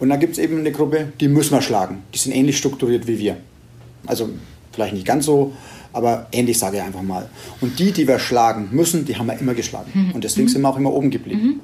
Und 0.04 0.10
dann 0.10 0.20
gibt 0.20 0.34
es 0.34 0.38
eben 0.38 0.60
eine 0.60 0.74
Gruppe, 0.74 1.14
die 1.22 1.30
müssen 1.30 1.54
wir 1.54 1.62
schlagen. 1.62 2.04
Die 2.14 2.18
sind 2.18 2.34
ähnlich 2.34 2.58
strukturiert 2.58 3.08
wie 3.08 3.20
wir. 3.20 3.38
Also 4.06 4.28
vielleicht 4.74 4.96
nicht 4.96 5.08
ganz 5.08 5.26
so, 5.26 5.54
aber 5.94 6.28
ähnlich 6.34 6.60
sage 6.60 6.76
ich 6.76 6.84
einfach 6.84 7.04
mal. 7.04 7.30
Und 7.62 7.80
die, 7.80 7.94
die 7.94 8.06
wir 8.06 8.20
schlagen 8.20 8.68
müssen, 8.74 9.06
die 9.06 9.16
haben 9.16 9.28
wir 9.28 9.40
immer 9.40 9.54
geschlagen. 9.54 9.90
Mhm. 9.94 10.12
Und 10.12 10.26
deswegen 10.26 10.50
sind 10.50 10.62
wir 10.62 10.68
auch 10.68 10.76
immer 10.76 10.92
oben 10.92 11.10
geblieben. 11.10 11.42
Mhm. 11.42 11.60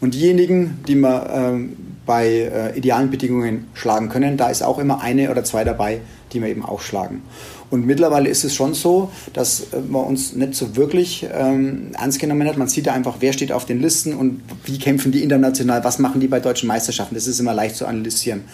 Und 0.00 0.14
diejenigen, 0.14 0.78
die 0.88 0.96
wir 0.96 1.30
ähm, 1.32 1.76
bei 2.04 2.26
äh, 2.26 2.76
idealen 2.76 3.12
Bedingungen 3.12 3.68
schlagen 3.74 4.08
können, 4.08 4.36
da 4.36 4.48
ist 4.48 4.64
auch 4.64 4.80
immer 4.80 5.00
eine 5.00 5.30
oder 5.30 5.44
zwei 5.44 5.62
dabei, 5.62 6.00
die 6.34 6.42
wir 6.42 6.48
eben 6.48 6.64
auch 6.64 6.80
schlagen. 6.80 7.22
Und 7.70 7.86
mittlerweile 7.86 8.28
ist 8.28 8.44
es 8.44 8.54
schon 8.54 8.74
so, 8.74 9.10
dass 9.32 9.72
äh, 9.72 9.80
man 9.88 10.04
uns 10.04 10.34
nicht 10.34 10.54
so 10.54 10.76
wirklich 10.76 11.26
ähm, 11.32 11.92
ernst 11.98 12.18
genommen 12.18 12.46
hat. 12.46 12.56
Man 12.56 12.68
sieht 12.68 12.86
ja 12.86 12.92
einfach, 12.92 13.16
wer 13.20 13.32
steht 13.32 13.52
auf 13.52 13.64
den 13.64 13.80
Listen 13.80 14.14
und 14.14 14.42
wie 14.64 14.78
kämpfen 14.78 15.12
die 15.12 15.22
international, 15.22 15.82
was 15.82 15.98
machen 15.98 16.20
die 16.20 16.28
bei 16.28 16.40
deutschen 16.40 16.66
Meisterschaften. 16.66 17.14
Das 17.14 17.26
ist 17.26 17.40
immer 17.40 17.54
leicht 17.54 17.76
zu 17.76 17.86
analysieren. 17.86 18.44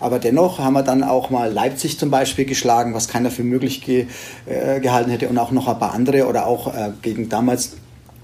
Aber 0.00 0.18
dennoch 0.18 0.58
haben 0.58 0.74
wir 0.74 0.82
dann 0.82 1.04
auch 1.04 1.30
mal 1.30 1.52
Leipzig 1.52 1.98
zum 1.98 2.10
Beispiel 2.10 2.44
geschlagen, 2.44 2.94
was 2.94 3.08
keiner 3.08 3.30
für 3.30 3.44
möglich 3.44 3.82
ge 3.82 4.06
äh, 4.46 4.80
gehalten 4.80 5.10
hätte 5.10 5.28
und 5.28 5.38
auch 5.38 5.52
noch 5.52 5.68
ein 5.68 5.78
paar 5.78 5.92
andere 5.92 6.26
oder 6.26 6.46
auch 6.46 6.74
äh, 6.74 6.90
gegen 7.02 7.28
damals 7.28 7.72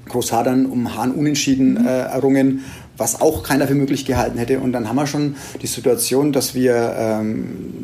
Großhadern 0.09 0.67
um 0.67 0.97
Hahn 0.97 1.13
unentschieden 1.13 1.87
äh, 1.87 2.01
errungen, 2.01 2.65
was 2.97 3.21
auch 3.21 3.43
keiner 3.43 3.67
für 3.67 3.75
möglich 3.75 4.05
gehalten 4.05 4.39
hätte. 4.39 4.61
Und 4.61 4.73
dann 4.73 4.89
haben 4.89 4.97
wir 4.97 5.07
schon 5.07 5.37
die 5.61 5.67
Situation, 5.67 6.33
dass 6.33 6.55
wir 6.55 6.95
ähm, 6.99 7.77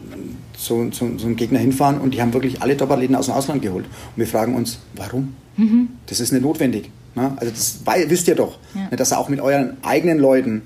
zu, 0.59 0.91
zu, 0.91 1.17
zu 1.17 1.27
einem 1.27 1.37
Gegner 1.37 1.59
hinfahren 1.59 2.01
und 2.01 2.13
die 2.13 2.21
haben 2.21 2.35
wirklich 2.35 2.61
alle 2.61 2.77
Top-Athleten 2.77 3.15
aus 3.15 3.27
dem 3.27 3.35
Ausland 3.35 3.63
geholt. 3.63 3.87
Und 3.87 4.17
wir 4.17 4.27
fragen 4.27 4.55
uns, 4.55 4.79
warum? 4.95 5.35
Mhm. 5.57 5.89
Das 6.07 6.21
ist 6.21 6.33
nicht 6.33 6.43
notwendig. 6.43 6.91
Ne? 7.15 7.33
Also 7.37 7.53
das 7.53 7.81
weil, 7.85 8.11
wisst 8.11 8.29
ihr 8.29 8.35
doch, 8.35 8.59
ja. 8.75 8.89
Ne, 8.91 8.97
dass 8.97 9.13
ihr 9.13 9.19
auch 9.19 9.29
mit 9.29 9.41
euren 9.41 9.77
eigenen 9.83 10.19
Leuten 10.19 10.63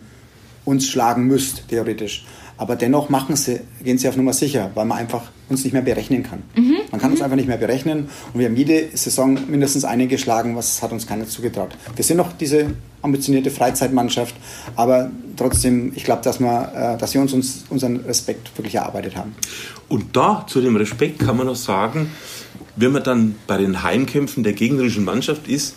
uns 0.64 0.86
schlagen 0.86 1.26
müsst, 1.26 1.68
theoretisch. 1.68 2.24
Aber 2.56 2.76
dennoch 2.76 3.08
machen 3.08 3.36
sie, 3.36 3.60
gehen 3.82 3.98
sie 3.98 4.08
auf 4.08 4.16
Nummer 4.16 4.32
sicher, 4.32 4.70
weil 4.74 4.84
man 4.84 4.98
einfach 4.98 5.24
uns 5.52 5.64
nicht 5.64 5.72
mehr 5.72 5.82
berechnen 5.82 6.22
kann. 6.22 6.42
Mhm. 6.56 6.76
Man 6.90 7.00
kann 7.00 7.10
mhm. 7.10 7.14
uns 7.14 7.22
einfach 7.22 7.36
nicht 7.36 7.48
mehr 7.48 7.56
berechnen 7.56 8.08
und 8.32 8.40
wir 8.40 8.46
haben 8.46 8.56
jede 8.56 8.88
Saison 8.96 9.38
mindestens 9.48 9.84
einen 9.84 10.08
geschlagen, 10.08 10.56
was 10.56 10.82
hat 10.82 10.92
uns 10.92 11.06
keiner 11.06 11.26
zugetraut. 11.26 11.76
Wir 11.94 12.04
sind 12.04 12.16
noch 12.16 12.32
diese 12.32 12.66
ambitionierte 13.02 13.50
Freizeitmannschaft, 13.50 14.34
aber 14.76 15.10
trotzdem, 15.36 15.92
ich 15.94 16.04
glaube, 16.04 16.22
dass, 16.22 16.40
wir, 16.40 16.72
äh, 16.74 16.98
dass 16.98 17.14
wir 17.14 17.20
uns, 17.20 17.32
uns 17.32 17.64
unseren 17.68 17.96
Respekt 17.96 18.56
wirklich 18.56 18.76
erarbeitet 18.76 19.16
haben. 19.16 19.34
Und 19.88 20.16
da 20.16 20.46
zu 20.46 20.60
dem 20.60 20.76
Respekt 20.76 21.18
kann 21.18 21.36
man 21.36 21.46
noch 21.46 21.56
sagen, 21.56 22.10
wenn 22.76 22.92
man 22.92 23.02
dann 23.02 23.34
bei 23.46 23.58
den 23.58 23.82
Heimkämpfen 23.82 24.42
der 24.44 24.52
gegnerischen 24.52 25.04
Mannschaft 25.04 25.48
ist, 25.48 25.74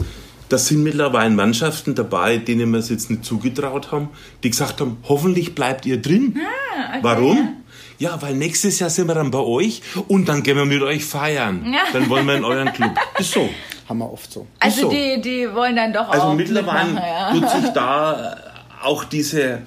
da 0.49 0.57
sind 0.57 0.83
mittlerweile 0.83 1.33
Mannschaften 1.33 1.95
dabei, 1.95 2.37
denen 2.37 2.71
wir 2.71 2.79
es 2.79 2.89
jetzt 2.89 3.09
nicht 3.09 3.25
zugetraut 3.25 3.91
haben, 3.91 4.09
die 4.43 4.51
gesagt 4.51 4.79
haben, 4.79 4.97
hoffentlich 5.03 5.55
bleibt 5.55 5.85
ihr 5.85 6.01
drin. 6.01 6.37
Ah, 6.37 6.89
okay. 6.89 6.99
Warum? 7.01 7.49
Ja, 7.97 8.21
weil 8.21 8.35
nächstes 8.35 8.79
Jahr 8.79 8.89
sind 8.89 9.07
wir 9.07 9.15
dann 9.15 9.31
bei 9.31 9.39
euch 9.39 9.81
und 10.07 10.27
dann 10.27 10.43
gehen 10.43 10.57
wir 10.57 10.65
mit 10.65 10.81
euch 10.81 11.05
feiern. 11.05 11.65
Ja. 11.71 11.83
Dann 11.93 12.09
wollen 12.09 12.25
wir 12.25 12.35
in 12.35 12.43
euren 12.43 12.71
Club. 12.73 12.91
Ist 13.19 13.31
so. 13.31 13.49
Haben 13.87 13.99
wir 13.99 14.11
oft 14.11 14.31
so. 14.31 14.47
Also 14.59 14.81
so. 14.81 14.89
Die, 14.89 15.21
die 15.21 15.53
wollen 15.53 15.75
dann 15.75 15.93
doch 15.93 16.09
also 16.09 16.23
auch. 16.23 16.29
Also 16.29 16.35
mittlerweile 16.35 16.95
ja. 16.95 17.31
tut 17.31 17.49
sich 17.49 17.69
da 17.73 18.33
äh, 18.33 18.85
auch 18.85 19.03
diese 19.03 19.41
äh, 19.43 19.59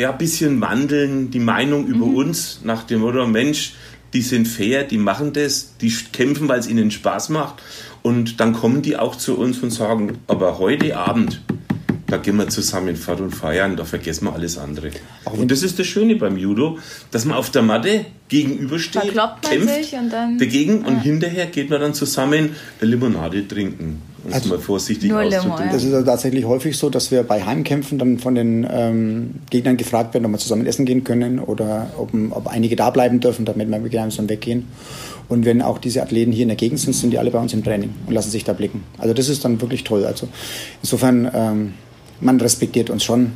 ja, 0.00 0.12
bisschen 0.12 0.60
wandeln, 0.60 1.30
die 1.30 1.40
Meinung 1.40 1.86
über 1.86 2.06
mhm. 2.06 2.16
uns 2.16 2.60
nach 2.62 2.84
dem 2.84 3.00
Motto, 3.00 3.26
Mensch, 3.26 3.74
die 4.12 4.22
sind 4.22 4.46
fair, 4.46 4.84
die 4.84 4.98
machen 4.98 5.32
das, 5.32 5.76
die 5.78 5.92
kämpfen, 6.12 6.48
weil 6.48 6.60
es 6.60 6.68
ihnen 6.68 6.90
Spaß 6.90 7.30
macht. 7.30 7.56
Und 8.02 8.38
dann 8.38 8.52
kommen 8.52 8.82
die 8.82 8.96
auch 8.96 9.16
zu 9.16 9.36
uns 9.36 9.58
und 9.60 9.70
sagen, 9.70 10.18
aber 10.28 10.58
heute 10.58 10.96
Abend, 10.96 11.42
da 12.14 12.22
gehen 12.22 12.36
wir 12.36 12.48
zusammen 12.48 12.94
fort 12.94 13.20
und 13.20 13.32
feiern, 13.32 13.76
da 13.76 13.84
vergessen 13.84 14.26
wir 14.26 14.34
alles 14.34 14.56
andere. 14.56 14.90
Und 15.24 15.50
das 15.50 15.64
ist 15.64 15.80
das 15.80 15.86
Schöne 15.86 16.14
beim 16.14 16.36
Judo, 16.36 16.78
dass 17.10 17.24
man 17.24 17.36
auf 17.36 17.50
der 17.50 17.62
Matte 17.62 18.06
gegenübersteht, 18.28 19.14
kämpft 19.42 19.92
dagegen 20.38 20.82
ja. 20.82 20.88
und 20.88 21.00
hinterher 21.00 21.46
geht 21.46 21.70
man 21.70 21.80
dann 21.80 21.92
zusammen 21.92 22.50
eine 22.80 22.90
Limonade 22.90 23.46
trinken. 23.48 24.00
Um 24.24 24.32
also 24.32 24.48
mal 24.48 24.58
vorsichtig 24.58 25.12
auszudrücken. 25.12 25.70
Das 25.70 25.82
ist 25.82 25.92
also 25.92 26.06
tatsächlich 26.06 26.44
häufig 26.46 26.78
so, 26.78 26.88
dass 26.88 27.10
wir 27.10 27.24
bei 27.24 27.44
Heimkämpfen 27.44 27.98
dann 27.98 28.18
von 28.18 28.34
den 28.34 28.66
ähm, 28.70 29.34
Gegnern 29.50 29.76
gefragt 29.76 30.14
werden, 30.14 30.24
ob 30.24 30.32
wir 30.32 30.38
zusammen 30.38 30.64
essen 30.66 30.86
gehen 30.86 31.04
können 31.04 31.40
oder 31.40 31.90
ob, 31.98 32.10
ob 32.30 32.46
einige 32.46 32.76
da 32.76 32.90
bleiben 32.90 33.20
dürfen, 33.20 33.44
damit 33.44 33.68
wir 33.68 33.80
gemeinsam 33.80 34.28
weggehen. 34.28 34.66
Und 35.28 35.44
wenn 35.44 35.62
auch 35.62 35.78
diese 35.78 36.02
Athleten 36.02 36.32
hier 36.32 36.42
in 36.42 36.48
der 36.48 36.56
Gegend 36.56 36.80
sind, 36.80 36.94
sind 36.94 37.10
die 37.10 37.18
alle 37.18 37.30
bei 37.30 37.38
uns 37.38 37.52
im 37.52 37.64
Training 37.64 37.92
und 38.06 38.14
lassen 38.14 38.30
sich 38.30 38.44
da 38.44 38.52
blicken. 38.52 38.84
Also 38.98 39.14
das 39.14 39.28
ist 39.28 39.44
dann 39.44 39.60
wirklich 39.60 39.84
toll. 39.84 40.04
Also 40.04 40.28
insofern, 40.82 41.30
ähm, 41.34 41.74
man 42.20 42.40
respektiert 42.40 42.90
uns 42.90 43.04
schon. 43.04 43.32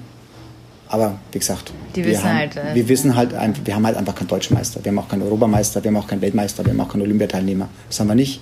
Aber 0.91 1.19
wie 1.33 1.39
gesagt, 1.39 1.73
die 1.95 2.05
wir, 2.05 2.23
haben, 2.23 2.39
halt, 2.39 2.57
äh, 2.57 2.75
wir 2.75 2.89
wissen 2.89 3.15
halt, 3.15 3.33
wir 3.65 3.75
haben 3.75 3.85
halt 3.85 3.97
einfach 3.97 4.15
keinen 4.15 4.29
Deutschen 4.29 4.55
Meister. 4.55 4.83
Wir 4.83 4.91
haben 4.91 4.99
auch 4.99 5.09
keinen 5.09 5.23
Europameister, 5.23 5.85
wir 5.85 5.91
haben 5.91 5.99
auch 5.99 6.07
keinen 6.07 6.23
Weltmeister, 6.23 6.65
wir 6.65 6.73
haben 6.73 6.81
auch 6.81 6.89
keinen 6.89 7.03
Olympiateilnehmer. 7.03 7.69
Das 7.89 8.01
haben 8.01 8.09
wir 8.09 8.15
nicht. 8.15 8.41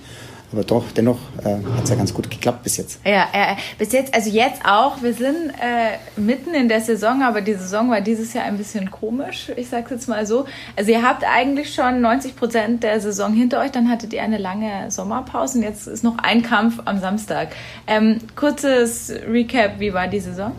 Aber 0.53 0.63
doch, 0.63 0.85
dennoch 0.93 1.19
äh, 1.45 1.57
hat 1.77 1.85
es 1.85 1.91
ja 1.91 1.97
ganz 1.97 2.15
gut 2.15 2.31
geklappt 2.31 2.63
bis 2.63 2.77
jetzt. 2.77 3.01
Ja, 3.05 3.27
äh, 3.33 3.57
bis 3.79 3.93
jetzt, 3.93 4.15
also 4.15 4.31
jetzt 4.31 4.65
auch. 4.65 5.03
Wir 5.03 5.13
sind 5.13 5.51
äh, 5.51 5.99
mitten 6.21 6.55
in 6.55 6.69
der 6.69 6.81
Saison, 6.81 7.23
aber 7.23 7.41
die 7.41 7.55
Saison 7.55 7.91
war 7.91 8.01
dieses 8.01 8.33
Jahr 8.33 8.45
ein 8.45 8.57
bisschen 8.57 8.91
komisch. 8.91 9.51
Ich 9.57 9.69
sage 9.69 9.87
es 9.87 9.91
jetzt 9.91 10.09
mal 10.09 10.25
so. 10.25 10.47
Also 10.77 10.93
ihr 10.93 11.03
habt 11.03 11.25
eigentlich 11.25 11.75
schon 11.75 12.01
90 12.01 12.37
Prozent 12.37 12.83
der 12.85 13.01
Saison 13.01 13.33
hinter 13.33 13.61
euch. 13.61 13.73
Dann 13.73 13.91
hattet 13.91 14.13
ihr 14.13 14.23
eine 14.23 14.39
lange 14.39 14.91
Sommerpause 14.91 15.59
und 15.59 15.65
jetzt 15.65 15.89
ist 15.89 16.05
noch 16.05 16.19
ein 16.19 16.43
Kampf 16.43 16.81
am 16.85 17.01
Samstag. 17.01 17.49
Ähm, 17.89 18.19
kurzes 18.37 19.13
Recap, 19.29 19.81
wie 19.81 19.93
war 19.93 20.07
die 20.07 20.21
Saison? 20.21 20.53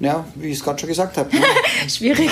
Ja, 0.00 0.24
wie 0.34 0.48
ich 0.48 0.56
es 0.56 0.64
gerade 0.64 0.78
schon 0.78 0.88
gesagt 0.88 1.18
habe. 1.18 1.28
Ne? 1.36 1.42
Schwierig. 1.88 2.30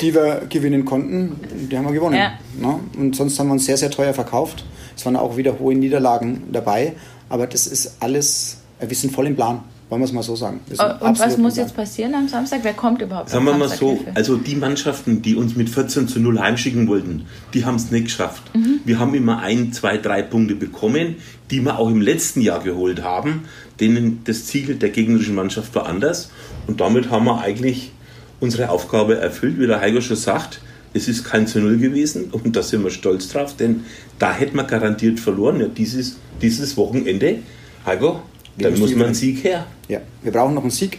Die 0.00 0.14
wir 0.14 0.42
gewinnen 0.48 0.84
konnten, 0.84 1.68
die 1.68 1.76
haben 1.76 1.84
wir 1.84 1.92
gewonnen. 1.92 2.16
Ja. 2.16 2.34
Ne? 2.56 2.78
Und 2.96 3.16
sonst 3.16 3.36
haben 3.40 3.48
wir 3.48 3.54
uns 3.54 3.66
sehr, 3.66 3.76
sehr 3.76 3.90
teuer 3.90 4.14
verkauft. 4.14 4.64
Es 5.00 5.06
waren 5.06 5.16
auch 5.16 5.38
wieder 5.38 5.58
hohe 5.58 5.74
Niederlagen 5.74 6.42
dabei, 6.52 6.92
aber 7.30 7.46
das 7.46 7.66
ist 7.66 7.96
alles, 8.00 8.58
äh, 8.80 8.86
wir 8.86 8.94
sind 8.94 9.14
voll 9.14 9.28
im 9.28 9.34
Plan. 9.34 9.60
Wollen 9.88 10.02
wir 10.02 10.04
es 10.04 10.12
mal 10.12 10.22
so 10.22 10.36
sagen. 10.36 10.60
Oh, 10.78 11.06
und 11.06 11.18
was 11.18 11.38
muss 11.38 11.56
jetzt 11.56 11.74
passieren 11.74 12.14
am 12.14 12.28
Samstag? 12.28 12.60
Wer 12.62 12.74
kommt 12.74 13.00
überhaupt? 13.00 13.30
Sagen 13.30 13.46
wir 13.46 13.54
mal 13.54 13.70
so, 13.70 13.98
also 14.14 14.36
die 14.36 14.54
Mannschaften, 14.56 15.22
die 15.22 15.34
uns 15.34 15.56
mit 15.56 15.70
14 15.70 16.06
zu 16.06 16.20
0 16.20 16.38
heimschicken 16.38 16.86
wollten, 16.86 17.24
die 17.54 17.64
haben 17.64 17.76
es 17.76 17.90
nicht 17.90 18.04
geschafft. 18.04 18.54
Mhm. 18.54 18.80
Wir 18.84 18.98
haben 18.98 19.14
immer 19.14 19.40
ein, 19.40 19.72
zwei, 19.72 19.96
drei 19.96 20.22
Punkte 20.22 20.54
bekommen, 20.54 21.16
die 21.50 21.60
wir 21.62 21.78
auch 21.78 21.88
im 21.88 22.02
letzten 22.02 22.42
Jahr 22.42 22.62
geholt 22.62 23.02
haben. 23.02 23.44
Denen 23.80 24.20
das 24.24 24.44
Ziel 24.44 24.76
der 24.76 24.90
gegnerischen 24.90 25.34
Mannschaft 25.34 25.74
war 25.74 25.86
anders. 25.86 26.30
Und 26.66 26.80
damit 26.82 27.10
haben 27.10 27.24
wir 27.24 27.40
eigentlich 27.40 27.90
unsere 28.38 28.68
Aufgabe 28.68 29.16
erfüllt, 29.16 29.58
wie 29.58 29.66
der 29.66 29.80
Heiko 29.80 30.02
schon 30.02 30.16
sagt. 30.16 30.60
Es 30.92 31.06
ist 31.06 31.24
kein 31.24 31.46
zu 31.46 31.60
Null 31.60 31.78
gewesen 31.78 32.30
und 32.32 32.56
da 32.56 32.62
sind 32.62 32.82
wir 32.82 32.90
stolz 32.90 33.28
drauf, 33.28 33.54
denn 33.56 33.84
da 34.18 34.32
hätten 34.32 34.56
wir 34.56 34.64
garantiert 34.64 35.20
verloren. 35.20 35.60
Ja, 35.60 35.68
dieses, 35.68 36.16
dieses 36.42 36.76
Wochenende, 36.76 37.38
Heiko, 37.86 38.20
dann 38.58 38.78
muss 38.78 38.94
man 38.94 39.06
einen 39.06 39.14
Sieg 39.14 39.44
her. 39.44 39.66
Ja, 39.88 40.00
wir 40.22 40.32
brauchen 40.32 40.54
noch 40.54 40.62
einen 40.62 40.70
Sieg. 40.70 40.98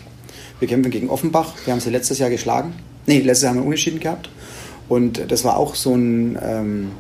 Wir 0.60 0.67
kämpfen 0.67 0.91
gegen 0.91 1.10
Offenbach. 1.10 1.54
Wir 1.65 1.73
haben 1.73 1.80
sie 1.80 1.89
letztes 1.89 2.19
Jahr 2.19 2.30
geschlagen. 2.30 2.73
Nee, 3.06 3.19
letztes 3.19 3.43
Jahr 3.43 3.54
haben 3.54 3.62
wir 3.62 3.65
unentschieden 3.65 3.99
gehabt. 3.99 4.30
Und 4.88 5.32
das 5.32 5.43
war 5.43 5.58
auch 5.58 5.75
so 5.75 5.95
ein, 5.95 6.38
ähm, 6.41 6.91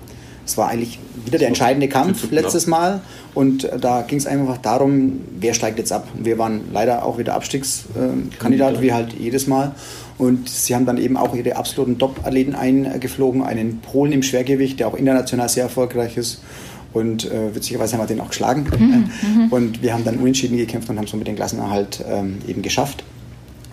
es 0.45 0.57
war 0.57 0.69
eigentlich 0.69 0.99
wieder 1.25 1.37
der 1.37 1.47
entscheidende 1.47 1.87
Kampf 1.87 2.31
letztes 2.31 2.67
Mal. 2.67 3.01
Und 3.33 3.69
da 3.79 4.01
ging 4.01 4.17
es 4.17 4.27
einfach 4.27 4.57
darum, 4.57 5.21
wer 5.39 5.53
steigt 5.53 5.77
jetzt 5.77 5.91
ab. 5.91 6.07
Wir 6.15 6.37
waren 6.37 6.61
leider 6.73 7.05
auch 7.05 7.17
wieder 7.17 7.35
Abstiegskandidat, 7.35 8.81
wie 8.81 8.93
halt 8.93 9.13
jedes 9.13 9.47
Mal. 9.47 9.75
Und 10.21 10.49
sie 10.49 10.75
haben 10.75 10.85
dann 10.85 10.99
eben 10.99 11.17
auch 11.17 11.33
ihre 11.33 11.55
absoluten 11.55 11.97
Top-Athleten 11.97 12.53
eingeflogen, 12.53 13.41
einen 13.41 13.79
Polen 13.79 14.11
im 14.11 14.21
Schwergewicht, 14.21 14.79
der 14.79 14.87
auch 14.87 14.93
international 14.93 15.49
sehr 15.49 15.63
erfolgreich 15.63 16.15
ist. 16.15 16.43
Und 16.93 17.25
äh, 17.25 17.55
witzigerweise 17.55 17.93
haben 17.93 18.03
wir 18.03 18.05
den 18.05 18.21
auch 18.21 18.27
geschlagen. 18.27 18.67
Mhm, 18.77 19.09
mhm. 19.45 19.47
und 19.51 19.81
wir 19.81 19.93
haben 19.93 20.03
dann 20.03 20.17
unentschieden 20.17 20.57
gekämpft 20.57 20.91
und 20.91 20.99
haben 20.99 21.07
somit 21.07 21.25
den 21.25 21.35
Klassenerhalt 21.35 22.05
ähm, 22.07 22.37
eben 22.47 22.61
geschafft. 22.61 23.03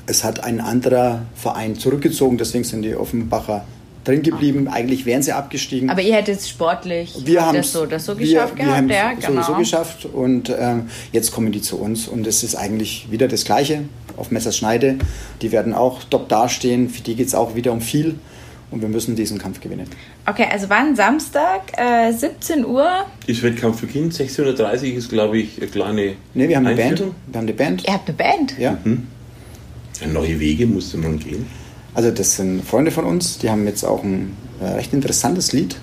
Es 0.07 0.25
hat 0.25 0.43
ein 0.43 0.63
anderer 0.63 1.21
Verein 1.35 1.77
zurückgezogen, 1.77 2.39
deswegen 2.39 2.65
sind 2.65 2.81
die 2.81 2.97
Offenbacher 2.97 3.67
drin 4.05 4.23
geblieben. 4.23 4.69
Eigentlich 4.69 5.05
wären 5.05 5.23
sie 5.23 5.33
abgestiegen. 5.33 5.91
Aber 5.91 6.01
ihr 6.01 6.15
hättet 6.15 6.39
es 6.39 6.49
sportlich 6.49 7.15
wir 7.27 7.45
haben 7.45 7.59
das 7.59 7.73
so, 7.73 7.85
das 7.85 8.07
so 8.07 8.17
geschafft 8.17 8.57
wir, 8.57 8.65
gehabt, 8.65 8.89
wir 8.89 8.97
ja, 8.97 9.03
haben 9.11 9.21
genau. 9.21 9.43
sowieso 9.43 9.59
geschafft 9.59 10.07
und 10.07 10.49
ähm, 10.59 10.89
jetzt 11.13 11.31
kommen 11.31 11.53
die 11.53 11.61
zu 11.61 11.79
uns 11.79 12.09
und 12.09 12.27
es 12.27 12.43
ist 12.43 12.55
eigentlich 12.55 13.09
wieder 13.11 13.29
das 13.29 13.45
Gleiche 13.45 13.83
auf 14.19 14.31
Messerschneide. 14.31 14.97
Die 15.43 15.53
werden 15.53 15.75
auch 15.75 16.05
top 16.05 16.29
dastehen, 16.29 16.89
für 16.89 17.03
die 17.03 17.15
geht 17.15 17.29
es 17.29 17.35
auch 17.35 17.55
wieder 17.55 17.73
um 17.73 17.81
viel 17.81 18.17
und 18.71 18.83
wir 18.83 18.89
müssen 18.89 19.17
diesen 19.17 19.39
Kampf 19.39 19.61
gewinnen. 19.61 19.87
Okay, 20.27 20.47
also 20.51 20.69
wann 20.69 20.95
Samstag, 20.95 21.73
äh, 21.77 22.13
17 22.13 22.65
Uhr? 22.67 22.87
Ist 23.27 23.43
Wettkampf 23.43 23.81
für 23.81 23.87
Kind, 23.87 24.13
16.30 24.13 24.93
Uhr 24.93 24.99
ist, 24.99 25.09
glaube 25.09 25.39
ich, 25.39 25.59
eine 25.59 25.71
kleine 25.71 26.15
Ne, 26.35 26.49
wir 26.49 26.57
haben 26.57 26.67
eine 26.67 26.77
Band. 26.77 26.99
Wir 27.01 27.07
haben 27.07 27.47
eine 27.47 27.53
Band. 27.55 27.87
Ihr 27.87 27.95
habt 27.95 28.09
eine 28.09 28.17
Band? 28.17 28.59
Ja. 28.59 28.77
Ja, 30.01 30.07
neue 30.07 30.39
Wege 30.39 30.67
musste 30.67 30.99
man 30.99 31.19
gehen. 31.19 31.47
Also 31.95 32.11
das 32.11 32.37
sind 32.37 32.65
Freunde 32.65 32.91
von 32.91 33.05
uns, 33.05 33.39
die 33.39 33.51
haben 33.51 33.67
jetzt 33.67 33.85
auch 33.85 34.05
ein 34.05 34.37
äh, 34.61 34.67
recht 34.67 34.93
interessantes 34.93 35.53
Lied 35.53 35.77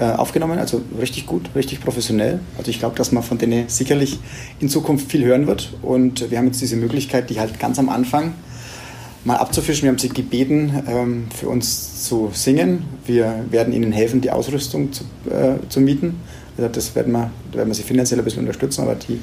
äh, 0.00 0.04
aufgenommen, 0.04 0.58
also 0.58 0.80
richtig 0.98 1.26
gut, 1.26 1.50
richtig 1.54 1.80
professionell. 1.82 2.40
Also 2.56 2.70
ich 2.70 2.78
glaube, 2.78 2.96
dass 2.96 3.12
man 3.12 3.22
von 3.22 3.36
denen 3.36 3.68
sicherlich 3.68 4.18
in 4.58 4.70
Zukunft 4.70 5.10
viel 5.10 5.24
hören 5.24 5.46
wird. 5.46 5.74
Und 5.82 6.30
wir 6.30 6.38
haben 6.38 6.46
jetzt 6.46 6.60
diese 6.60 6.76
Möglichkeit, 6.76 7.28
die 7.28 7.38
halt 7.38 7.60
ganz 7.60 7.78
am 7.78 7.90
Anfang 7.90 8.32
mal 9.24 9.36
abzufischen. 9.36 9.82
Wir 9.82 9.90
haben 9.90 9.98
sie 9.98 10.08
gebeten, 10.08 10.82
ähm, 10.88 11.26
für 11.34 11.48
uns 11.50 12.04
zu 12.04 12.30
singen. 12.32 12.84
Wir 13.04 13.44
werden 13.50 13.74
ihnen 13.74 13.92
helfen, 13.92 14.22
die 14.22 14.30
Ausrüstung 14.30 14.90
zu, 14.92 15.04
äh, 15.28 15.56
zu 15.68 15.80
mieten. 15.80 16.20
Das 16.56 16.94
werden 16.94 17.12
wir, 17.12 17.30
werden 17.52 17.68
wir 17.68 17.74
sie 17.74 17.82
finanziell 17.82 18.20
ein 18.20 18.24
bisschen 18.24 18.40
unterstützen, 18.40 18.82
aber 18.82 18.94
die 18.94 19.18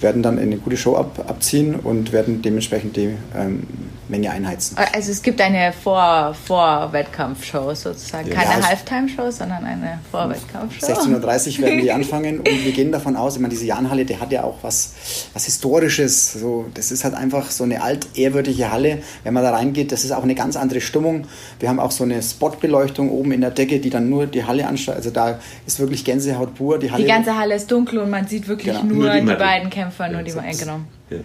werden 0.00 0.22
dann 0.22 0.38
eine 0.38 0.56
gute 0.58 0.76
Show 0.76 0.96
ab, 0.96 1.24
abziehen 1.26 1.74
und 1.76 2.12
werden 2.12 2.42
dementsprechend 2.42 2.96
die 2.96 3.14
ähm, 3.36 3.66
Menge 4.08 4.30
einheizen. 4.30 4.76
Also 4.92 5.10
es 5.10 5.22
gibt 5.22 5.40
eine 5.40 5.72
Vor- 5.72 6.34
Vor-Wettkampf-Show 6.46 7.74
sozusagen. 7.74 8.28
Ja, 8.28 8.34
Keine 8.34 8.60
es- 8.60 8.68
Halftime-Show, 8.68 9.30
sondern 9.30 9.64
eine 9.64 9.98
Vor-Wettkampf-Show. 10.10 10.86
16.30 10.86 11.58
Uhr 11.60 11.64
werden 11.66 11.80
die 11.80 11.92
anfangen 11.92 12.38
und 12.40 12.64
wir 12.64 12.72
gehen 12.72 12.92
davon 12.92 13.16
aus, 13.16 13.34
ich 13.36 13.40
meine, 13.40 13.52
diese 13.52 13.64
Jahnhalle, 13.64 14.04
die 14.04 14.18
hat 14.18 14.32
ja 14.32 14.44
auch 14.44 14.58
was, 14.62 14.92
was 15.32 15.44
Historisches. 15.46 16.32
So, 16.34 16.66
das 16.74 16.90
ist 16.92 17.04
halt 17.04 17.14
einfach 17.14 17.50
so 17.50 17.64
eine 17.64 17.82
altehrwürdige 17.82 18.70
Halle. 18.70 18.98
Wenn 19.24 19.34
man 19.34 19.42
da 19.42 19.50
reingeht, 19.52 19.92
das 19.92 20.04
ist 20.04 20.12
auch 20.12 20.22
eine 20.24 20.34
ganz 20.34 20.56
andere 20.56 20.80
Stimmung. 20.80 21.26
Wir 21.60 21.68
haben 21.68 21.80
auch 21.80 21.90
so 21.92 22.04
eine 22.04 22.20
Spotbeleuchtung 22.22 23.10
oben 23.10 23.32
in 23.32 23.40
der 23.40 23.50
Decke, 23.50 23.78
die 23.80 23.90
dann 23.90 24.10
nur 24.10 24.26
die 24.26 24.44
Halle 24.44 24.66
anstrahlt. 24.66 24.98
Also 24.98 25.10
da 25.10 25.38
ist 25.66 25.78
wirklich 25.80 26.04
Gänsehaut 26.04 26.54
pur. 26.54 26.78
Die 26.82 26.90
Halle 26.90 27.02
Die 27.04 27.08
ganze 27.08 27.36
Halle 27.38 27.54
ist 27.54 27.70
dunkel 27.70 27.98
und 28.00 28.10
man 28.10 28.26
sieht 28.26 28.46
wirklich 28.48 28.74
Genau. 28.74 28.84
nur, 28.94 29.04
Nur 29.06 29.14
die 29.14 29.26
die, 29.26 29.34
beiden 29.34 29.70
Kämpfer, 29.70 30.08
nur 30.08 30.18
Ja, 30.18 30.22
die 30.24 30.30
so 30.30 30.36
beiden, 30.38 30.50
ist- 30.50 30.60
genau. 30.60 30.80
Ja. 31.10 31.16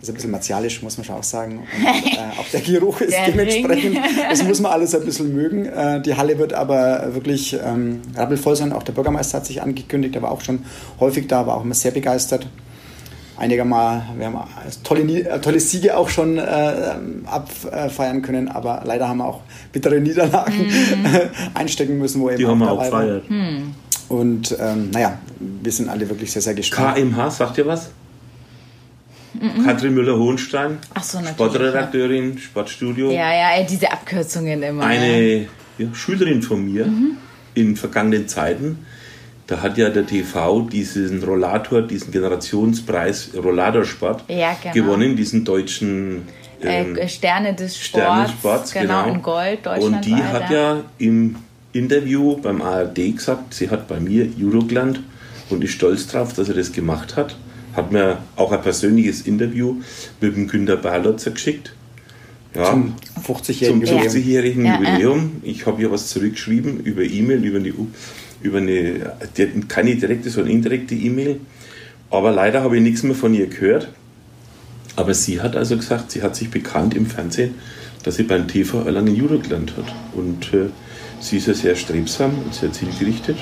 ist 0.00 0.08
ein 0.08 0.14
bisschen 0.14 0.30
martialisch, 0.30 0.82
muss 0.82 0.96
man 0.96 1.04
schon 1.04 1.16
auch 1.16 1.22
sagen. 1.22 1.58
Und, 1.78 1.84
äh, 1.84 2.18
auch 2.40 2.48
der 2.52 2.60
Geruch 2.62 3.00
ist 3.02 3.12
Der 3.12 3.26
dementsprechend, 3.26 3.96
Ring. 3.96 4.02
das 4.30 4.42
muss 4.44 4.60
man 4.60 4.72
alles 4.72 4.94
ein 4.94 5.04
bisschen 5.04 5.34
mögen. 5.34 5.66
Äh, 5.66 6.00
die 6.00 6.14
Halle 6.14 6.38
wird 6.38 6.54
aber 6.54 7.12
wirklich 7.14 7.54
ähm, 7.62 8.00
rappelvoll 8.16 8.56
sein. 8.56 8.72
Auch 8.72 8.82
der 8.82 8.92
Bürgermeister 8.92 9.38
hat 9.38 9.46
sich 9.46 9.60
angekündigt, 9.60 10.14
er 10.16 10.22
war 10.22 10.30
auch 10.30 10.40
schon 10.40 10.64
häufig 11.00 11.26
da, 11.26 11.46
war 11.46 11.56
auch 11.58 11.64
immer 11.64 11.74
sehr 11.74 11.90
begeistert. 11.90 12.46
Einiger 13.36 13.64
Mal, 13.64 14.02
wir 14.18 14.26
haben 14.26 14.38
tolle, 14.84 15.02
äh, 15.26 15.40
tolle 15.40 15.60
Siege 15.60 15.96
auch 15.96 16.10
schon 16.10 16.36
äh, 16.36 16.42
abfeiern 17.24 18.20
können, 18.20 18.48
aber 18.48 18.82
leider 18.84 19.08
haben 19.08 19.16
wir 19.18 19.24
auch 19.26 19.40
bittere 19.72 19.98
Niederlagen 19.98 20.66
einstecken 21.54 21.96
müssen, 21.98 22.20
wo 22.20 22.28
eben 22.28 22.36
Die 22.38 22.46
haben 22.46 22.58
wir 22.58 22.70
auch 22.70 22.82
dabei 22.84 23.14
war. 23.14 23.20
Und 24.10 24.56
ähm, 24.60 24.90
naja, 24.90 25.18
wir 25.38 25.70
sind 25.70 25.88
alle 25.88 26.08
wirklich 26.08 26.32
sehr, 26.32 26.42
sehr 26.42 26.54
gespannt. 26.54 26.96
KMH, 26.96 27.30
sagt 27.30 27.58
ihr 27.58 27.66
was? 27.66 27.90
Katrin 29.64 29.94
Müller-Hohenstein, 29.94 30.78
so, 31.00 31.18
natürlich, 31.18 31.30
Sportredakteurin, 31.36 32.36
Sportstudio. 32.36 33.12
Ja, 33.12 33.32
ja, 33.32 33.50
ey, 33.56 33.64
diese 33.64 33.90
Abkürzungen 33.90 34.60
immer. 34.64 34.84
ne? 34.84 34.90
Eine 34.90 35.40
ja, 35.78 35.94
Schülerin 35.94 36.42
von 36.42 36.64
mir 36.64 36.92
in 37.54 37.76
vergangenen 37.76 38.26
Zeiten, 38.26 38.84
da 39.46 39.62
hat 39.62 39.78
ja 39.78 39.88
der 39.90 40.04
TV 40.04 40.62
diesen 40.62 41.22
Rollator, 41.22 41.82
diesen 41.82 42.10
Generationspreis 42.10 43.30
Rollatorsport 43.36 44.24
Ja, 44.28 44.56
genau. 44.60 44.74
gewonnen, 44.74 45.14
diesen 45.14 45.44
deutschen 45.44 46.22
ähm, 46.60 46.96
äh, 46.96 47.08
Sterne 47.08 47.54
des 47.54 47.78
Sports, 47.78 48.04
Sterne 48.04 48.22
des 48.24 48.32
Sports, 48.32 48.72
genau, 48.72 49.04
genau. 49.04 49.14
in 49.14 49.22
Gold, 49.22 49.66
Und 49.68 49.76
Deutschland. 49.76 50.04
die 50.04 50.14
hat 50.16 50.50
ja 50.50 50.80
im 50.98 51.36
Interview 51.72 52.36
beim 52.36 52.62
ARD 52.62 53.16
gesagt, 53.16 53.54
sie 53.54 53.70
hat 53.70 53.86
bei 53.88 54.00
mir 54.00 54.26
Judo 54.26 54.64
gelernt 54.64 55.00
und 55.50 55.62
ist 55.62 55.72
stolz 55.72 56.06
drauf, 56.06 56.32
dass 56.32 56.48
er 56.48 56.54
das 56.54 56.72
gemacht 56.72 57.16
hat. 57.16 57.36
Hat 57.74 57.92
mir 57.92 58.18
auch 58.36 58.50
ein 58.52 58.62
persönliches 58.62 59.22
Interview 59.22 59.76
mit 60.20 60.34
dem 60.34 60.48
Günter 60.48 60.76
Berlotzer 60.76 61.30
geschickt. 61.30 61.72
Ja, 62.54 62.64
Zum 62.64 62.94
zum 63.14 63.36
50-jährigen 63.36 63.80
Jubiläum. 63.82 64.08
50-jährigen 64.08 64.64
Ja, 64.64 64.72
ja. 64.72 64.78
Jubiläum. 64.90 65.32
Ich 65.42 65.66
habe 65.66 65.78
hier 65.78 65.92
was 65.92 66.08
zurückgeschrieben 66.08 66.80
über 66.80 67.02
E-Mail, 67.02 67.44
über 67.44 67.58
eine, 67.58 67.72
über 68.42 68.58
eine 68.58 69.12
die 69.36 69.60
keine 69.68 69.94
direkte, 69.94 70.30
sondern 70.30 70.52
indirekte 70.52 70.96
E-Mail. 70.96 71.40
Aber 72.10 72.32
leider 72.32 72.62
habe 72.62 72.76
ich 72.76 72.82
nichts 72.82 73.04
mehr 73.04 73.14
von 73.14 73.32
ihr 73.34 73.46
gehört. 73.46 73.88
Aber 74.96 75.14
sie 75.14 75.40
hat 75.40 75.54
also 75.54 75.76
gesagt, 75.76 76.10
sie 76.10 76.22
hat 76.22 76.34
sich 76.34 76.50
bekannt 76.50 76.94
im 76.94 77.06
Fernsehen, 77.06 77.54
dass 78.02 78.16
sie 78.16 78.24
beim 78.24 78.48
TV 78.48 78.82
Erlangen 78.82 79.14
Judo 79.14 79.38
gelernt 79.38 79.74
hat. 79.76 79.86
Und 80.14 80.52
äh, 80.52 80.70
sie 81.20 81.36
ist 81.36 81.46
ja 81.46 81.54
sehr 81.54 81.76
strebsam 81.76 82.36
und 82.44 82.54
sehr 82.54 82.72
zielgerichtet. 82.72 83.38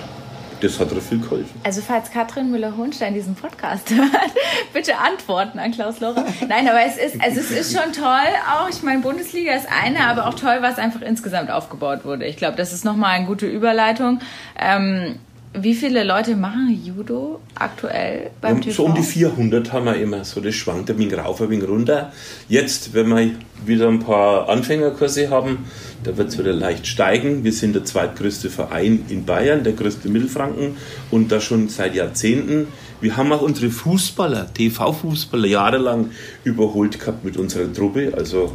Das 0.61 0.81
hat 0.81 0.91
ihr 0.91 1.01
viel 1.01 1.21
geholfen. 1.21 1.61
Also 1.63 1.81
falls 1.81 2.11
Katrin 2.11 2.51
Müller-Hohenstein 2.51 3.15
diesen 3.15 3.37
Podcast 3.37 3.91
hört, 3.95 4.33
bitte 4.73 4.99
antworten 4.99 5.61
an 5.61 5.71
Klaus 5.71 6.01
Lora. 6.01 6.25
Nein, 6.49 6.69
aber 6.69 6.81
es 6.85 6.97
ist, 6.97 7.23
also 7.23 7.39
es 7.39 7.51
ist 7.53 7.79
schon 7.79 7.93
toll 7.93 8.33
auch. 8.53 8.69
Ich 8.69 8.83
meine, 8.83 9.01
Bundesliga 9.01 9.53
ist 9.55 9.69
eine, 9.71 10.01
aber 10.01 10.27
auch 10.27 10.35
toll, 10.35 10.59
was 10.61 10.79
einfach 10.79 11.03
insgesamt 11.03 11.51
aufgebaut 11.51 12.05
wurde. 12.05 12.27
Ich 12.27 12.37
glaube, 12.37 12.57
das 12.57 12.73
ist 12.73 12.85
nochmal 12.85 13.15
eine 13.15 13.27
gute 13.27 13.47
Überleitung. 13.47 14.19
Ähm, 14.59 15.21
wie 15.55 15.75
viele 15.75 16.05
Leute 16.05 16.37
machen 16.37 16.79
Judo 16.85 17.41
aktuell 17.55 18.31
beim 18.41 18.57
Um, 18.57 18.61
TV? 18.63 18.75
so 18.77 18.85
um 18.85 18.95
die 18.95 19.03
400 19.03 19.73
haben 19.73 19.87
wir 19.87 19.97
immer. 19.97 20.25
So, 20.25 20.41
das 20.41 20.55
schwankt 20.55 20.91
ein 20.91 20.99
wenig 20.99 21.17
rauf, 21.17 21.41
ein 21.41 21.51
wenig 21.51 21.67
runter. 21.69 22.13
Jetzt, 22.49 22.93
wenn 22.95 23.09
wir 23.09 23.31
wieder 23.65 23.89
ein 23.89 23.99
paar 24.01 24.49
Anfängerkurse 24.49 25.31
haben, 25.31 25.67
da 26.05 26.17
wird 26.17 26.29
es 26.29 26.39
wieder 26.39 26.53
leicht 26.53 26.87
steigen. 26.87 27.45
Wir 27.45 27.53
sind 27.53 27.75
der 27.75 27.85
zweitgrößte 27.85 28.51
Verein 28.51 29.05
in 29.09 29.25
Bayern, 29.25 29.65
der 29.65 29.73
größte 29.73 30.09
Mittelfranken 30.09 30.77
und 31.11 31.33
das 31.33 31.45
schon 31.45 31.69
seit 31.69 31.95
Jahrzehnten. 31.95 32.69
Wir 33.01 33.17
haben 33.17 33.33
auch 33.33 33.43
unsere 33.43 33.71
Fußballer, 33.71 34.53
TV-Fußballer, 34.53 35.47
jahrelang 35.47 36.11
überholt 36.45 36.99
gehabt 37.01 37.25
mit 37.25 37.37
unserer 37.37 37.73
Truppe. 37.73 38.13
Also 38.17 38.53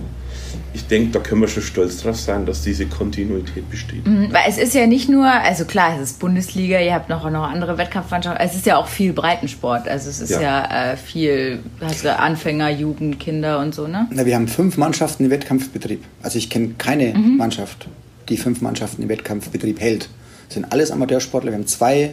ich 0.73 0.87
denke, 0.87 1.11
da 1.11 1.19
können 1.19 1.41
wir 1.41 1.47
schon 1.47 1.63
stolz 1.63 2.01
drauf 2.01 2.17
sein, 2.19 2.45
dass 2.45 2.61
diese 2.61 2.85
Kontinuität 2.85 3.69
besteht. 3.69 4.05
Mhm, 4.07 4.29
Weil 4.31 4.43
es 4.47 4.57
ist 4.57 4.73
ja 4.73 4.87
nicht 4.87 5.09
nur, 5.09 5.25
also 5.25 5.65
klar, 5.65 5.95
es 5.95 6.11
ist 6.11 6.19
Bundesliga, 6.19 6.79
ihr 6.79 6.93
habt 6.93 7.09
noch, 7.09 7.29
noch 7.29 7.43
andere 7.49 7.77
Wettkampfmannschaften, 7.77 8.45
es 8.45 8.55
ist 8.55 8.65
ja 8.65 8.77
auch 8.77 8.87
viel 8.87 9.13
Breitensport. 9.13 9.87
Also 9.87 10.09
es 10.09 10.19
ist 10.19 10.29
ja, 10.31 10.41
Ja. 10.41 10.91
äh, 10.93 10.97
viel, 10.97 11.59
hast 11.81 12.03
du 12.05 12.15
Anfänger, 12.17 12.69
Jugend, 12.69 13.19
Kinder 13.19 13.59
und 13.59 13.73
so, 13.75 13.87
ne? 13.87 14.07
Na, 14.11 14.25
wir 14.25 14.35
haben 14.35 14.47
fünf 14.47 14.77
Mannschaften 14.77 15.25
im 15.25 15.31
Wettkampfbetrieb. 15.31 16.03
Also 16.21 16.37
ich 16.37 16.49
kenne 16.49 16.75
keine 16.77 17.13
Mannschaft, 17.13 17.87
die 18.29 18.37
fünf 18.37 18.61
Mannschaften 18.61 19.03
im 19.03 19.09
Wettkampfbetrieb 19.09 19.79
hält. 19.79 20.09
Das 20.47 20.55
sind 20.55 20.71
alles 20.71 20.91
Amateursportler. 20.91 21.51
Wir 21.51 21.57
haben 21.57 21.67
zwei 21.67 22.11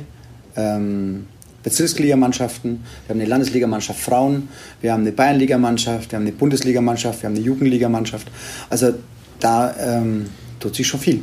ähm, 0.56 1.26
Bezirksligamannschaften, 1.62 2.82
wir 3.06 3.14
haben 3.14 3.20
eine 3.20 3.28
Landesligamannschaft 3.28 4.00
Frauen, 4.00 4.48
wir 4.80 4.92
haben 4.92 5.02
eine 5.02 5.12
Bayernligamannschaft, 5.12 6.10
wir 6.10 6.18
haben 6.18 6.26
eine 6.26 6.32
Bundesligamannschaft, 6.32 7.22
wir 7.22 7.28
haben 7.28 7.36
eine 7.36 7.44
Jugendligamannschaft. 7.44 8.28
Also 8.70 8.94
da 9.40 9.74
ähm, 9.78 10.30
tut 10.58 10.74
sich 10.74 10.86
schon 10.86 11.00
viel. 11.00 11.22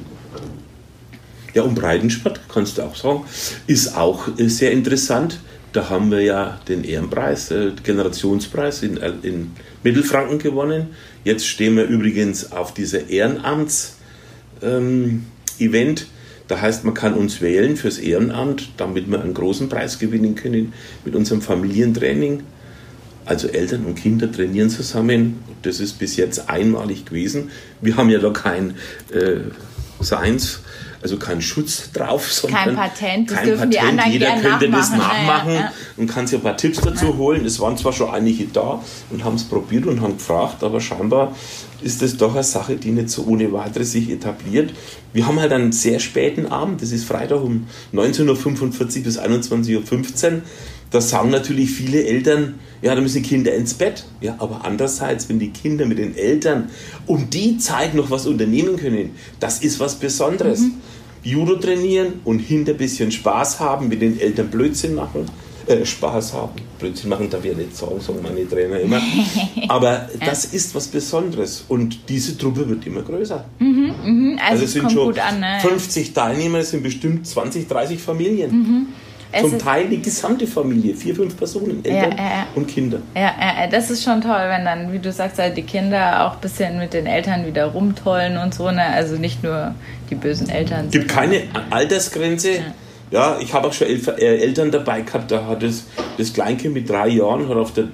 Ja, 1.54 1.64
und 1.64 1.74
Breitensport, 1.76 2.42
kannst 2.50 2.78
du 2.78 2.84
auch 2.84 2.96
sagen, 2.96 3.24
ist 3.66 3.98
auch 3.98 4.28
äh, 4.38 4.48
sehr 4.48 4.72
interessant. 4.72 5.40
Da 5.74 5.90
haben 5.90 6.12
wir 6.12 6.22
ja 6.22 6.60
den 6.68 6.84
Ehrenpreis, 6.84 7.50
äh, 7.52 7.72
Generationspreis 7.84 8.84
in, 8.84 8.98
äh, 8.98 9.14
in 9.24 9.54
Mittelfranken 9.84 10.38
gewonnen. 10.40 10.90
Jetzt 11.24 11.48
stehen 11.48 11.76
wir 11.76 11.86
übrigens 11.86 12.52
auf 12.52 12.74
dieser 12.74 13.10
Ehrenamts-Event. 13.10 16.08
Da 16.48 16.62
heißt, 16.62 16.86
man 16.86 16.94
kann 16.94 17.14
uns 17.14 17.42
wählen 17.42 17.76
fürs 17.76 17.98
Ehrenamt, 17.98 18.70
damit 18.78 19.10
wir 19.10 19.22
einen 19.22 19.34
großen 19.34 19.70
Preis 19.70 20.00
gewinnen 20.00 20.36
können 20.36 20.74
mit 21.04 21.16
unserem 21.16 21.42
Familientraining. 21.42 22.44
Also 23.26 23.50
Eltern 23.50 23.86
und 23.86 23.96
Kinder 23.96 24.32
trainieren 24.32 24.70
zusammen. 24.70 25.40
Das 25.64 25.82
ist 25.82 26.00
bis 26.00 26.16
jetzt 26.16 26.50
einmalig 26.50 27.06
gewesen. 27.06 27.52
Wir 27.82 27.98
haben 27.98 28.10
ja 28.10 28.20
da 28.20 28.30
kein 28.30 28.76
äh, 29.12 29.40
Science, 30.02 30.62
also 31.02 31.18
keinen 31.18 31.42
Schutz 31.42 31.92
drauf, 31.92 32.32
sondern 32.32 32.76
Patent, 32.76 33.32
das 33.32 33.44
dürfen 33.44 33.70
die 33.70 33.80
anderen 33.80 34.12
Jeder 34.12 34.40
könnte 34.40 34.70
das 34.70 34.92
nachmachen. 34.92 35.00
Ja, 35.00 35.26
nachmachen 35.26 35.54
ja, 35.54 35.60
ja. 35.60 35.74
und 35.98 36.08
kann 36.08 36.28
sich 36.28 36.40
ein 36.40 36.44
paar 36.44 36.58
Tipps 36.58 36.82
dazu 36.82 37.18
holen. 37.18 37.46
Es 37.46 37.60
waren 37.60 37.78
zwar 37.78 37.94
schon 37.94 38.10
einige 38.10 38.46
da 38.46 38.82
und 39.10 39.24
haben 39.24 39.36
es 39.36 39.44
probiert 39.44 39.86
und 39.86 40.02
haben 40.02 40.18
gefragt, 40.18 40.64
aber 40.64 40.82
scheinbar 40.82 41.36
ist 41.82 42.02
das 42.02 42.18
doch 42.18 42.34
eine 42.34 42.44
Sache, 42.44 42.76
die 42.76 42.92
nicht 42.92 43.10
so 43.10 43.26
ohne 43.26 43.52
weiteres 43.54 43.92
sich 43.92 44.10
etabliert. 44.10 44.74
Wir 45.14 45.28
haben 45.28 45.40
halt 45.40 45.52
einen 45.52 45.72
sehr 45.72 46.00
späten 46.00 46.48
Abend, 46.48 46.82
das 46.82 46.92
ist 46.92 47.06
Freitag 47.06 47.44
um 47.44 47.68
19.45 47.94 48.98
Uhr 48.98 49.04
bis 49.04 49.20
21.15 49.20 50.32
Uhr. 50.32 50.42
Da 50.92 51.02
sagen 51.02 51.30
natürlich 51.30 51.72
viele 51.72 52.04
Eltern, 52.04 52.56
ja, 52.82 52.96
da 52.96 53.02
müssen 53.02 53.22
die 53.22 53.30
Kinder 53.30 53.54
ins 53.54 53.74
Bett. 53.74 54.06
Ja, 54.22 54.36
aber 54.38 54.62
andererseits, 54.64 55.28
wenn 55.30 55.40
die 55.40 55.50
Kinder 55.50 55.86
mit 55.86 55.98
den 55.98 56.16
Eltern 56.16 56.70
um 57.06 57.30
die 57.30 57.58
Zeit 57.58 57.94
noch 57.96 58.10
was 58.12 58.28
unternehmen 58.28 58.78
können, 58.78 59.12
das 59.40 59.60
ist 59.60 59.80
was 59.80 59.96
Besonderes. 59.96 60.62
Mhm. 60.62 60.74
Judo 61.24 61.56
trainieren 61.56 62.22
und 62.24 62.40
hinter 62.40 62.72
ein 62.72 62.78
bisschen 62.78 63.12
Spaß 63.12 63.60
haben, 63.60 63.90
mit 63.90 64.02
den 64.02 64.20
Eltern 64.20 64.48
Blödsinn 64.48 64.96
machen, 64.96 65.26
äh, 65.66 65.84
Spaß 65.86 66.34
haben. 66.34 66.54
Blödsinn 66.80 67.10
machen 67.10 67.30
darf 67.30 67.44
ich 67.44 67.52
ja 67.52 67.58
nicht 67.58 67.76
sagen, 67.76 68.00
sagen 68.00 68.20
meine 68.22 68.48
Trainer 68.48 68.80
immer. 68.80 69.02
Aber 69.68 70.08
das 70.24 70.46
ist 70.46 70.74
was 70.74 70.88
Besonderes 70.88 71.66
und 71.68 71.98
diese 72.08 72.38
Truppe 72.38 72.70
wird 72.70 72.86
immer 72.86 73.02
größer. 73.02 73.44
Mhm, 73.60 73.94
mh. 74.06 74.42
Also, 74.42 74.52
also 74.52 74.64
es 74.64 74.74
sind 74.74 74.92
schon 74.92 75.20
an, 75.20 75.40
ne? 75.42 75.58
50 75.62 76.14
Teilnehmer, 76.14 76.60
es 76.60 76.70
sind 76.70 76.84
bestimmt 76.84 77.28
20, 77.28 77.68
30 77.68 78.00
Familien. 78.00 78.52
Mhm. 78.52 78.88
Zum 79.40 79.60
Teil 79.60 79.90
die 79.90 80.02
gesamte 80.02 80.48
Familie, 80.48 80.96
vier, 80.96 81.16
fünf 81.16 81.36
Personen, 81.36 81.84
Eltern 81.84 82.12
ja, 82.18 82.24
ja, 82.24 82.48
und 82.56 82.68
Kinder. 82.68 83.00
Ja, 83.16 83.34
das 83.70 83.92
ist 83.92 84.04
schon 84.04 84.22
toll, 84.22 84.46
wenn 84.48 84.64
dann, 84.64 84.92
wie 84.92 85.00
du 85.00 85.12
sagst, 85.12 85.38
halt 85.38 85.58
die 85.58 85.64
Kinder 85.64 86.26
auch 86.26 86.36
ein 86.36 86.42
bisschen 86.42 86.80
mit 86.80 86.94
den 86.94 87.06
Eltern 87.06 87.46
wieder 87.46 87.66
rumtollen 87.66 88.38
und 88.38 88.54
so. 88.54 88.72
Ne? 88.72 88.84
Also 88.84 89.16
nicht 89.16 89.44
nur 89.44 89.76
die 90.10 90.16
bösen 90.16 90.50
Eltern. 90.50 90.86
Es 90.86 90.92
gibt 90.92 91.10
keine 91.10 91.44
Altersgrenze. 91.70 92.62
Ja, 93.12 93.38
ich 93.42 93.54
habe 93.54 93.68
auch 93.68 93.74
schon 93.74 93.88
äh, 93.88 94.16
Eltern 94.18 94.72
dabei 94.72 95.02
gehabt, 95.02 95.32
da 95.32 95.46
hat 95.46 95.64
das, 95.64 95.86
das 96.18 96.34
Kleinkind 96.34 96.74
mit 96.74 96.90
drei 96.90 97.08
Jahren 97.08 97.48
hat 97.48 97.56
auf, 97.56 97.74
der, 97.74 97.88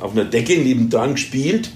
auf 0.00 0.12
einer 0.12 0.24
Decke 0.24 0.58
nebendran 0.58 1.12
gespielt 1.12 1.70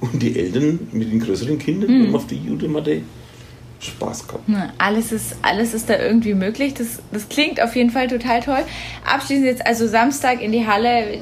und 0.00 0.22
die 0.22 0.38
Eltern 0.38 0.88
mit 0.92 1.10
den 1.10 1.20
größeren 1.20 1.58
Kindern 1.58 1.90
mhm. 1.90 2.06
haben 2.06 2.16
auf 2.16 2.26
die 2.26 2.36
Judematte 2.36 3.00
Spaß 3.80 4.26
gehabt. 4.26 4.44
Alles 4.78 5.12
ist, 5.12 5.36
alles 5.42 5.74
ist 5.74 5.88
da 5.88 5.98
irgendwie 5.98 6.34
möglich. 6.34 6.74
Das, 6.74 6.98
das 7.12 7.28
klingt 7.28 7.60
auf 7.60 7.76
jeden 7.76 7.90
Fall 7.90 8.08
total 8.08 8.40
toll. 8.40 8.64
Abschließend 9.04 9.46
jetzt 9.46 9.66
also 9.66 9.86
Samstag 9.86 10.42
in 10.42 10.52
die 10.52 10.66
Halle. 10.66 11.18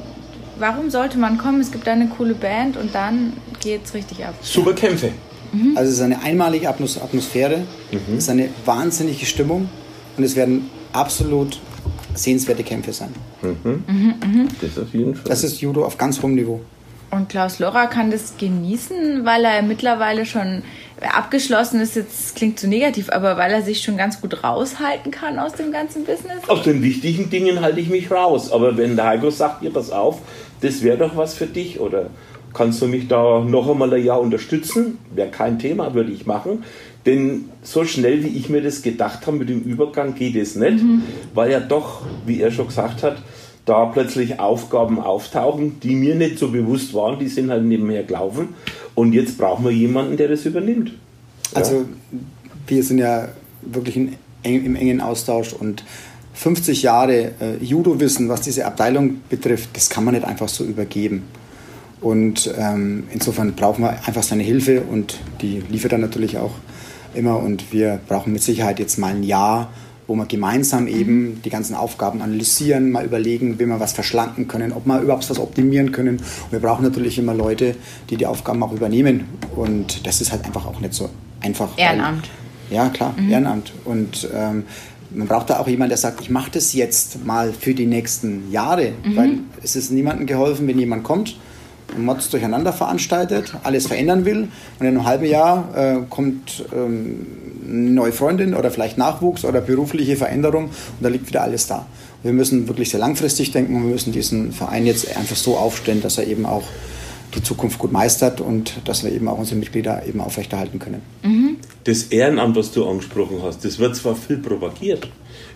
Warum 0.57 0.89
sollte 0.89 1.17
man 1.17 1.37
kommen? 1.37 1.59
Es 1.59 1.71
gibt 1.71 1.85
da 1.85 1.91
eine 1.91 2.07
coole 2.07 2.33
Band 2.33 2.77
und 2.77 2.95
dann 2.95 3.33
geht 3.61 3.85
es 3.85 3.93
richtig 3.93 4.25
ab. 4.25 4.35
Super 4.41 4.73
Kämpfe. 4.73 5.11
Mhm. 5.51 5.77
Also 5.77 5.89
es 5.89 5.97
ist 5.97 6.01
eine 6.01 6.21
einmalige 6.21 6.69
Atmosphäre, 6.69 7.59
mhm. 7.91 7.99
es 8.13 8.23
ist 8.23 8.29
eine 8.29 8.49
wahnsinnige 8.65 9.25
Stimmung 9.25 9.69
und 10.17 10.23
es 10.23 10.35
werden 10.35 10.69
absolut 10.93 11.59
sehenswerte 12.13 12.63
Kämpfe 12.63 12.93
sein. 12.93 13.13
Mhm. 13.41 13.83
Mhm, 13.87 14.13
mhm. 14.23 14.47
Das 14.61 14.77
auf 14.77 14.93
jeden 14.93 15.15
Fall. 15.15 15.25
Das 15.25 15.43
ist 15.43 15.61
Judo 15.61 15.85
auf 15.85 15.97
ganz 15.97 16.21
hohem 16.21 16.35
Niveau. 16.35 16.61
Und 17.15 17.29
Klaus 17.29 17.59
Lora 17.59 17.85
kann 17.87 18.11
das 18.11 18.35
genießen, 18.37 19.25
weil 19.25 19.45
er 19.45 19.61
mittlerweile 19.61 20.25
schon 20.25 20.63
abgeschlossen 21.01 21.79
ist, 21.81 21.95
jetzt 21.95 22.35
klingt 22.35 22.59
zu 22.59 22.67
negativ, 22.67 23.09
aber 23.09 23.37
weil 23.37 23.51
er 23.51 23.61
sich 23.61 23.81
schon 23.81 23.97
ganz 23.97 24.21
gut 24.21 24.43
raushalten 24.43 25.11
kann 25.11 25.39
aus 25.39 25.53
dem 25.53 25.71
ganzen 25.71 26.03
Business? 26.03 26.47
Aus 26.47 26.63
den 26.63 26.81
wichtigen 26.81 27.29
Dingen 27.29 27.61
halte 27.61 27.79
ich 27.79 27.89
mich 27.89 28.11
raus. 28.11 28.51
Aber 28.51 28.77
wenn 28.77 28.95
der 28.95 29.05
Heiko 29.05 29.29
sagt, 29.29 29.63
ihr 29.63 29.71
pass 29.71 29.91
auf, 29.91 30.19
das 30.61 30.83
wäre 30.83 30.97
doch 30.97 31.15
was 31.15 31.33
für 31.33 31.47
dich 31.47 31.79
oder 31.79 32.09
kannst 32.53 32.81
du 32.81 32.87
mich 32.87 33.07
da 33.07 33.41
noch 33.41 33.69
einmal 33.69 33.93
ein 33.93 34.03
Jahr 34.03 34.19
unterstützen? 34.21 34.97
Wäre 35.13 35.29
kein 35.29 35.59
Thema, 35.59 35.93
würde 35.93 36.11
ich 36.11 36.25
machen. 36.25 36.63
Denn 37.05 37.49
so 37.61 37.85
schnell, 37.85 38.23
wie 38.23 38.29
ich 38.29 38.49
mir 38.49 38.61
das 38.61 38.81
gedacht 38.81 39.27
habe 39.27 39.37
mit 39.37 39.49
dem 39.49 39.61
Übergang, 39.61 40.15
geht 40.15 40.35
es 40.35 40.55
nicht, 40.55 40.81
mhm. 40.81 41.03
weil 41.33 41.51
ja 41.51 41.59
doch, 41.59 42.01
wie 42.25 42.41
er 42.41 42.51
schon 42.51 42.67
gesagt 42.67 43.03
hat, 43.03 43.17
da 43.65 43.85
plötzlich 43.85 44.39
Aufgaben 44.39 44.99
auftauchen, 44.99 45.79
die 45.81 45.95
mir 45.95 46.15
nicht 46.15 46.37
so 46.37 46.51
bewusst 46.51 46.93
waren, 46.93 47.19
die 47.19 47.27
sind 47.27 47.49
halt 47.49 47.63
nebenher 47.63 48.03
gelaufen. 48.03 48.49
Und 48.93 49.13
jetzt 49.13 49.37
brauchen 49.37 49.65
wir 49.65 49.71
jemanden, 49.71 50.17
der 50.17 50.27
das 50.27 50.45
übernimmt. 50.45 50.89
Ja. 51.51 51.57
Also 51.57 51.85
wir 52.67 52.83
sind 52.83 52.99
ja 52.99 53.29
wirklich 53.61 53.97
in, 53.97 54.15
im 54.43 54.75
engen 54.75 55.01
Austausch 55.01 55.53
und 55.53 55.83
50 56.35 56.83
Jahre 56.83 57.31
äh, 57.39 57.57
Judo-Wissen, 57.61 58.29
was 58.29 58.41
diese 58.41 58.65
Abteilung 58.65 59.21
betrifft, 59.29 59.69
das 59.73 59.89
kann 59.89 60.03
man 60.03 60.13
nicht 60.13 60.25
einfach 60.25 60.49
so 60.49 60.63
übergeben. 60.63 61.23
Und 62.01 62.53
ähm, 62.57 63.05
insofern 63.11 63.53
brauchen 63.53 63.83
wir 63.83 63.91
einfach 64.05 64.21
seine 64.21 64.43
Hilfe 64.43 64.81
und 64.81 65.17
die 65.41 65.63
liefert 65.69 65.93
er 65.93 65.97
natürlich 65.97 66.37
auch 66.37 66.51
immer. 67.15 67.39
Und 67.39 67.71
wir 67.71 67.99
brauchen 68.07 68.33
mit 68.33 68.43
Sicherheit 68.43 68.79
jetzt 68.79 68.99
mal 68.99 69.15
ein 69.15 69.23
Jahr, 69.23 69.71
wo 70.07 70.15
wir 70.15 70.25
gemeinsam 70.25 70.87
eben 70.87 71.41
die 71.43 71.49
ganzen 71.49 71.75
Aufgaben 71.75 72.21
analysieren, 72.21 72.91
mal 72.91 73.05
überlegen, 73.05 73.59
wie 73.59 73.65
wir 73.65 73.79
was 73.79 73.93
verschlanken 73.93 74.47
können, 74.47 74.71
ob 74.71 74.85
wir 74.85 74.99
überhaupt 74.99 75.29
was 75.29 75.39
optimieren 75.39 75.91
können. 75.91 76.17
Und 76.17 76.51
wir 76.51 76.59
brauchen 76.59 76.83
natürlich 76.83 77.17
immer 77.17 77.33
Leute, 77.33 77.75
die 78.09 78.17
die 78.17 78.25
Aufgaben 78.25 78.61
auch 78.63 78.71
übernehmen. 78.71 79.25
Und 79.55 80.05
das 80.05 80.21
ist 80.21 80.31
halt 80.31 80.45
einfach 80.45 80.65
auch 80.65 80.79
nicht 80.79 80.93
so 80.93 81.09
einfach. 81.41 81.69
Ehrenamt. 81.77 82.29
Weil, 82.69 82.77
ja, 82.77 82.89
klar, 82.89 83.13
mhm. 83.17 83.31
Ehrenamt. 83.31 83.73
Und 83.83 84.29
ähm, 84.35 84.63
man 85.11 85.27
braucht 85.27 85.49
da 85.49 85.59
auch 85.59 85.67
jemanden, 85.67 85.89
der 85.89 85.97
sagt, 85.97 86.21
ich 86.21 86.29
mache 86.29 86.51
das 86.51 86.73
jetzt 86.73 87.25
mal 87.25 87.53
für 87.53 87.73
die 87.73 87.85
nächsten 87.85 88.51
Jahre, 88.51 88.93
mhm. 89.03 89.15
weil 89.15 89.37
es 89.63 89.75
ist 89.75 89.91
niemandem 89.91 90.27
geholfen, 90.27 90.67
wenn 90.67 90.77
jemand 90.77 91.03
kommt 91.03 91.35
Mods 91.97 92.29
durcheinander 92.29 92.73
veranstaltet, 92.73 93.53
alles 93.63 93.87
verändern 93.87 94.25
will 94.25 94.47
und 94.79 94.81
in 94.81 94.87
einem 94.87 95.05
halben 95.05 95.25
Jahr 95.25 95.69
äh, 95.75 95.97
kommt 96.09 96.65
ähm, 96.73 97.25
neue 97.65 98.11
Freundin 98.11 98.53
oder 98.53 98.71
vielleicht 98.71 98.97
Nachwuchs 98.97 99.45
oder 99.45 99.61
berufliche 99.61 100.15
Veränderung 100.15 100.65
und 100.65 101.01
da 101.01 101.09
liegt 101.09 101.27
wieder 101.27 101.41
alles 101.41 101.67
da. 101.67 101.85
Wir 102.23 102.33
müssen 102.33 102.67
wirklich 102.67 102.89
sehr 102.89 102.99
langfristig 102.99 103.51
denken 103.51 103.75
und 103.75 103.83
wir 103.83 103.91
müssen 103.91 104.11
diesen 104.11 104.51
Verein 104.51 104.85
jetzt 104.85 105.15
einfach 105.15 105.35
so 105.35 105.57
aufstellen, 105.57 106.01
dass 106.01 106.17
er 106.17 106.27
eben 106.27 106.45
auch 106.45 106.63
die 107.35 107.43
Zukunft 107.43 107.79
gut 107.79 107.91
meistert 107.91 108.41
und 108.41 108.73
dass 108.85 109.03
wir 109.03 109.11
eben 109.11 109.27
auch 109.27 109.37
unsere 109.37 109.57
Mitglieder 109.57 110.05
eben 110.07 110.21
aufrechterhalten 110.21 110.79
können. 110.79 111.01
Mhm. 111.23 111.57
Das 111.83 112.03
Ehrenamt, 112.03 112.55
was 112.55 112.71
du 112.71 112.87
angesprochen 112.87 113.39
hast, 113.43 113.65
das 113.65 113.77
wird 113.77 113.95
zwar 113.95 114.15
viel 114.15 114.37
propagiert, 114.37 115.07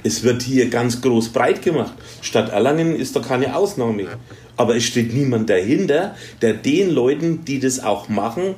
es 0.04 0.24
wird 0.24 0.42
hier 0.42 0.70
ganz 0.70 1.02
groß 1.02 1.30
breit 1.30 1.62
gemacht. 1.62 1.94
Stadt 2.22 2.50
Erlangen 2.50 2.96
ist 2.96 3.16
da 3.16 3.20
keine 3.20 3.56
Ausnahme. 3.56 4.08
Aber 4.56 4.76
es 4.76 4.84
steht 4.84 5.14
niemand 5.14 5.50
dahinter, 5.50 6.16
der 6.42 6.54
den 6.54 6.90
Leuten, 6.90 7.46
die 7.46 7.60
das 7.60 7.82
auch 7.82 8.10
machen, 8.10 8.56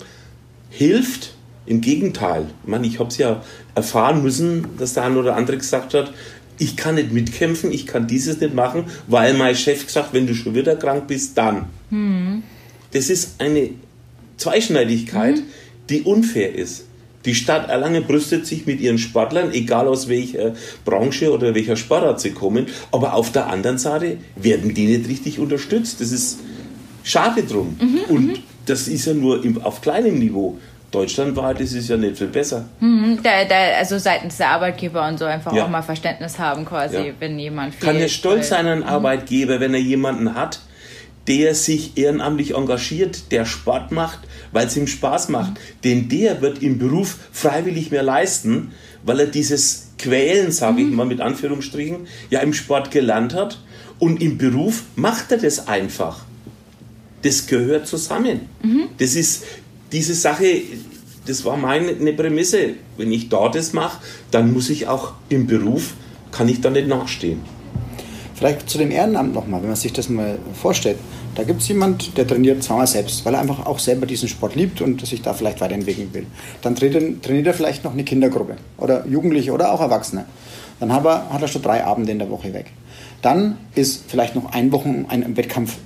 hilft. 0.69 1.35
Im 1.65 1.81
Gegenteil. 1.81 2.47
Ich, 2.63 2.69
meine, 2.69 2.87
ich 2.87 2.99
habe 2.99 3.09
es 3.09 3.17
ja 3.17 3.43
erfahren 3.75 4.23
müssen, 4.23 4.65
dass 4.77 4.93
der 4.93 5.03
eine 5.03 5.17
oder 5.17 5.35
andere 5.35 5.57
gesagt 5.57 5.93
hat, 5.93 6.11
ich 6.57 6.77
kann 6.77 6.95
nicht 6.95 7.11
mitkämpfen, 7.11 7.71
ich 7.71 7.87
kann 7.87 8.07
dieses 8.07 8.39
nicht 8.39 8.53
machen, 8.53 8.85
weil 9.07 9.33
mein 9.33 9.55
Chef 9.55 9.85
gesagt, 9.85 10.13
wenn 10.13 10.27
du 10.27 10.35
schon 10.35 10.53
wieder 10.53 10.75
krank 10.75 11.07
bist, 11.07 11.37
dann. 11.37 11.65
Mhm. 11.89 12.43
Das 12.91 13.09
ist 13.09 13.41
eine 13.41 13.71
Zweischneidigkeit, 14.37 15.37
mhm. 15.37 15.43
die 15.89 16.01
unfair 16.01 16.53
ist. 16.53 16.85
Die 17.25 17.35
Stadt 17.35 17.69
Erlangen 17.69 18.03
brüstet 18.03 18.47
sich 18.47 18.65
mit 18.65 18.79
ihren 18.79 18.97
Sportlern, 18.97 19.51
egal 19.53 19.87
aus 19.87 20.07
welcher 20.07 20.55
Branche 20.85 21.31
oder 21.31 21.53
welcher 21.53 21.75
Sportart 21.75 22.19
sie 22.19 22.31
kommen, 22.31 22.67
aber 22.91 23.13
auf 23.13 23.31
der 23.31 23.47
anderen 23.47 23.77
Seite 23.77 24.17
werden 24.35 24.73
die 24.73 24.87
nicht 24.87 25.07
richtig 25.07 25.39
unterstützt. 25.39 26.01
Das 26.01 26.11
ist 26.11 26.39
schade 27.03 27.43
drum. 27.43 27.75
Mhm, 27.79 27.99
Und 28.07 28.27
mhm. 28.27 28.37
das 28.65 28.87
ist 28.87 29.05
ja 29.05 29.13
nur 29.13 29.41
auf 29.63 29.81
kleinem 29.81 30.17
Niveau. 30.17 30.57
Deutschlandweit 30.91 31.61
ist 31.61 31.73
es 31.73 31.87
ja 31.87 31.95
nicht 31.95 32.17
viel 32.17 32.27
besser. 32.27 32.65
Mhm, 32.81 33.19
da, 33.23 33.45
da, 33.45 33.55
also 33.77 33.97
seitens 33.97 34.37
der 34.37 34.49
Arbeitgeber 34.49 35.07
und 35.07 35.17
so 35.17 35.25
einfach 35.25 35.53
ja. 35.53 35.63
auch 35.63 35.69
mal 35.69 35.81
Verständnis 35.81 36.37
haben, 36.37 36.65
quasi, 36.65 36.97
ja. 36.97 37.13
wenn 37.19 37.39
jemand 37.39 37.73
fehlt. 37.73 37.83
Kann 37.83 37.99
ja 37.99 38.09
stolz 38.09 38.49
sein, 38.49 38.67
einen 38.67 38.81
mhm. 38.81 38.87
Arbeitgeber, 38.87 39.61
wenn 39.61 39.73
er 39.73 39.79
jemanden 39.79 40.35
hat, 40.35 40.59
der 41.27 41.55
sich 41.55 41.97
ehrenamtlich 41.97 42.55
engagiert, 42.55 43.31
der 43.31 43.45
Sport 43.45 43.91
macht, 43.91 44.19
weil 44.51 44.67
es 44.67 44.75
ihm 44.75 44.87
Spaß 44.87 45.29
macht. 45.29 45.53
Denn 45.85 46.09
der 46.09 46.41
wird 46.41 46.61
im 46.61 46.77
Beruf 46.77 47.17
freiwillig 47.31 47.89
mehr 47.91 48.03
leisten, 48.03 48.73
weil 49.03 49.21
er 49.21 49.27
dieses 49.27 49.91
Quälen, 49.97 50.51
sage 50.51 50.81
ich 50.81 50.87
mhm. 50.87 50.95
mal 50.95 51.05
mit 51.05 51.21
Anführungsstrichen, 51.21 52.07
ja 52.29 52.41
im 52.41 52.53
Sport 52.53 52.91
gelernt 52.91 53.33
hat. 53.33 53.59
Und 53.97 54.21
im 54.21 54.37
Beruf 54.37 54.83
macht 54.95 55.31
er 55.31 55.37
das 55.37 55.67
einfach. 55.67 56.25
Das 57.21 57.45
gehört 57.45 57.87
zusammen. 57.87 58.49
Mhm. 58.63 58.89
Das 58.97 59.15
ist 59.15 59.43
diese 59.91 60.13
Sache, 60.13 60.61
das 61.25 61.45
war 61.45 61.57
meine 61.57 62.13
Prämisse. 62.13 62.71
Wenn 62.97 63.11
ich 63.11 63.29
da 63.29 63.49
das 63.49 63.73
mache, 63.73 64.01
dann 64.31 64.53
muss 64.53 64.69
ich 64.69 64.87
auch 64.87 65.13
im 65.29 65.47
Beruf, 65.47 65.93
kann 66.31 66.47
ich 66.49 66.61
da 66.61 66.69
nicht 66.69 66.87
nachstehen. 66.87 67.41
Vielleicht 68.35 68.69
zu 68.69 68.79
dem 68.79 68.89
Ehrenamt 68.89 69.35
nochmal, 69.35 69.61
wenn 69.61 69.69
man 69.69 69.75
sich 69.75 69.93
das 69.93 70.09
mal 70.09 70.39
vorstellt. 70.59 70.97
Da 71.35 71.43
gibt 71.43 71.61
es 71.61 71.67
jemand, 71.67 72.17
der 72.17 72.27
trainiert 72.27 72.63
zweimal 72.63 72.87
selbst, 72.87 73.23
weil 73.23 73.35
er 73.35 73.39
einfach 73.39 73.65
auch 73.67 73.79
selber 73.79 74.05
diesen 74.05 74.27
Sport 74.27 74.55
liebt 74.55 74.81
und 74.81 75.05
sich 75.05 75.21
da 75.21 75.33
vielleicht 75.33 75.61
weiterentwickeln 75.61 76.09
will. 76.13 76.25
Dann 76.61 76.75
trainiert, 76.75 77.23
trainiert 77.23 77.47
er 77.47 77.53
vielleicht 77.53 77.83
noch 77.83 77.93
eine 77.93 78.03
Kindergruppe 78.03 78.57
oder 78.77 79.05
Jugendliche 79.07 79.51
oder 79.51 79.71
auch 79.71 79.79
Erwachsene. 79.79 80.25
Dann 80.79 80.91
hat 80.91 81.05
er, 81.05 81.29
hat 81.31 81.41
er 81.41 81.47
schon 81.47 81.61
drei 81.61 81.83
Abende 81.83 82.11
in 82.11 82.19
der 82.19 82.31
Woche 82.31 82.51
weg. 82.53 82.65
Dann 83.21 83.57
ist 83.75 84.05
vielleicht 84.07 84.35
noch 84.35 84.51
ein 84.51 84.71
Wochen 84.71 85.05
ein 85.07 85.37
Wettkampf 85.37 85.77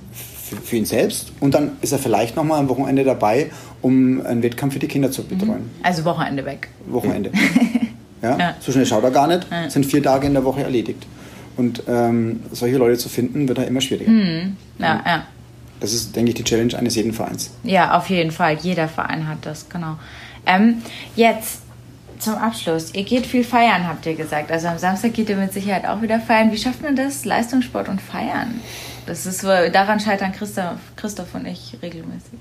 für, 0.48 0.56
für, 0.56 0.76
ihn 0.76 0.84
selbst 0.84 1.32
und 1.40 1.54
dann 1.54 1.72
ist 1.80 1.92
er 1.92 1.98
vielleicht 1.98 2.36
noch 2.36 2.44
mal 2.44 2.58
am 2.58 2.68
Wochenende 2.68 3.04
dabei, 3.04 3.50
um 3.82 4.24
einen 4.24 4.42
Wettkampf 4.42 4.74
für 4.74 4.78
die 4.78 4.88
Kinder 4.88 5.10
zu 5.10 5.24
betreuen. 5.24 5.62
Mhm. 5.62 5.84
Also 5.84 6.04
Wochenende 6.04 6.44
weg. 6.44 6.68
Wochenende. 6.86 7.30
ja? 8.22 8.36
ja? 8.38 8.54
So 8.60 8.72
schnell 8.72 8.86
schaut 8.86 9.04
er 9.04 9.10
gar 9.10 9.26
nicht, 9.26 9.46
ja. 9.50 9.68
sind 9.68 9.86
vier 9.86 10.02
Tage 10.02 10.26
in 10.26 10.34
der 10.34 10.44
Woche 10.44 10.62
erledigt. 10.62 11.06
Und 11.56 11.82
ähm, 11.88 12.40
solche 12.52 12.76
Leute 12.76 12.98
zu 12.98 13.08
finden, 13.08 13.48
wird 13.48 13.58
da 13.58 13.62
immer 13.62 13.80
schwieriger. 13.80 14.10
Mhm. 14.10 14.56
Ja, 14.78 15.02
ja. 15.06 15.26
Das 15.80 15.92
ist, 15.92 16.14
denke 16.14 16.30
ich, 16.30 16.34
die 16.34 16.44
Challenge 16.44 16.76
eines 16.76 16.94
jeden 16.96 17.12
Vereins. 17.12 17.50
Ja, 17.62 17.96
auf 17.96 18.08
jeden 18.08 18.30
Fall. 18.30 18.56
Jeder 18.60 18.88
Verein 18.88 19.26
hat 19.26 19.38
das, 19.42 19.68
genau. 19.68 19.96
Ähm, 20.46 20.82
jetzt, 21.16 21.60
zum 22.18 22.34
Abschluss. 22.34 22.94
Ihr 22.94 23.04
geht 23.04 23.26
viel 23.26 23.44
feiern, 23.44 23.86
habt 23.86 24.06
ihr 24.06 24.14
gesagt. 24.14 24.50
Also 24.50 24.68
am 24.68 24.78
Samstag 24.78 25.14
geht 25.14 25.28
ihr 25.28 25.36
mit 25.36 25.52
Sicherheit 25.52 25.86
auch 25.86 26.02
wieder 26.02 26.20
feiern. 26.20 26.52
Wie 26.52 26.58
schafft 26.58 26.82
man 26.82 26.96
das? 26.96 27.24
Leistungssport 27.24 27.88
und 27.88 28.00
Feiern? 28.00 28.60
Das 29.06 29.24
ist 29.24 29.44
daran 29.44 30.00
scheitern 30.00 30.32
Christoph, 30.32 30.78
Christoph 30.96 31.34
und 31.34 31.46
ich 31.46 31.76
regelmäßig. 31.80 32.40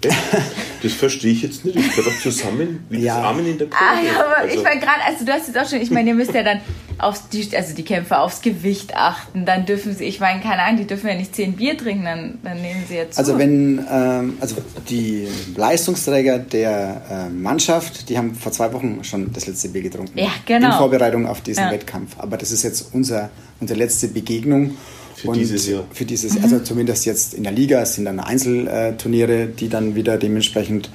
Das 0.82 0.94
verstehe 0.94 1.32
ich 1.32 1.42
jetzt 1.44 1.66
nicht. 1.66 1.76
Gehört 1.76 2.08
doch 2.08 2.22
zusammen 2.22 2.86
wie 2.90 3.00
ja. 3.00 3.16
das 3.16 3.24
Rahmen 3.24 3.46
in 3.46 3.58
der 3.58 3.68
Kurve. 3.68 3.84
Ah, 3.84 4.02
ja, 4.02 4.26
aber 4.26 4.38
also. 4.38 4.56
ich 4.56 4.64
meine 4.64 4.80
gerade, 4.80 5.04
also 5.06 5.26
du 5.26 5.32
hast 5.32 5.48
jetzt 5.48 5.58
auch 5.58 5.70
schon, 5.70 5.82
ich 5.82 5.92
meine, 5.92 6.10
ihr 6.10 6.16
müsst 6.16 6.34
ja 6.34 6.44
dann 6.44 6.62
aufs, 6.98 7.30
die, 7.30 7.56
also 7.56 7.74
die 7.76 7.84
Kämpfer 7.84 8.22
aufs 8.22 8.42
Gewicht 8.42 8.96
achten. 8.96 9.46
Dann 9.46 9.66
dürfen 9.66 9.96
sie, 9.96 10.06
ich 10.06 10.20
meine, 10.20 10.42
keine 10.42 10.64
Ahnung, 10.64 10.78
die 10.78 10.88
dürfen 10.88 11.08
ja 11.08 11.16
nicht 11.16 11.36
zehn 11.36 11.54
Bier 11.54 11.78
trinken, 11.78 12.06
dann, 12.06 12.40
dann 12.44 12.62
nehmen 12.62 12.84
sie 12.88 12.96
jetzt. 12.96 13.18
Also 13.18 13.38
wenn, 13.38 13.86
ähm, 13.92 14.38
also 14.40 14.58
die 14.90 15.28
Leistungsträger 15.56 16.40
der 16.40 17.02
äh, 17.10 17.30
Mannschaft, 17.30 18.10
die 18.10 18.18
haben 18.18 18.36
vor 18.36 18.52
zwei 18.52 18.72
Wochen 18.74 19.04
schon 19.04 19.32
das 19.34 19.48
letzte 19.48 19.70
Bier 19.70 19.84
getrunken. 19.84 20.18
Ja, 20.18 20.32
genau. 20.46 20.68
In 20.68 20.74
Vorbereitung 20.74 21.28
auf 21.28 21.42
diesen 21.42 21.66
ja. 21.66 21.72
Wettkampf. 21.72 22.16
Aber 22.18 22.38
das 22.38 22.52
ist 22.52 22.64
jetzt 22.64 22.94
unser, 22.94 23.30
unsere 23.60 23.80
letzte 23.80 24.08
Begegnung. 24.08 24.78
Für 25.26 25.32
und 25.32 25.38
dieses 25.38 25.68
Jahr. 25.68 25.84
Für 25.92 26.06
dieses, 26.06 26.36
mhm. 26.36 26.44
also 26.44 26.60
zumindest 26.60 27.06
jetzt 27.06 27.34
in 27.34 27.44
der 27.44 27.52
Liga, 27.52 27.82
es 27.82 27.96
sind 27.96 28.06
dann 28.06 28.20
Einzelturniere, 28.20 29.48
die 29.48 29.70
dann 29.70 29.96
wieder 29.96 30.18
dementsprechend 30.18 30.90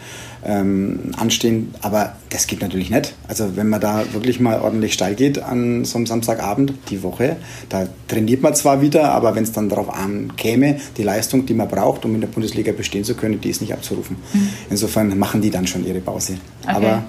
ähm, 0.45 1.13
anstehen. 1.17 1.75
Aber 1.83 2.17
das 2.31 2.47
geht 2.47 2.63
natürlich 2.63 2.91
nicht. 2.91 3.15
Also 3.29 3.57
wenn 3.57 3.69
man 3.69 3.81
da 3.81 4.05
wirklich 4.13 4.41
mal 4.41 4.61
ordentlich 4.61 4.95
steil 4.95 5.15
geht 5.15 5.43
an 5.43 5.85
so 5.85 5.99
einem 5.99 6.07
Samstagabend 6.07 6.73
die 6.89 7.03
Woche, 7.03 7.37
da 7.69 7.89
trainiert 8.09 8.43
man 8.43 8.55
zwar 8.55 8.81
wieder, 8.81 9.13
aber 9.13 9.35
wenn 9.35 9.45
es 9.45 9.53
dann 9.53 9.69
darauf 9.69 9.93
ankäme, 9.93 10.77
die 10.97 11.03
Leistung, 11.03 11.47
die 11.47 11.55
man 11.55 11.69
braucht, 11.69 12.05
um 12.05 12.15
in 12.15 12.21
der 12.21 12.29
Bundesliga 12.29 12.73
bestehen 12.73 13.05
zu 13.05 13.15
können, 13.15 13.41
die 13.41 13.51
ist 13.51 13.61
nicht 13.61 13.73
abzurufen. 13.73 14.17
Mhm. 14.33 14.49
Insofern 14.71 15.19
machen 15.19 15.43
die 15.43 15.51
dann 15.51 15.67
schon 15.67 15.87
ihre 15.87 16.01
Pause. 16.01 16.35
Okay. 16.63 16.75
Aber 16.75 17.03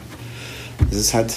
es 0.89 0.97
ist 0.97 1.13
halt 1.13 1.33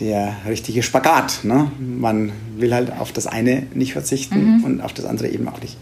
der 0.00 0.36
richtige 0.46 0.82
Spagat. 0.82 1.40
Ne? 1.44 1.70
Man 1.78 2.32
will 2.56 2.74
halt 2.74 2.92
auf 2.98 3.12
das 3.12 3.26
eine 3.26 3.66
nicht 3.74 3.92
verzichten 3.92 4.58
mhm. 4.58 4.64
und 4.64 4.80
auf 4.80 4.92
das 4.92 5.04
andere 5.04 5.28
eben 5.28 5.48
auch 5.48 5.60
nicht. 5.60 5.76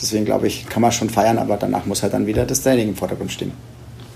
Deswegen 0.00 0.24
glaube 0.24 0.46
ich, 0.46 0.68
kann 0.68 0.82
man 0.82 0.92
schon 0.92 1.10
feiern, 1.10 1.38
aber 1.38 1.56
danach 1.56 1.86
muss 1.86 2.02
halt 2.02 2.14
dann 2.14 2.26
wieder 2.26 2.44
das 2.44 2.62
Training 2.62 2.88
im 2.88 2.96
Vordergrund 2.96 3.32
stehen. 3.32 3.52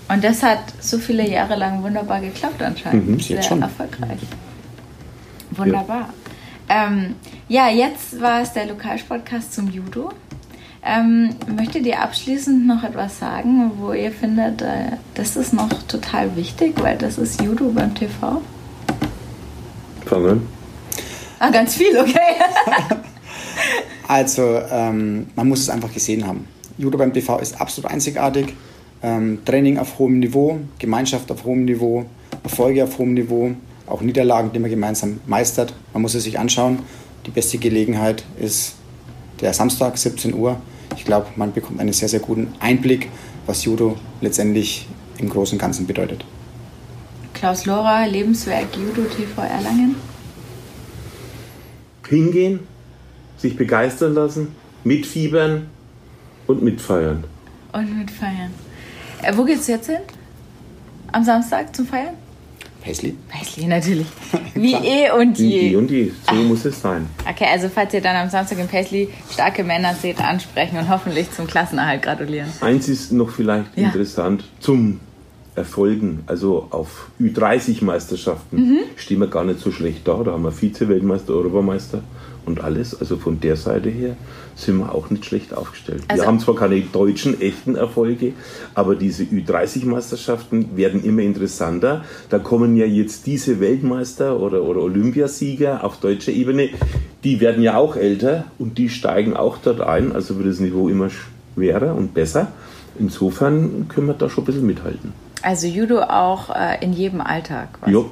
Und 0.09 0.23
das 0.23 0.41
hat 0.43 0.59
so 0.79 0.97
viele 0.97 1.29
Jahre 1.29 1.55
lang 1.55 1.83
wunderbar 1.83 2.19
geklappt 2.19 2.61
anscheinend. 2.61 3.07
Mhm, 3.07 3.19
Sehr 3.19 3.41
schon. 3.43 3.61
erfolgreich. 3.61 4.19
Wunderbar. 5.51 6.09
Ja. 6.67 6.87
Ähm, 6.87 7.15
ja, 7.47 7.69
jetzt 7.69 8.19
war 8.19 8.41
es 8.41 8.53
der 8.53 8.65
Lokalsportcast 8.67 9.53
zum 9.53 9.69
Judo. 9.69 10.11
Ähm, 10.83 11.35
möchtet 11.55 11.85
ihr 11.85 12.01
abschließend 12.01 12.65
noch 12.65 12.83
etwas 12.83 13.19
sagen, 13.19 13.71
wo 13.77 13.91
ihr 13.91 14.11
findet, 14.11 14.61
äh, 14.61 14.93
das 15.13 15.35
ist 15.35 15.53
noch 15.53 15.69
total 15.87 16.35
wichtig, 16.35 16.75
weil 16.81 16.97
das 16.97 17.17
ist 17.17 17.41
Judo 17.41 17.69
beim 17.69 17.93
TV? 17.93 18.41
An. 20.11 20.41
Ah, 21.39 21.49
ganz 21.49 21.75
viel, 21.75 21.97
okay. 21.97 22.35
also, 24.07 24.59
ähm, 24.71 25.27
man 25.35 25.47
muss 25.47 25.61
es 25.61 25.69
einfach 25.69 25.93
gesehen 25.93 26.25
haben. 26.27 26.47
Judo 26.77 26.97
beim 26.97 27.13
TV 27.13 27.39
ist 27.39 27.59
absolut 27.59 27.91
einzigartig. 27.91 28.53
Ähm, 29.01 29.39
Training 29.45 29.77
auf 29.77 29.99
hohem 29.99 30.19
Niveau, 30.19 30.59
Gemeinschaft 30.77 31.31
auf 31.31 31.45
hohem 31.45 31.65
Niveau, 31.65 32.05
Erfolge 32.43 32.83
auf 32.83 32.97
hohem 32.97 33.13
Niveau, 33.13 33.51
auch 33.87 34.01
Niederlagen, 34.01 34.51
die 34.51 34.59
man 34.59 34.69
gemeinsam 34.69 35.19
meistert. 35.25 35.73
Man 35.93 36.01
muss 36.01 36.15
es 36.15 36.23
sich 36.23 36.37
anschauen. 36.37 36.79
Die 37.25 37.31
beste 37.31 37.57
Gelegenheit 37.57 38.23
ist 38.39 38.75
der 39.41 39.53
Samstag, 39.53 39.97
17 39.97 40.33
Uhr. 40.33 40.57
Ich 40.95 41.05
glaube, 41.05 41.27
man 41.35 41.53
bekommt 41.53 41.79
einen 41.79 41.93
sehr, 41.93 42.09
sehr 42.09 42.19
guten 42.19 42.53
Einblick, 42.59 43.09
was 43.45 43.63
Judo 43.63 43.97
letztendlich 44.21 44.87
im 45.17 45.29
Großen 45.29 45.55
und 45.55 45.61
Ganzen 45.61 45.87
bedeutet. 45.87 46.25
Klaus 47.39 47.65
Lora, 47.65 48.03
Lebenswerk 48.03 48.67
Judo 48.75 49.07
TV 49.07 49.41
Erlangen? 49.41 49.95
Hingehen, 52.05 52.59
sich 53.37 53.55
begeistern 53.55 54.13
lassen, 54.13 54.53
mitfiebern 54.83 55.67
und 56.47 56.61
mitfeiern. 56.61 57.23
Und 57.71 57.97
mitfeiern. 57.97 58.51
Äh, 59.21 59.37
wo 59.37 59.45
geht's 59.45 59.67
jetzt 59.67 59.85
hin? 59.85 60.01
Am 61.13 61.23
Samstag 61.23 61.73
zum 61.73 61.87
Feiern? 61.87 62.15
Paisley. 62.83 63.15
Paisley, 63.29 63.67
natürlich. 63.67 64.07
Wie 64.53 64.73
eh 64.73 65.09
und 65.11 65.37
je. 65.39 65.61
Wie 65.61 65.73
eh 65.73 65.75
und 65.77 65.89
je. 65.89 66.09
So 66.09 66.15
ah. 66.27 66.33
muss 66.33 66.65
es 66.65 66.81
sein. 66.81 67.07
Okay, 67.25 67.45
also 67.49 67.69
falls 67.69 67.93
ihr 67.93 68.01
dann 68.01 68.17
am 68.17 68.29
Samstag 68.29 68.59
in 68.59 68.67
Paisley 68.67 69.07
starke 69.31 69.63
Männer 69.63 69.93
seht, 69.93 70.19
ansprechen 70.19 70.77
und 70.77 70.89
hoffentlich 70.89 71.31
zum 71.31 71.47
Klassenerhalt 71.47 72.01
gratulieren. 72.01 72.49
Eins 72.59 72.89
ist 72.89 73.13
noch 73.13 73.29
vielleicht 73.29 73.77
ja. 73.77 73.85
interessant 73.85 74.43
zum 74.59 74.99
Erfolgen, 75.59 76.23
also 76.25 76.67
auf 76.71 77.09
Ü30-Meisterschaften, 77.21 78.57
mhm. 78.57 78.77
stehen 78.95 79.19
wir 79.19 79.27
gar 79.27 79.43
nicht 79.43 79.59
so 79.59 79.71
schlecht 79.71 80.07
da. 80.07 80.23
Da 80.23 80.31
haben 80.31 80.43
wir 80.43 80.51
Vize-Weltmeister, 80.51 81.33
Europameister 81.33 82.01
und 82.45 82.61
alles. 82.63 82.99
Also 82.99 83.17
von 83.17 83.39
der 83.39 83.55
Seite 83.55 83.89
her 83.89 84.15
sind 84.55 84.77
wir 84.77 84.93
auch 84.93 85.09
nicht 85.09 85.25
schlecht 85.25 85.53
aufgestellt. 85.53 86.03
Also 86.07 86.23
wir 86.23 86.27
haben 86.27 86.39
zwar 86.39 86.55
keine 86.55 86.81
deutschen 86.81 87.39
echten 87.39 87.75
Erfolge, 87.75 88.33
aber 88.73 88.95
diese 88.95 89.23
Ü30-Meisterschaften 89.23 90.75
werden 90.75 91.03
immer 91.03 91.21
interessanter. 91.21 92.03
Da 92.29 92.39
kommen 92.39 92.75
ja 92.75 92.85
jetzt 92.85 93.27
diese 93.27 93.59
Weltmeister 93.59 94.39
oder, 94.39 94.63
oder 94.63 94.81
Olympiasieger 94.81 95.83
auf 95.83 95.99
deutscher 95.99 96.31
Ebene, 96.31 96.69
die 97.23 97.39
werden 97.41 97.63
ja 97.63 97.77
auch 97.77 97.95
älter 97.95 98.45
und 98.57 98.77
die 98.77 98.89
steigen 98.89 99.35
auch 99.35 99.57
dort 99.57 99.81
ein. 99.81 100.11
Also 100.11 100.37
wird 100.37 100.47
das 100.47 100.59
Niveau 100.59 100.89
immer 100.89 101.09
schwerer 101.09 101.95
und 101.95 102.13
besser. 102.13 102.51
Insofern 102.97 103.87
können 103.87 104.07
wir 104.07 104.13
da 104.13 104.29
schon 104.29 104.43
ein 104.43 104.47
bisschen 104.47 104.65
mithalten. 104.65 105.13
Also 105.41 105.67
Judo 105.67 106.01
auch 106.01 106.49
äh, 106.55 106.83
in 106.83 106.93
jedem 106.93 107.21
Alltag. 107.21 107.79
Ja. 107.85 108.03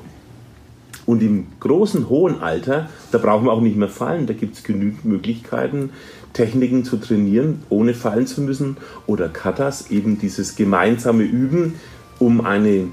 Und 1.06 1.24
im 1.24 1.48
großen, 1.62 2.10
hohen 2.10 2.42
Alter, 2.42 2.90
da 3.12 3.18
brauchen 3.18 3.46
wir 3.46 3.54
auch 3.54 3.62
nicht 3.62 3.78
mehr 3.78 3.88
fallen. 3.88 4.28
Da 4.28 4.34
gibt 4.34 4.58
es 4.58 4.64
genügend 4.64 5.06
Möglichkeiten, 5.06 5.92
Techniken 6.34 6.84
zu 6.84 6.98
trainieren, 6.98 7.64
ohne 7.70 7.94
fallen 7.94 8.28
zu 8.28 8.42
müssen. 8.42 8.76
Oder 9.06 9.30
Katas, 9.30 9.90
eben 9.90 10.20
dieses 10.20 10.58
gemeinsame 10.58 11.24
Üben, 11.24 11.76
um 12.20 12.42
eine, 12.42 12.88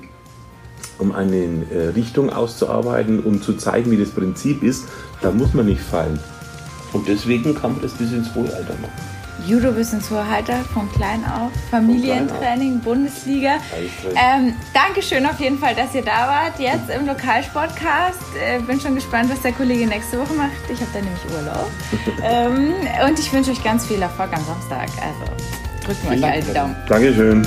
um 0.99 1.13
eine 1.13 1.65
äh, 1.73 1.89
Richtung 1.95 2.31
auszuarbeiten, 2.31 3.21
um 3.21 3.43
zu 3.43 3.55
zeigen, 3.55 3.91
wie 3.91 3.97
das 3.97 4.11
Prinzip 4.11 4.63
ist. 4.63 4.85
Da 5.21 5.33
muss 5.33 5.53
man 5.53 5.67
nicht 5.67 5.81
fallen. 5.81 6.21
Und 6.93 7.09
deswegen 7.09 7.57
kann 7.57 7.73
man 7.73 7.83
das 7.83 7.95
bis 7.95 8.13
ins 8.13 8.33
hohe 8.35 8.53
Alter 8.55 8.75
machen. 8.81 9.14
Judo 9.47 9.73
bis 9.73 9.93
ins 9.93 10.11
hohe 10.11 10.21
Alter, 10.21 10.65
von 10.73 10.91
klein 10.93 11.25
auf, 11.25 11.53
Familientraining, 11.71 12.81
Bundesliga. 12.81 13.59
Ähm, 14.15 14.55
Dankeschön 14.73 15.27
auf 15.27 15.39
jeden 15.39 15.59
Fall, 15.59 15.75
dass 15.75 15.95
ihr 15.95 16.03
da 16.03 16.29
wart, 16.29 16.59
jetzt 16.59 16.89
im 16.89 17.07
Lokalsportcast. 17.07 18.21
Äh, 18.43 18.61
bin 18.61 18.81
schon 18.81 18.95
gespannt, 18.95 19.31
was 19.31 19.43
der 19.43 19.53
Kollege 19.53 19.87
nächste 19.87 20.19
Woche 20.19 20.35
macht. 20.35 20.53
Ich 20.73 20.81
habe 20.81 20.91
da 20.95 21.01
nämlich 21.01 21.25
Urlaub. 21.35 21.71
ähm, 22.23 22.75
und 23.07 23.19
ich 23.19 23.33
wünsche 23.33 23.51
euch 23.51 23.63
ganz 23.63 23.87
viel 23.87 24.01
Erfolg 24.01 24.33
am 24.33 24.45
Samstag. 24.45 24.89
Also 25.01 25.85
drücken 25.85 26.03
wir 26.03 26.11
euch 26.17 26.33
alle 26.33 26.43
die 26.43 26.55
Daumen. 26.55 26.77
Dankeschön. 26.89 27.47